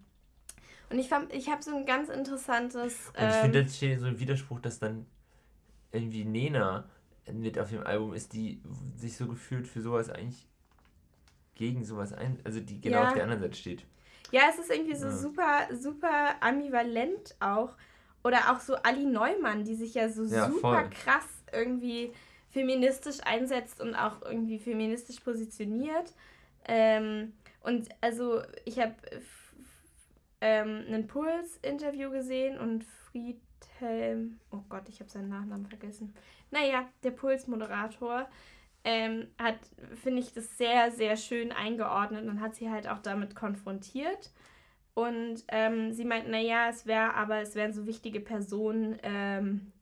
und 0.89 1.01
ich, 1.01 1.11
ich 1.33 1.51
habe 1.51 1.63
so 1.63 1.75
ein 1.75 1.85
ganz 1.85 2.11
interessantes. 2.11 3.11
Und 3.19 3.29
ich 3.29 3.35
finde, 3.35 3.59
ähm, 3.59 3.65
das 3.65 3.77
steht 3.77 3.99
so 3.99 4.07
ein 4.07 4.21
Widerspruch, 4.21 4.61
dass 4.61 4.79
dann 4.79 5.07
irgendwie 5.91 6.25
Nena 6.25 6.85
mit 7.31 7.59
auf 7.59 7.71
dem 7.71 7.87
Album 7.87 8.15
ist, 8.15 8.33
die 8.33 8.61
sich 8.97 9.17
so 9.17 9.27
gefühlt 9.27 9.69
für 9.69 9.81
sowas 9.81 10.11
eigentlich 10.11 10.47
gegen 11.55 11.85
sowas 11.85 12.13
ein, 12.13 12.39
also 12.45 12.61
die 12.61 12.81
genau 12.81 13.03
ja. 13.03 13.09
auf 13.09 13.15
der 13.15 13.25
anderen 13.25 13.43
Seite 13.43 13.57
steht. 13.57 13.85
Ja, 14.31 14.43
es 14.49 14.59
ist 14.59 14.71
irgendwie 14.71 14.97
so 14.97 15.07
ja. 15.07 15.17
super, 15.17 15.69
super 15.79 16.37
ambivalent 16.41 17.37
auch. 17.41 17.77
Oder 18.25 18.53
auch 18.53 18.61
so 18.61 18.77
Ali 18.77 19.05
Neumann, 19.05 19.65
die 19.65 19.75
sich 19.75 19.95
ja 19.95 20.09
so 20.09 20.25
ja, 20.25 20.49
super 20.49 20.83
voll. 20.83 20.91
krass 20.91 21.29
irgendwie 21.53 22.13
feministisch 22.51 23.19
einsetzt 23.25 23.81
und 23.81 23.95
auch 23.95 24.23
irgendwie 24.23 24.59
feministisch 24.59 25.21
positioniert. 25.21 26.15
Ähm, 26.67 27.33
und 27.63 27.89
also 28.01 28.43
ich 28.65 28.79
habe 28.79 28.95
ähm, 30.41 30.85
ein 30.89 31.07
Puls-Interview 31.07 32.11
gesehen 32.11 32.59
und 32.59 32.85
Friedhelm, 32.85 34.39
oh 34.51 34.61
Gott, 34.69 34.89
ich 34.89 35.01
habe 35.01 35.11
seinen 35.11 35.29
Nachnamen 35.29 35.67
vergessen. 35.67 36.15
Naja, 36.53 36.87
der 37.03 37.11
Puls-Moderator 37.11 38.29
ähm, 38.85 39.29
hat, 39.39 39.59
finde 40.03 40.21
ich, 40.21 40.33
das 40.33 40.57
sehr, 40.59 40.91
sehr 40.93 41.17
schön 41.17 41.51
eingeordnet 41.51 42.27
und 42.27 42.41
hat 42.41 42.55
sie 42.55 42.71
halt 42.71 42.89
auch 42.89 42.99
damit 42.99 43.35
konfrontiert. 43.35 44.31
Und 44.95 45.43
ähm, 45.49 45.93
sie 45.93 46.05
meint, 46.05 46.29
naja, 46.29 46.69
es 46.69 46.87
wäre 46.87 47.15
aber, 47.15 47.41
es 47.41 47.55
wären 47.55 47.73
so 47.73 47.87
wichtige 47.87 48.21
Personen 48.21 48.99
ähm, 49.03 49.73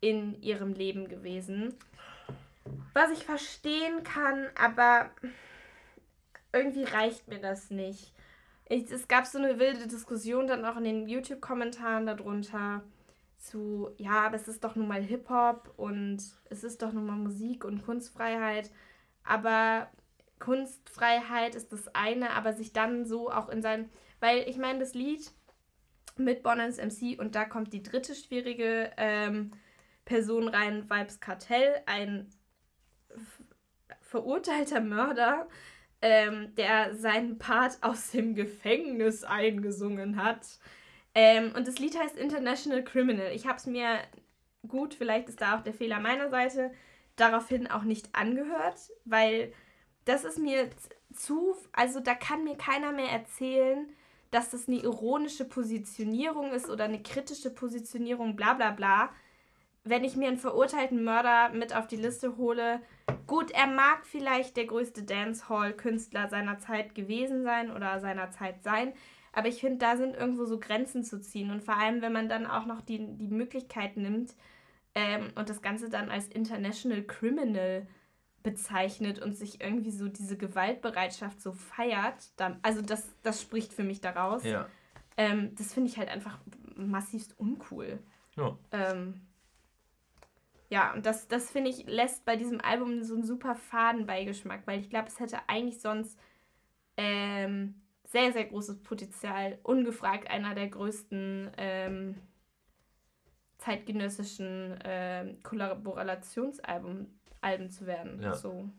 in 0.00 0.40
ihrem 0.42 0.74
Leben 0.74 1.08
gewesen. 1.08 1.74
Was 2.92 3.10
ich 3.12 3.24
verstehen 3.24 4.02
kann, 4.02 4.48
aber 4.54 5.10
irgendwie 6.52 6.84
reicht 6.84 7.28
mir 7.28 7.38
das 7.38 7.70
nicht. 7.70 8.12
Ich, 8.68 8.90
es 8.90 9.08
gab 9.08 9.26
so 9.26 9.38
eine 9.38 9.58
wilde 9.58 9.86
Diskussion 9.86 10.46
dann 10.46 10.64
auch 10.64 10.76
in 10.76 10.84
den 10.84 11.08
YouTube-Kommentaren 11.08 12.06
darunter 12.06 12.82
zu, 13.38 13.90
ja, 13.98 14.26
aber 14.26 14.36
es 14.36 14.48
ist 14.48 14.64
doch 14.64 14.76
nun 14.76 14.88
mal 14.88 15.02
Hip-Hop 15.02 15.74
und 15.76 16.18
es 16.50 16.64
ist 16.64 16.82
doch 16.82 16.92
nun 16.92 17.06
mal 17.06 17.16
Musik 17.16 17.64
und 17.64 17.84
Kunstfreiheit. 17.84 18.70
Aber 19.24 19.90
Kunstfreiheit 20.38 21.54
ist 21.54 21.72
das 21.72 21.94
eine, 21.94 22.30
aber 22.30 22.52
sich 22.52 22.72
dann 22.72 23.04
so 23.04 23.30
auch 23.30 23.48
in 23.48 23.62
sein, 23.62 23.90
weil 24.20 24.48
ich 24.48 24.58
meine, 24.58 24.80
das 24.80 24.94
Lied 24.94 25.30
mit 26.16 26.42
Bonans 26.42 26.78
MC 26.78 27.18
und 27.18 27.34
da 27.34 27.44
kommt 27.44 27.72
die 27.72 27.82
dritte 27.82 28.14
schwierige 28.14 28.90
ähm, 28.96 29.52
Person 30.04 30.48
rein, 30.48 30.88
Vibes 30.88 31.20
Kartell, 31.20 31.82
ein 31.86 32.30
verurteilter 34.00 34.80
Mörder, 34.80 35.48
ähm, 36.00 36.54
der 36.54 36.94
seinen 36.94 37.38
Part 37.38 37.78
aus 37.82 38.10
dem 38.12 38.34
Gefängnis 38.34 39.24
eingesungen 39.24 40.22
hat. 40.22 40.58
Ähm, 41.16 41.52
und 41.56 41.66
das 41.66 41.78
Lied 41.78 41.98
heißt 41.98 42.18
International 42.18 42.84
Criminal. 42.84 43.32
Ich 43.32 43.46
habe 43.46 43.56
es 43.56 43.64
mir, 43.64 44.00
gut, 44.68 44.92
vielleicht 44.92 45.30
ist 45.30 45.40
da 45.40 45.56
auch 45.56 45.62
der 45.62 45.72
Fehler 45.72 45.98
meiner 45.98 46.28
Seite, 46.28 46.70
daraufhin 47.16 47.66
auch 47.66 47.84
nicht 47.84 48.14
angehört, 48.14 48.78
weil 49.06 49.50
das 50.04 50.24
ist 50.24 50.38
mir 50.38 50.68
zu, 51.14 51.56
also 51.72 52.00
da 52.00 52.14
kann 52.14 52.44
mir 52.44 52.56
keiner 52.56 52.92
mehr 52.92 53.10
erzählen, 53.10 53.88
dass 54.30 54.50
das 54.50 54.68
eine 54.68 54.76
ironische 54.76 55.46
Positionierung 55.46 56.52
ist 56.52 56.68
oder 56.68 56.84
eine 56.84 57.02
kritische 57.02 57.48
Positionierung, 57.48 58.36
bla 58.36 58.52
bla 58.52 58.72
bla. 58.72 59.08
Wenn 59.84 60.04
ich 60.04 60.16
mir 60.16 60.28
einen 60.28 60.36
verurteilten 60.36 61.02
Mörder 61.02 61.48
mit 61.48 61.74
auf 61.74 61.86
die 61.86 61.96
Liste 61.96 62.36
hole, 62.36 62.82
gut, 63.26 63.52
er 63.52 63.68
mag 63.68 64.04
vielleicht 64.04 64.58
der 64.58 64.66
größte 64.66 65.04
Dancehall-Künstler 65.04 66.28
seiner 66.28 66.58
Zeit 66.58 66.94
gewesen 66.94 67.42
sein 67.42 67.74
oder 67.74 68.00
seiner 68.00 68.30
Zeit 68.32 68.62
sein, 68.62 68.92
aber 69.36 69.48
ich 69.48 69.60
finde, 69.60 69.76
da 69.76 69.98
sind 69.98 70.16
irgendwo 70.16 70.46
so 70.46 70.58
Grenzen 70.58 71.04
zu 71.04 71.20
ziehen. 71.20 71.50
Und 71.50 71.62
vor 71.62 71.76
allem, 71.76 72.00
wenn 72.00 72.12
man 72.12 72.30
dann 72.30 72.46
auch 72.46 72.64
noch 72.64 72.80
die, 72.80 72.98
die 73.18 73.28
Möglichkeit 73.28 73.98
nimmt 73.98 74.34
ähm, 74.94 75.30
und 75.34 75.50
das 75.50 75.60
Ganze 75.60 75.90
dann 75.90 76.10
als 76.10 76.28
International 76.28 77.02
Criminal 77.02 77.86
bezeichnet 78.42 79.18
und 79.18 79.36
sich 79.36 79.60
irgendwie 79.60 79.90
so 79.90 80.08
diese 80.08 80.38
Gewaltbereitschaft 80.38 81.42
so 81.42 81.52
feiert, 81.52 82.30
dann, 82.36 82.58
also 82.62 82.80
das, 82.80 83.14
das 83.22 83.42
spricht 83.42 83.74
für 83.74 83.84
mich 83.84 84.00
daraus. 84.00 84.42
Ja. 84.42 84.68
Ähm, 85.18 85.54
das 85.56 85.74
finde 85.74 85.90
ich 85.90 85.98
halt 85.98 86.08
einfach 86.08 86.38
massivst 86.74 87.38
uncool. 87.38 87.98
Ja. 88.36 88.56
Ähm, 88.72 89.20
ja, 90.70 90.94
und 90.94 91.04
das, 91.04 91.28
das 91.28 91.50
finde 91.50 91.68
ich, 91.68 91.84
lässt 91.84 92.24
bei 92.24 92.36
diesem 92.36 92.62
Album 92.62 93.02
so 93.02 93.12
einen 93.12 93.24
super 93.24 93.54
Fadenbeigeschmack, 93.54 94.66
weil 94.66 94.80
ich 94.80 94.88
glaube, 94.88 95.08
es 95.08 95.20
hätte 95.20 95.40
eigentlich 95.46 95.82
sonst 95.82 96.18
ähm, 96.96 97.74
sehr, 98.16 98.32
sehr 98.32 98.44
großes 98.46 98.82
Potenzial, 98.82 99.58
ungefragt 99.62 100.30
einer 100.30 100.54
der 100.54 100.68
größten 100.68 101.50
ähm, 101.58 102.14
zeitgenössischen 103.58 104.80
äh, 104.80 105.34
Kollaborationsalben 105.42 107.08
Alben 107.42 107.68
zu 107.68 107.86
werden. 107.86 108.22
Ja. 108.22 108.34
So. 108.34 108.70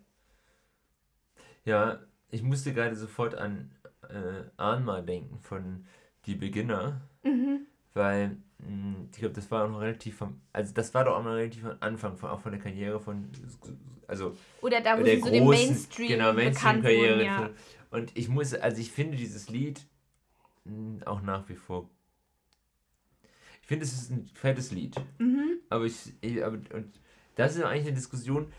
ja, 1.66 2.00
ich 2.32 2.42
musste 2.42 2.74
gerade 2.74 2.96
sofort 2.96 3.36
an 3.36 3.72
äh, 4.10 4.50
Anma 4.58 5.02
denken 5.02 5.40
von 5.40 5.86
Die 6.26 6.36
Beginner, 6.36 7.00
mhm. 7.22 7.68
weil 7.94 8.38
mh, 8.58 9.08
ich 9.12 9.20
glaube, 9.20 9.36
das 9.36 9.52
war 9.52 9.66
auch 9.66 9.70
noch 9.70 9.82
relativ 9.82 10.18
vom, 10.18 10.42
also 10.52 10.74
das 10.74 10.96
war 10.96 11.06
doch 11.06 11.16
auch 11.16 11.24
noch 11.24 11.36
relativ 11.36 11.64
am 11.64 11.78
Anfang 11.80 12.18
von, 12.18 12.32
auch 12.32 12.40
von 12.40 12.54
der 12.54 12.62
Karriere 12.62 13.00
von, 13.00 13.30
also 14.08 14.36
Oder 14.62 14.82
da, 14.82 15.00
wo 15.00 15.04
der 15.04 15.18
sie 15.18 15.22
so 15.22 15.30
den 15.30 15.44
großen, 15.44 15.66
Mainstream 15.68 16.08
genau, 16.08 16.34
bekannt 16.34 16.84
Mainstream-Karriere. 16.84 17.16
wurden, 17.18 17.26
ja. 17.26 17.50
Und 17.90 18.12
ich 18.18 18.28
muss, 18.30 18.54
also 18.54 18.82
ich 18.82 18.92
finde 18.92 19.18
dieses 19.18 19.50
Lied 19.50 19.86
mh, 20.66 21.06
auch 21.06 21.22
nach 21.22 21.48
wie 21.50 21.56
vor, 21.56 21.90
ich 23.62 23.68
finde 23.68 23.86
es 23.86 23.94
ist 23.94 24.12
ein 24.12 24.30
fettes 24.34 24.72
Lied. 24.72 24.96
Mhm. 25.20 25.60
Aber 25.70 25.86
ich, 25.86 26.14
ich 26.22 26.44
aber, 26.44 26.58
und 26.74 27.00
das 27.36 27.56
ist 27.56 27.64
eigentlich 27.64 27.88
eine 27.88 27.96
Diskussion, 27.96 28.52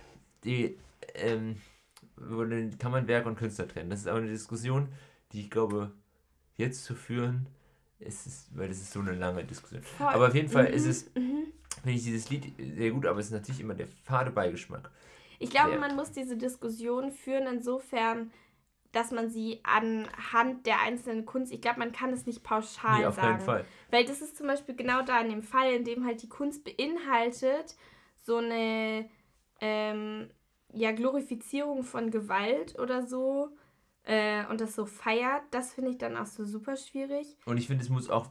die, 0.45 0.77
ähm, 1.15 1.57
kann 2.79 2.91
man 2.93 3.07
Werk 3.09 3.27
und 3.27 3.37
Künstler 3.37 3.69
trennen. 3.69 3.91
Das 3.91 4.01
ist 4.01 4.07
aber 4.09 4.19
eine 4.19 4.29
Diskussion, 4.29 4.89
die 5.33 5.43
ich 5.43 5.51
glaube, 5.51 5.93
jetzt 6.57 6.85
zu 6.85 6.95
führen, 6.95 7.47
ist 8.01 8.27
es, 8.27 8.49
weil 8.55 8.69
das 8.69 8.79
ist 8.79 8.93
so 8.93 9.01
eine 9.01 9.13
lange 9.13 9.45
Diskussion. 9.45 9.83
Voll. 9.83 10.07
Aber 10.09 10.29
auf 10.29 10.35
jeden 10.35 10.49
Fall 10.49 10.69
Mhm, 10.69 10.75
ist 10.75 10.87
es, 10.87 11.15
mhm. 11.15 11.45
finde 11.83 11.91
ich 11.99 12.05
dieses 12.05 12.29
Lied 12.31 12.53
sehr 12.77 12.91
gut, 12.91 13.07
aber 13.07 13.21
es 13.21 13.27
ist 13.27 13.33
natürlich 13.33 13.61
immer 13.61 13.75
der 13.75 13.89
fade 14.05 14.31
Beigeschmack. 14.31 14.91
Ich 15.39 15.51
glaube, 15.51 15.71
Der- 15.71 15.81
man 15.81 15.97
muss 15.97 16.11
diese 16.13 16.37
Diskussion 16.37 17.13
führen 17.13 17.47
insofern, 17.47 18.31
dass 18.93 19.11
man 19.11 19.29
sie 19.29 19.61
anhand 19.65 20.67
der 20.67 20.81
einzelnen 20.81 21.27
Kunst, 21.27 21.53
ich 21.53 21.61
glaube, 21.61 21.79
man 21.79 21.93
kann 21.93 22.13
es 22.13 22.27
nicht 22.27 22.43
pauschal 22.43 23.01
Nee, 23.01 23.07
auf 23.07 23.15
sagen. 23.17 23.39
keinen 23.39 23.41
Fall. 23.41 23.65
Weil 23.91 24.05
das 24.05 24.21
ist 24.23 24.37
zum 24.37 24.47
Beispiel 24.47 24.75
genau 24.75 25.03
da 25.03 25.21
in 25.21 25.31
dem 25.31 25.43
Fall, 25.43 25.73
in 25.73 25.85
dem 25.85 26.05
halt 26.05 26.23
die 26.23 26.29
Kunst 26.29 26.65
beinhaltet, 26.65 27.77
so 28.23 28.37
eine 28.37 29.09
ähm, 29.61 30.31
ja, 30.73 30.93
Glorifizierung 30.93 31.83
von 31.83 32.11
Gewalt 32.11 32.79
oder 32.79 33.07
so 33.07 33.51
äh, 34.05 34.45
und 34.47 34.61
das 34.61 34.75
so 34.75 34.87
feiert, 34.87 35.43
das 35.51 35.75
finde 35.75 35.91
ich 35.91 35.99
dann 35.99 36.17
auch 36.17 36.27
so 36.27 36.45
super 36.45 36.77
schwierig. 36.77 37.37
Und 37.45 37.59
ich 37.59 37.67
finde, 37.67 37.83
es 37.85 37.91
muss 37.91 38.09
auch 38.11 38.27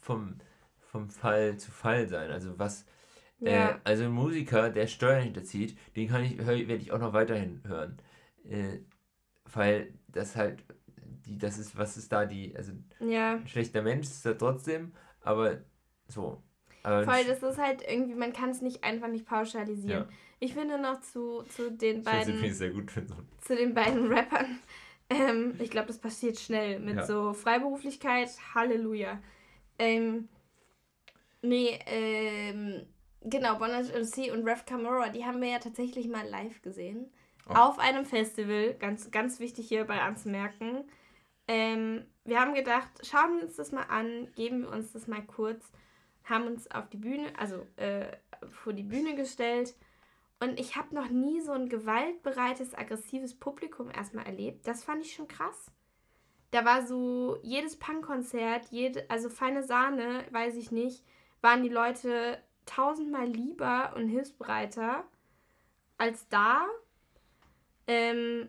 vom, 0.00 0.36
vom 0.90 1.08
Fall 1.08 1.56
zu 1.58 1.70
Fall 1.70 2.08
sein. 2.08 2.30
Also 2.30 2.58
was, 2.58 2.84
Ja. 3.40 3.70
äh, 3.70 3.74
also 3.84 4.04
ein 4.04 4.12
Musiker, 4.12 4.70
der 4.70 4.86
Steuern 4.86 5.22
hinterzieht, 5.22 5.76
den 5.96 6.08
kann 6.08 6.22
ich, 6.24 6.38
werde 6.38 6.76
ich 6.76 6.92
auch 6.92 6.98
noch 6.98 7.12
weiterhin 7.12 7.62
hören. 7.66 7.98
Äh, 8.48 8.80
weil 9.54 9.92
das 10.08 10.36
halt, 10.36 10.64
die, 11.26 11.38
das 11.38 11.58
ist, 11.58 11.76
was 11.76 11.96
ist 11.96 12.12
da 12.12 12.24
die, 12.26 12.54
also 12.56 12.72
Ja, 13.00 13.34
ein 13.34 13.46
schlechter 13.46 13.82
Mensch 13.82 14.06
ist 14.06 14.26
er 14.26 14.36
trotzdem, 14.36 14.92
aber 15.20 15.58
so. 16.08 16.42
Aber 16.82 17.04
voll, 17.04 17.24
das 17.26 17.42
ist 17.42 17.58
halt 17.58 17.82
irgendwie, 17.88 18.14
man 18.14 18.32
kann 18.32 18.50
es 18.50 18.60
nicht 18.60 18.82
einfach 18.82 19.08
nicht 19.08 19.26
pauschalisieren. 19.26 20.02
Ja. 20.02 20.08
Ich 20.40 20.54
finde 20.54 20.80
noch 20.80 21.00
zu, 21.00 21.42
zu 21.44 21.70
den 21.70 21.98
ich 21.98 22.04
beiden 22.04 22.52
sehr 22.52 22.70
gut 22.70 22.90
für 22.90 23.06
so 23.06 23.14
zu 23.40 23.54
den 23.56 23.74
beiden 23.74 24.12
Rappern. 24.12 24.58
Ähm, 25.10 25.56
ich 25.58 25.68
glaube, 25.68 25.88
das 25.88 25.98
passiert 25.98 26.38
schnell 26.38 26.80
mit 26.80 26.96
Ja. 26.96 27.04
so 27.04 27.34
Freiberuflichkeit. 27.34 28.30
Halleluja. 28.54 29.20
Ähm, 29.78 30.28
nee, 31.42 31.78
ähm, 31.84 32.86
genau, 33.20 33.58
Bonnet 33.58 33.92
MC 33.94 34.32
und 34.32 34.48
Rev 34.48 34.64
Camora, 34.64 35.10
die 35.10 35.24
haben 35.26 35.42
wir 35.42 35.48
ja 35.48 35.58
tatsächlich 35.58 36.08
mal 36.08 36.26
live 36.26 36.62
gesehen. 36.62 37.12
Oh. 37.48 37.54
Auf 37.54 37.78
einem 37.78 38.04
Festival, 38.04 38.74
ganz, 38.74 39.10
ganz 39.10 39.40
wichtig 39.40 39.68
hierbei 39.68 40.00
anzumerken. 40.00 40.84
Ähm, 41.48 42.06
wir 42.24 42.40
haben 42.40 42.54
gedacht, 42.54 42.88
schauen 43.02 43.36
wir 43.36 43.44
uns 43.44 43.56
das 43.56 43.72
mal 43.72 43.84
an, 43.84 44.28
geben 44.36 44.62
wir 44.62 44.70
uns 44.70 44.92
das 44.92 45.08
mal 45.08 45.22
kurz, 45.22 45.72
haben 46.24 46.46
uns 46.46 46.70
auf 46.70 46.88
die 46.88 46.98
Bühne, 46.98 47.32
also 47.36 47.66
äh, 47.76 48.06
vor 48.50 48.72
die 48.72 48.84
Bühne 48.84 49.16
gestellt 49.16 49.74
und 50.42 50.58
ich 50.58 50.74
habe 50.74 50.92
noch 50.92 51.08
nie 51.08 51.40
so 51.40 51.52
ein 51.52 51.68
gewaltbereites, 51.68 52.74
aggressives 52.74 53.38
Publikum 53.38 53.92
erstmal 53.92 54.26
erlebt. 54.26 54.66
Das 54.66 54.82
fand 54.82 55.04
ich 55.04 55.14
schon 55.14 55.28
krass. 55.28 55.70
Da 56.50 56.64
war 56.64 56.84
so 56.84 57.38
jedes 57.44 57.78
Punkkonzert, 57.78 58.66
jede, 58.72 59.08
also 59.08 59.28
feine 59.28 59.62
Sahne, 59.62 60.24
weiß 60.32 60.56
ich 60.56 60.72
nicht, 60.72 61.04
waren 61.42 61.62
die 61.62 61.68
Leute 61.68 62.42
tausendmal 62.66 63.28
lieber 63.28 63.94
und 63.94 64.08
hilfsbereiter 64.08 65.04
als 65.96 66.28
da. 66.28 66.66
Ähm, 67.86 68.48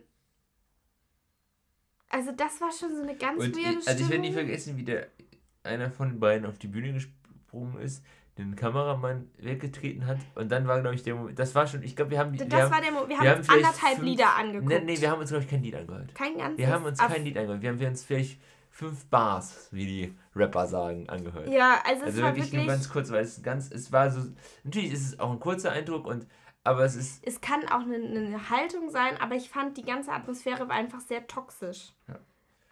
also 2.08 2.32
das 2.32 2.60
war 2.60 2.70
schon 2.70 2.94
so 2.94 3.02
eine 3.02 3.16
ganz 3.16 3.42
Und 3.42 3.56
weirde 3.56 3.78
ich, 3.80 3.88
also 3.88 4.04
ich 4.04 4.10
werde 4.10 4.20
nie 4.22 4.32
vergessen, 4.32 4.76
wie 4.76 4.84
der 4.84 5.08
einer 5.64 5.90
von 5.90 6.10
den 6.10 6.20
beiden 6.20 6.46
auf 6.46 6.58
die 6.58 6.68
Bühne 6.68 6.92
gesprungen 6.92 7.78
ist, 7.80 8.04
den 8.38 8.54
Kameramann 8.56 9.30
weggetreten 9.38 10.06
hat 10.06 10.18
und 10.34 10.50
dann 10.50 10.66
war, 10.66 10.80
glaube 10.80 10.94
ich, 10.96 11.02
der 11.02 11.14
Moment, 11.14 11.38
das 11.38 11.54
war 11.54 11.66
schon, 11.66 11.82
ich 11.82 11.94
glaube, 11.96 12.10
wir 12.12 12.18
haben 12.18 12.32
die, 12.32 12.38
Das 12.38 12.48
wir 12.50 12.62
haben, 12.64 12.72
war 12.72 12.80
der 12.80 12.90
Mo 12.92 13.00
wir 13.02 13.08
wir 13.08 13.18
haben 13.18 13.28
haben 13.28 13.38
uns 13.38 13.48
anderthalb 13.48 13.94
fünf- 13.96 14.08
Lieder 14.08 14.36
angeguckt. 14.36 14.68
nee, 14.68 14.80
nee, 14.80 15.00
wir 15.00 15.10
haben 15.10 15.20
uns, 15.20 15.30
glaube 15.30 15.44
ich, 15.44 15.50
kein 15.50 15.62
Lied 15.62 15.74
angehört. 15.74 16.14
kein 16.14 16.36
ganzes. 16.36 16.58
Wir 16.58 16.68
haben 16.68 16.84
uns 16.84 16.98
Ab- 17.00 17.12
kein 17.12 17.24
Lied 17.24 17.36
angehört, 17.38 17.62
wir 17.62 17.68
haben 17.70 17.80
wir 17.80 17.88
uns 17.88 18.04
vielleicht 18.04 18.40
fünf 18.70 19.06
Bars, 19.06 19.68
wie 19.70 19.86
die 19.86 20.14
Rapper 20.34 20.66
sagen, 20.66 21.08
angehört. 21.08 21.48
Ja, 21.48 21.80
also 21.86 22.02
es 22.02 22.06
also 22.08 22.22
war 22.22 22.30
wirklich, 22.34 22.52
wirklich. 22.52 22.66
nur 22.66 22.74
ganz 22.74 22.88
kurz, 22.90 23.10
weil 23.12 23.22
es 23.24 23.40
ganz, 23.42 23.70
es 23.70 23.92
war 23.92 24.10
so, 24.10 24.20
natürlich 24.64 24.92
ist 24.92 25.06
es 25.06 25.18
auch 25.20 25.30
ein 25.30 25.38
kurzer 25.40 25.70
Eindruck 25.70 26.06
und, 26.06 26.26
aber 26.64 26.84
es 26.84 26.96
ist, 26.96 27.24
es 27.26 27.40
kann 27.40 27.66
auch 27.68 27.82
eine, 27.82 27.96
eine 27.96 28.50
Haltung 28.50 28.90
sein, 28.90 29.16
aber 29.20 29.34
ich 29.36 29.48
fand 29.50 29.76
die 29.76 29.84
ganze 29.84 30.10
Atmosphäre 30.12 30.68
war 30.68 30.74
einfach 30.76 31.00
sehr 31.00 31.26
toxisch. 31.26 31.92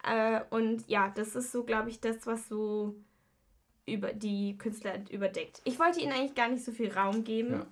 Äh, 0.05 0.41
und 0.49 0.83
ja, 0.89 1.11
das 1.15 1.35
ist 1.35 1.51
so, 1.53 1.63
glaube 1.63 1.89
ich, 1.89 2.01
das, 2.01 2.27
was 2.27 2.49
so 2.49 2.95
über 3.85 4.11
die 4.13 4.57
Künstler 4.57 4.95
überdeckt. 5.09 5.61
Ich 5.63 5.79
wollte 5.79 5.99
ihnen 6.01 6.11
eigentlich 6.11 6.35
gar 6.35 6.49
nicht 6.49 6.63
so 6.65 6.71
viel 6.73 6.91
Raum 6.91 7.23
geben. 7.23 7.53
Ja. 7.53 7.65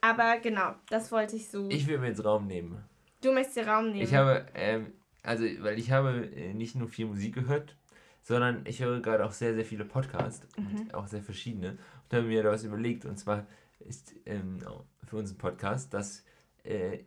Aber 0.00 0.38
genau, 0.38 0.74
das 0.88 1.10
wollte 1.12 1.36
ich 1.36 1.48
so. 1.48 1.68
ich 1.70 1.86
will 1.86 1.98
mir 1.98 2.08
jetzt 2.08 2.24
Raum 2.24 2.46
nehmen. 2.46 2.82
du 3.20 3.32
möchtest 3.32 3.56
dir 3.58 3.66
Raum 3.68 3.86
nehmen. 3.90 4.00
Ich 4.02 4.14
habe, 4.14 4.46
ähm, 4.54 4.92
also, 5.22 5.44
weil 5.60 5.78
ich 5.78 5.90
habe 5.90 6.26
äh, 6.34 6.54
nicht 6.54 6.74
nur 6.76 6.88
viel 6.88 7.06
Musik 7.06 7.34
gehört, 7.34 7.74
sondern 8.22 8.64
ich 8.66 8.80
höre 8.80 9.00
gerade 9.00 9.24
auch 9.24 9.32
sehr, 9.32 9.54
sehr 9.54 9.64
viele 9.64 9.84
Podcasts 9.84 10.46
Mhm. 10.56 10.80
und 10.82 10.94
auch 10.94 11.06
sehr 11.08 11.22
verschiedene 11.22 11.70
und 12.10 12.16
habe 12.16 12.26
mir 12.28 12.42
da 12.42 12.50
was 12.50 12.62
überlegt. 12.64 13.04
Und 13.06 13.18
zwar 13.18 13.46
ist 13.80 14.14
ähm, 14.26 14.58
für 15.04 15.16
unseren 15.16 15.38
Podcast, 15.38 15.92
dass 15.94 16.24
äh, 16.64 17.04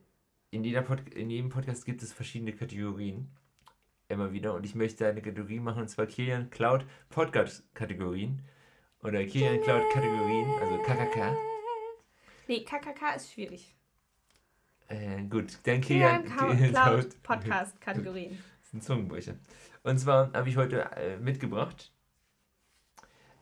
in, 0.49 0.63
jeder 0.63 0.82
Pod 0.82 1.07
in 1.13 1.30
jedem 1.30 1.49
Podcast 1.49 1.86
gibt 1.86 2.01
es 2.01 2.13
verschiedene 2.13 2.53
Kategorien. 2.53 3.30
Immer 4.09 4.34
wieder. 4.34 4.53
Und 4.53 4.65
ich 4.65 4.76
möchte 4.76 5.07
eine 5.07 5.22
Kategorie 5.22 5.59
machen, 5.59 5.84
und 5.84 5.88
zwar 5.88 6.05
Kilian 6.05 6.49
Cloud 6.49 6.86
Podcast-Kategorien. 7.09 8.41
Oder 9.03 9.26
Kilian 9.26 9.61
Cloud 9.61 9.84
Kategorien, 9.91 10.49
also 10.59 10.78
KKK. 10.80 11.36
nee, 12.47 12.63
KKK 12.63 13.15
ist 13.15 13.32
schwierig. 13.32 13.76
Äh, 14.88 15.24
gut, 15.24 15.57
dann 15.63 15.80
Kilian 15.82 16.26
Cloud, 16.26 16.57
Cloud 16.57 17.24
Podcast-Kategorien. 17.24 18.32
Das 18.59 18.67
ist 18.67 18.74
ein 18.74 18.82
Zungenbrecher. 18.82 19.36
Und 19.84 19.97
zwar 19.97 20.32
habe 20.34 20.49
ich 20.49 20.57
heute 20.57 20.91
äh, 20.97 21.17
mitgebracht 21.17 21.91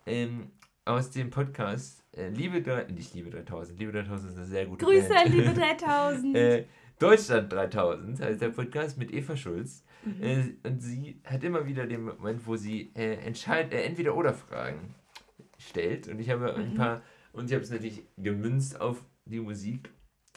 ähm, 0.10 0.52
aus 0.86 1.12
dem 1.12 1.30
Podcast 1.30 2.04
äh, 2.14 2.30
Liebe 2.30 2.62
3000, 2.62 2.92
nicht 2.98 3.14
Liebe 3.14 3.30
3000, 3.30 3.80
Liebe 3.80 3.92
3000 3.92 4.32
ist 4.32 4.38
eine 4.38 4.46
sehr 4.48 4.66
gute 4.66 4.86
Grüße, 4.86 5.10
Band. 5.10 5.30
liebe 5.34 5.54
3000. 5.54 6.36
äh, 6.36 6.66
Deutschland 6.98 7.52
3000, 7.54 8.20
heißt 8.22 8.42
der 8.42 8.50
Podcast 8.50 8.98
mit 8.98 9.14
Eva 9.14 9.36
Schulz. 9.38 9.84
Mhm. 10.04 10.22
Äh, 10.24 10.54
und 10.68 10.82
sie 10.82 11.22
hat 11.26 11.44
immer 11.44 11.66
wieder 11.66 11.86
den 11.86 12.04
Moment, 12.04 12.46
wo 12.46 12.56
sie 12.56 12.92
äh, 12.96 13.16
entscheid 13.26 13.72
äh, 13.74 13.84
entweder 13.84 14.16
oder 14.16 14.34
Fragen 14.34 14.96
stellt. 15.58 16.08
Und 16.08 16.20
ich 16.20 16.30
habe 16.30 16.54
ein 16.56 16.72
Mhm. 16.72 16.76
paar, 16.76 17.02
und 17.34 17.46
ich 17.46 17.54
habe 17.54 17.64
es 17.64 17.70
natürlich 17.70 18.04
gemünzt 18.18 18.80
auf 18.82 19.04
die 19.26 19.40
Musik 19.40 19.90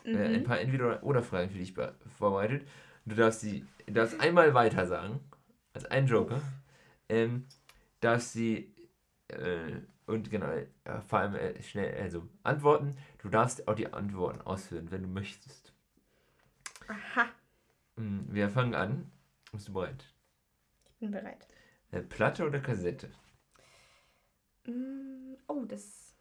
äh, 0.04 0.16
ein 0.16 0.40
Mhm. 0.40 0.44
paar 0.44 0.60
Entweder-Oder-Fragen 0.60 1.48
für 1.50 1.58
dich 1.58 1.74
be- 1.74 1.94
vorbereitet. 2.18 2.66
Du 3.06 3.14
darfst 3.16 3.40
sie 3.40 3.64
darfst 3.86 4.20
einmal 4.20 4.52
weiter 4.54 4.86
sagen, 4.86 5.20
als 5.74 5.84
ein 5.86 6.06
Joker. 6.06 6.40
Ähm, 7.08 7.46
darfst 8.00 8.32
sie 8.34 8.72
und 10.06 10.30
genau, 10.30 10.46
äh, 10.48 10.66
vor 11.06 11.20
allem 11.20 11.34
äh, 11.34 11.62
schnell, 11.62 12.00
also 12.00 12.28
antworten. 12.42 12.96
Du 13.18 13.28
darfst 13.28 13.68
auch 13.68 13.74
die 13.74 13.92
Antworten 13.92 14.40
ausführen, 14.42 14.90
wenn 14.90 15.02
du 15.02 15.08
möchtest. 15.08 15.72
Aha, 16.88 17.28
Mm, 17.96 18.20
Wir 18.32 18.48
fangen 18.48 18.74
an. 18.74 19.12
Bist 19.52 19.68
du 19.68 19.72
bereit? 19.74 20.06
ich 20.86 20.98
bin 20.98 21.10
bereit. 21.10 21.46
Äh, 21.90 22.00
Platte 22.00 22.46
oder 22.46 22.58
Kassette? 22.60 23.10
Mm, 24.66 25.34
Oh, 25.48 25.64
das, 25.66 26.14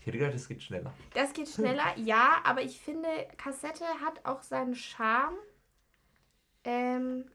Ich 0.00 0.06
hätte 0.06 0.18
gedacht, 0.18 0.34
es 0.34 0.48
geht 0.48 0.62
schneller. 0.62 0.92
das 1.14 1.32
geht 1.32 1.48
schneller, 1.54 1.96
ja, 1.98 2.40
aber 2.44 2.62
ich 2.62 2.80
finde, 2.80 3.08
Kassette 3.36 3.84
hat 4.00 4.24
auch 4.24 4.42
seinen 4.42 4.74
Charme. 4.74 5.36
Ähm, 6.64 7.30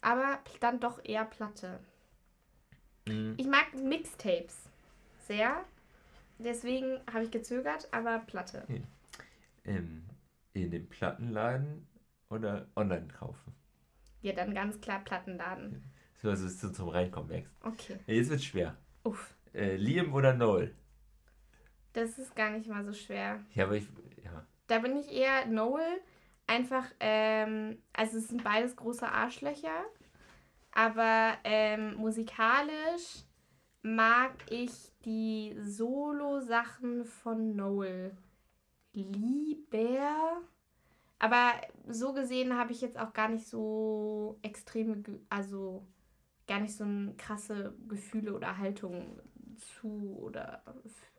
aber 0.00 0.38
dann 0.60 0.80
doch 0.80 1.00
eher 1.04 1.24
Platte. 1.26 1.80
Mm, 3.06 3.34
Ich 3.36 3.46
mag 3.46 3.74
Mixtapes 3.74 4.70
sehr. 5.26 5.64
Deswegen 6.38 7.00
habe 7.12 7.24
ich 7.24 7.30
gezögert, 7.30 7.88
aber 7.92 8.18
Platte. 8.20 8.66
Ähm, 9.64 10.04
in 10.52 10.70
dem 10.70 10.88
Plattenladen 10.88 11.86
oder 12.28 12.66
online 12.76 13.08
kaufen? 13.08 13.54
Ja, 14.22 14.32
dann 14.32 14.54
ganz 14.54 14.80
klar 14.80 15.00
Plattenladen. 15.04 15.82
So, 16.22 16.30
also 16.30 16.44
dass 16.44 16.58
du 16.60 16.72
zum 16.72 16.88
Reinkommen 16.88 17.28
merkst. 17.28 17.52
Okay. 17.62 17.98
Jetzt 18.06 18.30
wird 18.30 18.42
schwer. 18.42 18.76
Uff, 19.04 19.34
Äh, 19.52 19.76
Liam 19.76 20.12
oder 20.14 20.32
Noel? 20.34 20.74
das 21.92 22.18
ist 22.18 22.34
gar 22.34 22.50
nicht 22.50 22.68
mal 22.68 22.84
so 22.84 22.92
schwer. 22.92 23.40
Ja, 23.54 23.64
aber 23.66 23.76
ich. 23.76 23.86
Ja. 24.24 24.44
Da 24.66 24.78
bin 24.80 24.96
ich 24.96 25.12
eher 25.12 25.46
Noel. 25.46 26.00
Einfach, 26.46 26.84
ähm, 26.98 27.78
also 27.92 28.18
es 28.18 28.28
sind 28.28 28.42
beides 28.42 28.74
große 28.74 29.06
Arschlöcher. 29.06 29.84
Aber 30.72 31.34
ähm, 31.44 31.94
musikalisch 31.94 33.22
mag 33.84 34.32
ich 34.50 34.90
die 35.04 35.54
Solo-Sachen 35.60 37.04
von 37.04 37.54
Noel 37.54 38.16
lieber. 38.94 40.40
Aber 41.18 41.52
so 41.86 42.14
gesehen 42.14 42.56
habe 42.56 42.72
ich 42.72 42.80
jetzt 42.80 42.98
auch 42.98 43.12
gar 43.12 43.28
nicht 43.28 43.46
so 43.46 44.38
extreme, 44.42 45.02
also 45.28 45.86
gar 46.46 46.60
nicht 46.60 46.74
so 46.74 46.86
krasse 47.18 47.74
Gefühle 47.86 48.34
oder 48.34 48.56
Haltung 48.56 49.20
zu 49.56 50.18
oder 50.18 50.62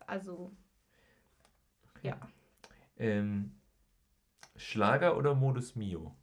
also 0.07 0.51
ja. 2.01 2.19
Ähm, 2.97 3.51
Schlager 4.55 5.17
oder 5.17 5.35
Modus 5.35 5.75
Mio? 5.75 6.15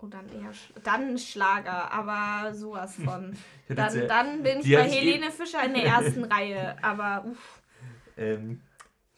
Und 0.00 0.14
dann 0.14 0.26
eher 0.28 0.50
dann 0.82 1.18
Schlager, 1.18 1.92
aber 1.92 2.54
sowas 2.54 2.94
von. 3.04 3.36
Dann, 3.68 4.08
dann 4.08 4.42
bin 4.42 4.60
ich 4.60 4.72
bei 4.72 4.78
hatte 4.84 4.88
ich 4.94 5.00
Helene 5.00 5.30
Fischer 5.30 5.62
in 5.64 5.74
der 5.74 5.84
ersten 5.84 6.24
Reihe. 6.24 6.76
Aber 6.82 7.24
uff. 7.30 7.60
Ähm, 8.16 8.60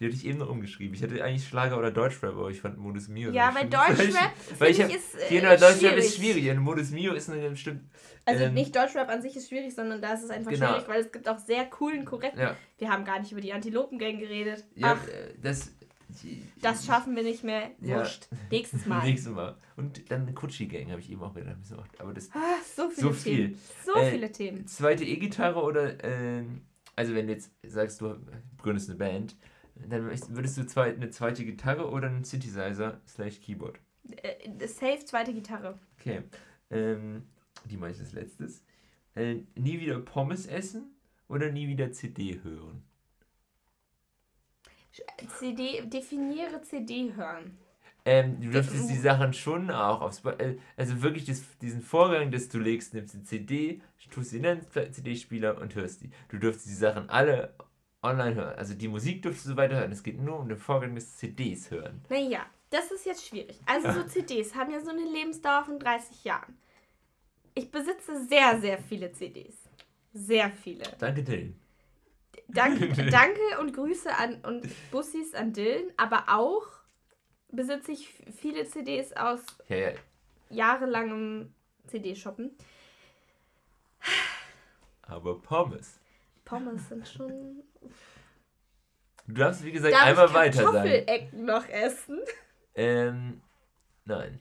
die 0.01 0.07
hatte 0.07 0.16
ich 0.16 0.26
eben 0.26 0.39
noch 0.39 0.49
umgeschrieben. 0.49 0.95
Ich 0.95 1.03
hatte 1.03 1.22
eigentlich 1.22 1.47
Schlager 1.47 1.78
oder 1.78 1.93
Deutschrap, 1.93 2.33
aber 2.35 2.51
ich 2.51 2.61
fand 2.61 2.76
Modus 2.78 3.07
Mio. 3.09 3.30
Ja, 3.30 3.55
weil. 3.55 3.70
Weil 3.70 3.95
ich- 3.95 4.07
Deutschrap 4.07 4.33
weil 4.59 4.70
ich 4.72 4.78
ist 4.80 5.30
äh, 5.30 5.41
Deutschrap 5.41 5.72
schwierig. 5.78 5.99
ist 6.05 6.16
schwierig. 6.16 6.51
Und 6.51 6.59
Modus 6.59 6.91
Mio 6.91 7.12
ist 7.12 7.30
eine 7.30 7.51
bestimmt. 7.51 7.83
Also 8.24 8.45
ähm, 8.45 8.55
nicht 8.55 8.74
Deutschrap 8.74 9.09
an 9.09 9.22
sich 9.22 9.37
ist 9.37 9.49
schwierig, 9.49 9.74
sondern 9.74 10.01
da 10.03 10.12
ist 10.14 10.24
es 10.24 10.30
einfach 10.30 10.51
Genau. 10.51 10.66
schwierig, 10.72 10.89
weil 10.89 11.01
es 11.01 11.12
gibt 11.12 11.28
auch 11.28 11.39
sehr 11.39 11.64
coolen, 11.66 12.05
korrekten. 12.05 12.41
Ja, 12.41 12.57
Wir 12.78 12.89
haben 12.91 13.05
gar 13.05 13.20
nicht 13.20 13.30
über 13.33 13.41
die 13.41 13.53
Antilopengang 13.53 14.18
geredet. 14.18 14.64
ja 14.74 14.97
Ach, 15.01 15.09
äh, 15.09 15.35
das. 15.41 15.72
Das 16.60 16.84
schaffen 16.86 17.14
wir 17.16 17.22
nicht 17.22 17.44
mehr. 17.44 17.70
Ja. 17.80 17.98
Wurscht. 17.98 18.28
Nächstes 18.50 18.86
Mal. 18.86 19.04
Nächstes 19.04 19.32
Mal. 19.32 19.56
Und 19.76 20.10
dann 20.10 20.22
eine 20.22 20.32
Kutschi 20.34 20.66
Gang 20.66 20.90
habe 20.90 21.00
ich 21.00 21.10
eben 21.10 21.22
auch 21.22 21.34
gedacht. 21.34 21.56
Aber 21.98 22.12
das 22.14 22.30
Ah, 22.32 22.56
so 22.76 22.88
viele 22.90 23.00
So 23.08 23.12
viel. 23.12 23.36
Themen. 23.48 23.58
So 23.84 23.94
Äh, 23.94 24.10
viele 24.10 24.32
Themen. 24.32 24.66
zweite 24.66 25.04
E-Gitarre 25.04 25.62
oder 25.62 26.02
ähm, 26.04 26.62
also 26.96 27.14
wenn 27.14 27.26
du 27.26 27.32
jetzt 27.32 27.50
sagst, 27.66 28.00
du 28.00 28.16
gründest 28.62 28.90
eine 28.90 28.98
Band, 28.98 29.36
dann 29.74 30.04
würdest 30.04 30.58
du 30.58 30.66
zwei, 30.66 30.94
eine 30.94 31.10
zweite 31.10 31.44
Gitarre 31.44 31.90
oder 31.90 32.08
einen 32.08 32.24
Synthesizer 32.24 33.00
slash 33.08 33.40
Keyboard. 33.40 33.78
Äh, 34.22 34.66
safe 34.66 35.04
zweite 35.04 35.32
Gitarre. 35.32 35.78
Okay. 35.98 36.22
Ähm, 36.70 37.22
die 37.70 37.76
mache 37.76 37.92
ich 37.92 38.00
als 38.00 38.12
letztes. 38.12 38.62
Äh, 39.14 39.36
nie 39.54 39.80
wieder 39.80 39.98
Pommes 40.00 40.46
essen 40.46 40.94
oder 41.28 41.50
nie 41.50 41.68
wieder 41.68 41.92
CD 41.92 42.40
hören? 42.42 42.82
CD, 45.38 45.82
definiere 45.86 46.62
CD 46.62 47.14
hören. 47.14 47.59
Ähm, 48.05 48.40
du 48.40 48.51
dürftest 48.51 48.90
die 48.90 48.97
Sachen 48.97 49.32
schon 49.32 49.70
auch 49.70 50.01
aufs, 50.01 50.24
äh, 50.24 50.57
also 50.76 51.03
wirklich 51.03 51.24
das, 51.24 51.43
diesen 51.61 51.82
Vorgang, 51.82 52.32
dass 52.32 52.49
du 52.49 52.59
legst, 52.59 52.95
nimmst 52.95 53.14
die 53.14 53.22
CD, 53.22 53.80
tust 54.12 54.30
sie 54.30 54.36
in 54.38 54.43
den 54.45 54.61
CD-Spieler 54.70 55.61
und 55.61 55.74
hörst 55.74 56.03
die. 56.03 56.11
Du 56.28 56.38
dürftest 56.38 56.68
die 56.68 56.74
Sachen 56.74 57.11
alle 57.11 57.55
online 58.03 58.34
hören. 58.34 58.55
Also 58.57 58.74
die 58.74 58.88
Musik 58.88 59.22
dürftest 59.22 59.49
du 59.49 59.57
weiter 59.57 59.76
hören. 59.76 59.93
Es 59.93 60.03
geht 60.03 60.20
nur 60.20 60.38
um 60.38 60.49
den 60.49 60.59
Vorgang 60.59 60.95
des 60.95 61.16
CDs 61.16 61.70
hören. 61.70 62.03
Naja, 62.09 62.47
das 62.70 62.90
ist 62.90 63.07
jetzt 63.07 63.26
schwierig. 63.26 63.61
Also 63.66 63.90
so 63.93 64.03
CDs 64.07 64.55
haben 64.55 64.72
ja 64.72 64.80
so 64.80 64.90
eine 64.90 65.05
Lebensdauer 65.05 65.64
von 65.64 65.78
30 65.78 66.24
Jahren. 66.24 66.57
Ich 67.55 67.70
besitze 67.70 68.24
sehr, 68.26 68.61
sehr 68.61 68.78
viele 68.78 69.12
CDs. 69.12 69.57
Sehr 70.14 70.51
viele. 70.51 70.84
Danke, 70.99 71.22
Dylan. 71.22 71.55
Danke, 72.49 72.88
danke 73.11 73.40
und 73.61 73.74
Grüße 73.74 74.14
an 74.14 74.36
und 74.45 74.66
Bussis 74.90 75.34
an 75.34 75.53
Dylan, 75.53 75.90
aber 75.97 76.24
auch 76.28 76.66
besitze 77.49 77.93
ich 77.93 78.09
viele 78.38 78.66
CDs 78.66 79.12
aus 79.12 79.40
ja. 79.68 79.93
jahrelangem 80.51 81.55
CD-Shoppen. 81.86 82.57
Aber 85.03 85.40
Pommes. 85.40 86.01
Pommes 86.45 86.88
sind 86.88 87.07
schon. 87.07 87.62
Du 89.26 89.34
darfst, 89.34 89.64
wie 89.64 89.72
gesagt, 89.72 89.95
Darf 89.95 90.07
einmal 90.07 90.26
ich 90.26 90.34
weiter 90.34 90.62
sagen. 90.62 90.74
Kartoffelecken 90.74 91.45
noch 91.45 91.68
essen? 91.68 92.20
Ähm, 92.74 93.40
nein. 94.05 94.40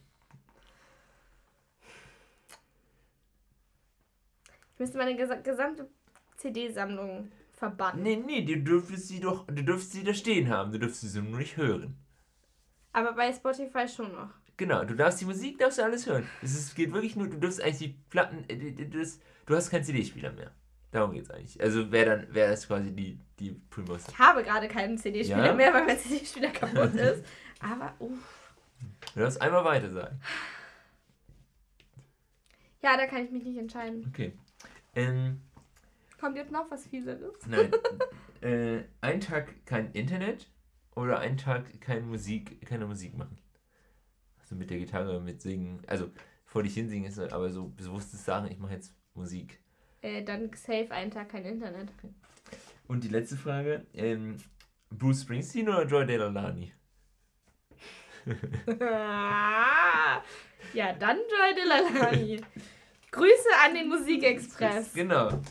Ich 4.73 4.79
müsste 4.79 4.97
meine 4.97 5.15
gesa 5.15 5.35
gesamte 5.35 5.87
CD-Sammlung 6.37 7.31
verbannen. 7.61 8.01
Nee, 8.01 8.15
nee, 8.17 8.41
du 8.43 8.57
dürftest 8.59 9.07
sie 9.07 9.19
doch, 9.19 9.45
du 9.45 9.63
dürftest 9.63 9.93
sie 9.93 10.03
da 10.03 10.13
stehen 10.15 10.49
haben. 10.49 10.71
Du 10.71 10.79
dürftest 10.79 11.13
sie 11.13 11.21
nur 11.21 11.37
nicht 11.37 11.57
hören. 11.57 11.95
Aber 12.91 13.13
bei 13.13 13.31
Spotify 13.31 13.87
schon 13.87 14.11
noch. 14.13 14.31
Genau, 14.57 14.83
du 14.83 14.95
darfst 14.95 15.21
die 15.21 15.25
Musik, 15.25 15.59
darfst 15.59 15.77
du 15.77 15.83
alles 15.83 16.07
hören. 16.07 16.27
Es 16.41 16.53
ist, 16.55 16.75
geht 16.75 16.91
wirklich 16.91 17.15
nur, 17.15 17.27
du 17.29 17.37
darfst 17.37 17.61
eigentlich 17.61 17.77
die 17.77 17.95
Platten, 18.09 18.43
äh, 18.49 18.87
das, 18.89 19.19
du 19.45 19.55
hast 19.55 19.69
keinen 19.69 19.83
CD-Spieler 19.83 20.31
mehr. 20.33 20.51
Darum 20.91 21.13
geht's 21.13 21.29
eigentlich. 21.31 21.61
Also 21.61 21.91
wäre 21.91 22.17
dann, 22.17 22.33
wäre 22.33 22.49
das 22.51 22.67
quasi 22.67 22.91
die, 22.91 23.19
die 23.39 23.51
Primus. 23.69 24.07
Ich 24.09 24.19
habe 24.19 24.43
gerade 24.43 24.67
keinen 24.67 24.97
CD-Spieler 24.97 25.45
Ja? 25.47 25.53
mehr, 25.53 25.73
weil 25.73 25.85
mein 25.85 25.97
CD-Spieler 25.99 26.49
kaputt 26.49 26.93
ist. 26.95 27.23
Aber, 27.61 27.93
uh, 27.99 28.17
Du 29.13 29.19
darfst 29.19 29.39
einmal 29.41 29.63
weiter 29.63 29.89
sagen. 29.91 30.19
ja, 32.83 32.97
da 32.97 33.05
kann 33.05 33.23
ich 33.23 33.31
mich 33.31 33.43
nicht 33.43 33.57
entscheiden. 33.57 34.05
Okay. 34.09 34.33
Ähm, 34.95 35.41
Kommt 36.21 36.37
jetzt 36.37 36.51
noch 36.51 36.69
was 36.69 36.85
Fieseres? 36.85 37.33
nein. 37.47 37.71
äh, 38.41 38.83
ein 39.01 39.19
Tag 39.19 39.65
kein 39.65 39.91
Internet 39.93 40.51
oder 40.95 41.17
ein 41.17 41.35
Tag 41.35 41.81
keine 41.81 42.01
Musik, 42.01 42.63
keine 42.63 42.85
Musik 42.85 43.17
machen. 43.17 43.39
Also 44.39 44.53
mit 44.53 44.69
der 44.69 44.77
Gitarre, 44.77 45.19
mit 45.19 45.41
Singen. 45.41 45.81
Also 45.87 46.11
vor 46.45 46.61
dich 46.61 46.75
hinsingen 46.75 47.09
ist 47.09 47.17
aber 47.17 47.49
so 47.49 47.69
bewusstes 47.69 48.23
Sagen, 48.23 48.51
ich 48.51 48.59
mache 48.59 48.73
jetzt 48.73 48.93
Musik. 49.15 49.63
Äh, 50.03 50.23
dann 50.23 50.51
safe 50.53 50.91
einen 50.91 51.09
Tag 51.09 51.29
kein 51.29 51.43
Internet. 51.43 51.89
Und 52.87 53.03
die 53.03 53.09
letzte 53.09 53.35
Frage, 53.35 53.87
ähm, 53.95 54.37
Bruce 54.91 55.23
Springsteen 55.23 55.69
oder 55.69 55.87
Joy 55.87 56.05
Delalani? 56.05 56.71
ja, 60.75 60.93
dann 60.99 61.17
Joy 61.17 61.55
Delalani. 61.55 62.41
Grüße 63.09 63.49
an 63.65 63.73
den 63.73 63.89
Musikexpress. 63.89 64.93
Genau. 64.93 65.41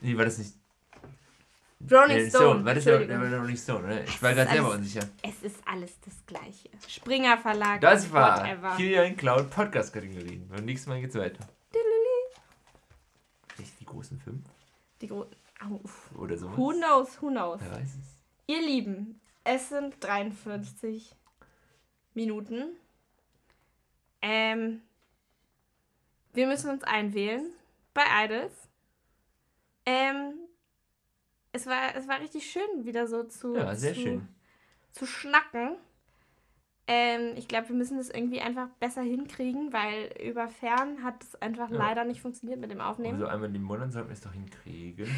Nee, 0.00 0.16
war 0.16 0.24
das 0.24 0.38
nicht 0.38 0.54
Rolling 1.90 2.16
Rolling 2.16 2.30
Stone. 2.30 2.64
War 2.64 2.74
das 2.74 2.84
der, 2.84 2.98
der 3.06 3.20
war 3.20 3.38
Rolling 3.38 3.56
Stone, 3.56 3.86
ne? 3.86 4.04
Ich 4.04 4.22
war 4.22 4.34
gerade 4.34 4.50
selber 4.50 4.70
unsicher. 4.70 5.08
Es 5.22 5.42
ist 5.42 5.56
alles 5.66 6.00
das 6.00 6.14
Gleiche. 6.26 6.70
Springer 6.88 7.36
Verlag. 7.38 7.80
Das 7.80 8.10
war 8.12 8.40
whatever. 8.40 8.76
Kilian 8.76 9.16
Cloud 9.16 9.50
Podcast-Kategorien. 9.50 10.48
Beim 10.48 10.64
nächsten 10.64 10.90
Mal 10.90 11.00
geht's 11.00 11.14
weiter. 11.14 11.46
Vielleicht 13.48 13.78
die 13.80 13.84
großen 13.84 14.18
fünf 14.18 14.42
Die 15.00 15.08
Gro 15.08 15.26
Au, 15.60 15.80
uff. 15.82 16.10
oder 16.16 16.36
sowas. 16.36 16.56
Who 16.56 16.72
knows, 16.72 17.22
who 17.22 17.28
knows. 17.28 17.60
Wer 17.62 17.72
weiß 17.72 17.88
es. 17.88 18.16
Ihr 18.46 18.62
Lieben, 18.62 19.20
es 19.44 19.68
sind 19.68 19.94
43 20.02 21.14
Minuten. 22.14 22.76
Ähm, 24.22 24.80
wir 26.32 26.46
müssen 26.46 26.70
uns 26.70 26.84
einwählen 26.84 27.50
bei 27.94 28.02
Idols. 28.24 28.65
Ähm, 29.86 30.34
es 31.52 31.66
war, 31.66 31.94
es 31.96 32.06
war 32.08 32.20
richtig 32.20 32.50
schön, 32.50 32.84
wieder 32.84 33.06
so 33.06 33.22
zu, 33.24 33.56
Ja, 33.56 33.74
sehr 33.74 33.94
zu, 33.94 34.00
schön. 34.00 34.28
zu 34.92 35.06
schnacken. 35.06 35.76
Ähm, 36.88 37.32
ich 37.36 37.48
glaube, 37.48 37.68
wir 37.70 37.76
müssen 37.76 37.96
das 37.96 38.10
irgendwie 38.10 38.40
einfach 38.40 38.68
besser 38.78 39.02
hinkriegen, 39.02 39.72
weil 39.72 40.12
über 40.22 40.48
Fern 40.48 41.02
hat 41.02 41.22
es 41.22 41.34
einfach 41.42 41.70
Ja. 41.70 41.76
leider 41.78 42.04
nicht 42.04 42.20
funktioniert 42.20 42.60
mit 42.60 42.70
dem 42.70 42.80
Aufnehmen. 42.80 43.14
Also 43.14 43.26
einmal 43.26 43.52
im 43.54 43.62
Monat 43.62 43.92
sollten 43.92 44.08
wir 44.08 44.12
es 44.14 44.20
doch 44.20 44.32
hinkriegen. 44.32 45.08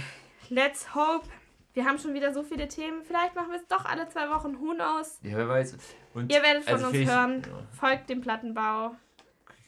Let's 0.48 0.94
hope. 0.94 1.28
Wir 1.74 1.84
haben 1.84 1.98
schon 1.98 2.14
wieder 2.14 2.32
so 2.32 2.42
viele 2.42 2.68
Themen. 2.68 3.02
Vielleicht 3.04 3.34
machen 3.34 3.50
wir 3.50 3.56
es 3.58 3.66
doch 3.68 3.84
alle 3.84 4.08
zwei 4.08 4.30
Wochen. 4.30 4.58
Who 4.58 4.74
knows? 4.74 5.18
Ja, 5.22 5.36
wer 5.36 5.48
weiß. 5.48 5.76
Und 6.14 6.32
Ihr 6.32 6.42
werdet 6.42 6.64
von 6.64 6.72
also 6.74 6.86
uns 6.86 6.96
hören. 6.96 7.42
Folgt 7.72 8.08
dem 8.08 8.20
Plattenbau. 8.22 8.96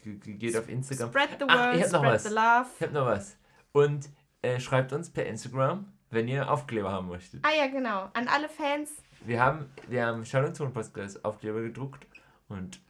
ge- 0.03 0.15
ge- 0.17 0.35
geht 0.35 0.57
auf 0.57 0.69
Instagram. 0.71 1.11
Spread 1.11 1.29
the 1.39 1.45
Ach, 1.49 1.73
word, 1.73 1.77
ich 1.77 1.83
hab 1.85 1.93
noch 1.93 1.99
spread 2.01 2.15
was. 2.15 2.23
the 2.25 2.35
love. 2.35 2.67
Ich 2.79 2.83
hab 2.87 2.93
noch 2.93 3.07
was. 3.07 3.37
Und 3.73 4.09
äh, 4.43 4.61
schreibt 4.61 4.93
uns 4.93 5.11
per 5.11 5.27
Instagram, 5.27 5.93
wenn 6.11 6.29
ihr 6.29 6.51
Aufkleber 6.51 6.91
haben 6.91 7.09
möchtet. 7.09 7.45
Ah 7.45 7.53
ja, 7.57 7.67
genau. 7.67 8.11
An 8.15 8.29
alle 8.29 8.49
Fans. 8.49 8.91
Wir 9.23 9.41
haben, 9.41 9.71
wir 9.89 10.07
haben 10.07 10.25
Ton 10.25 10.73
Podcast 10.73 11.25
Aufkleber 11.25 11.61
gedruckt 11.61 12.07
und 12.49 12.81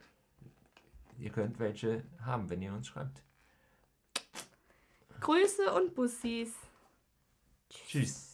ihr 1.19 1.29
könnt 1.29 1.59
welche 1.59 2.03
haben, 2.25 2.49
wenn 2.49 2.61
ihr 2.61 2.71
uns 2.73 2.87
schreibt. 2.87 3.21
Grüße 5.19 5.71
und 5.73 5.93
Bussis. 5.93 6.53
Tschüss. 7.69 8.30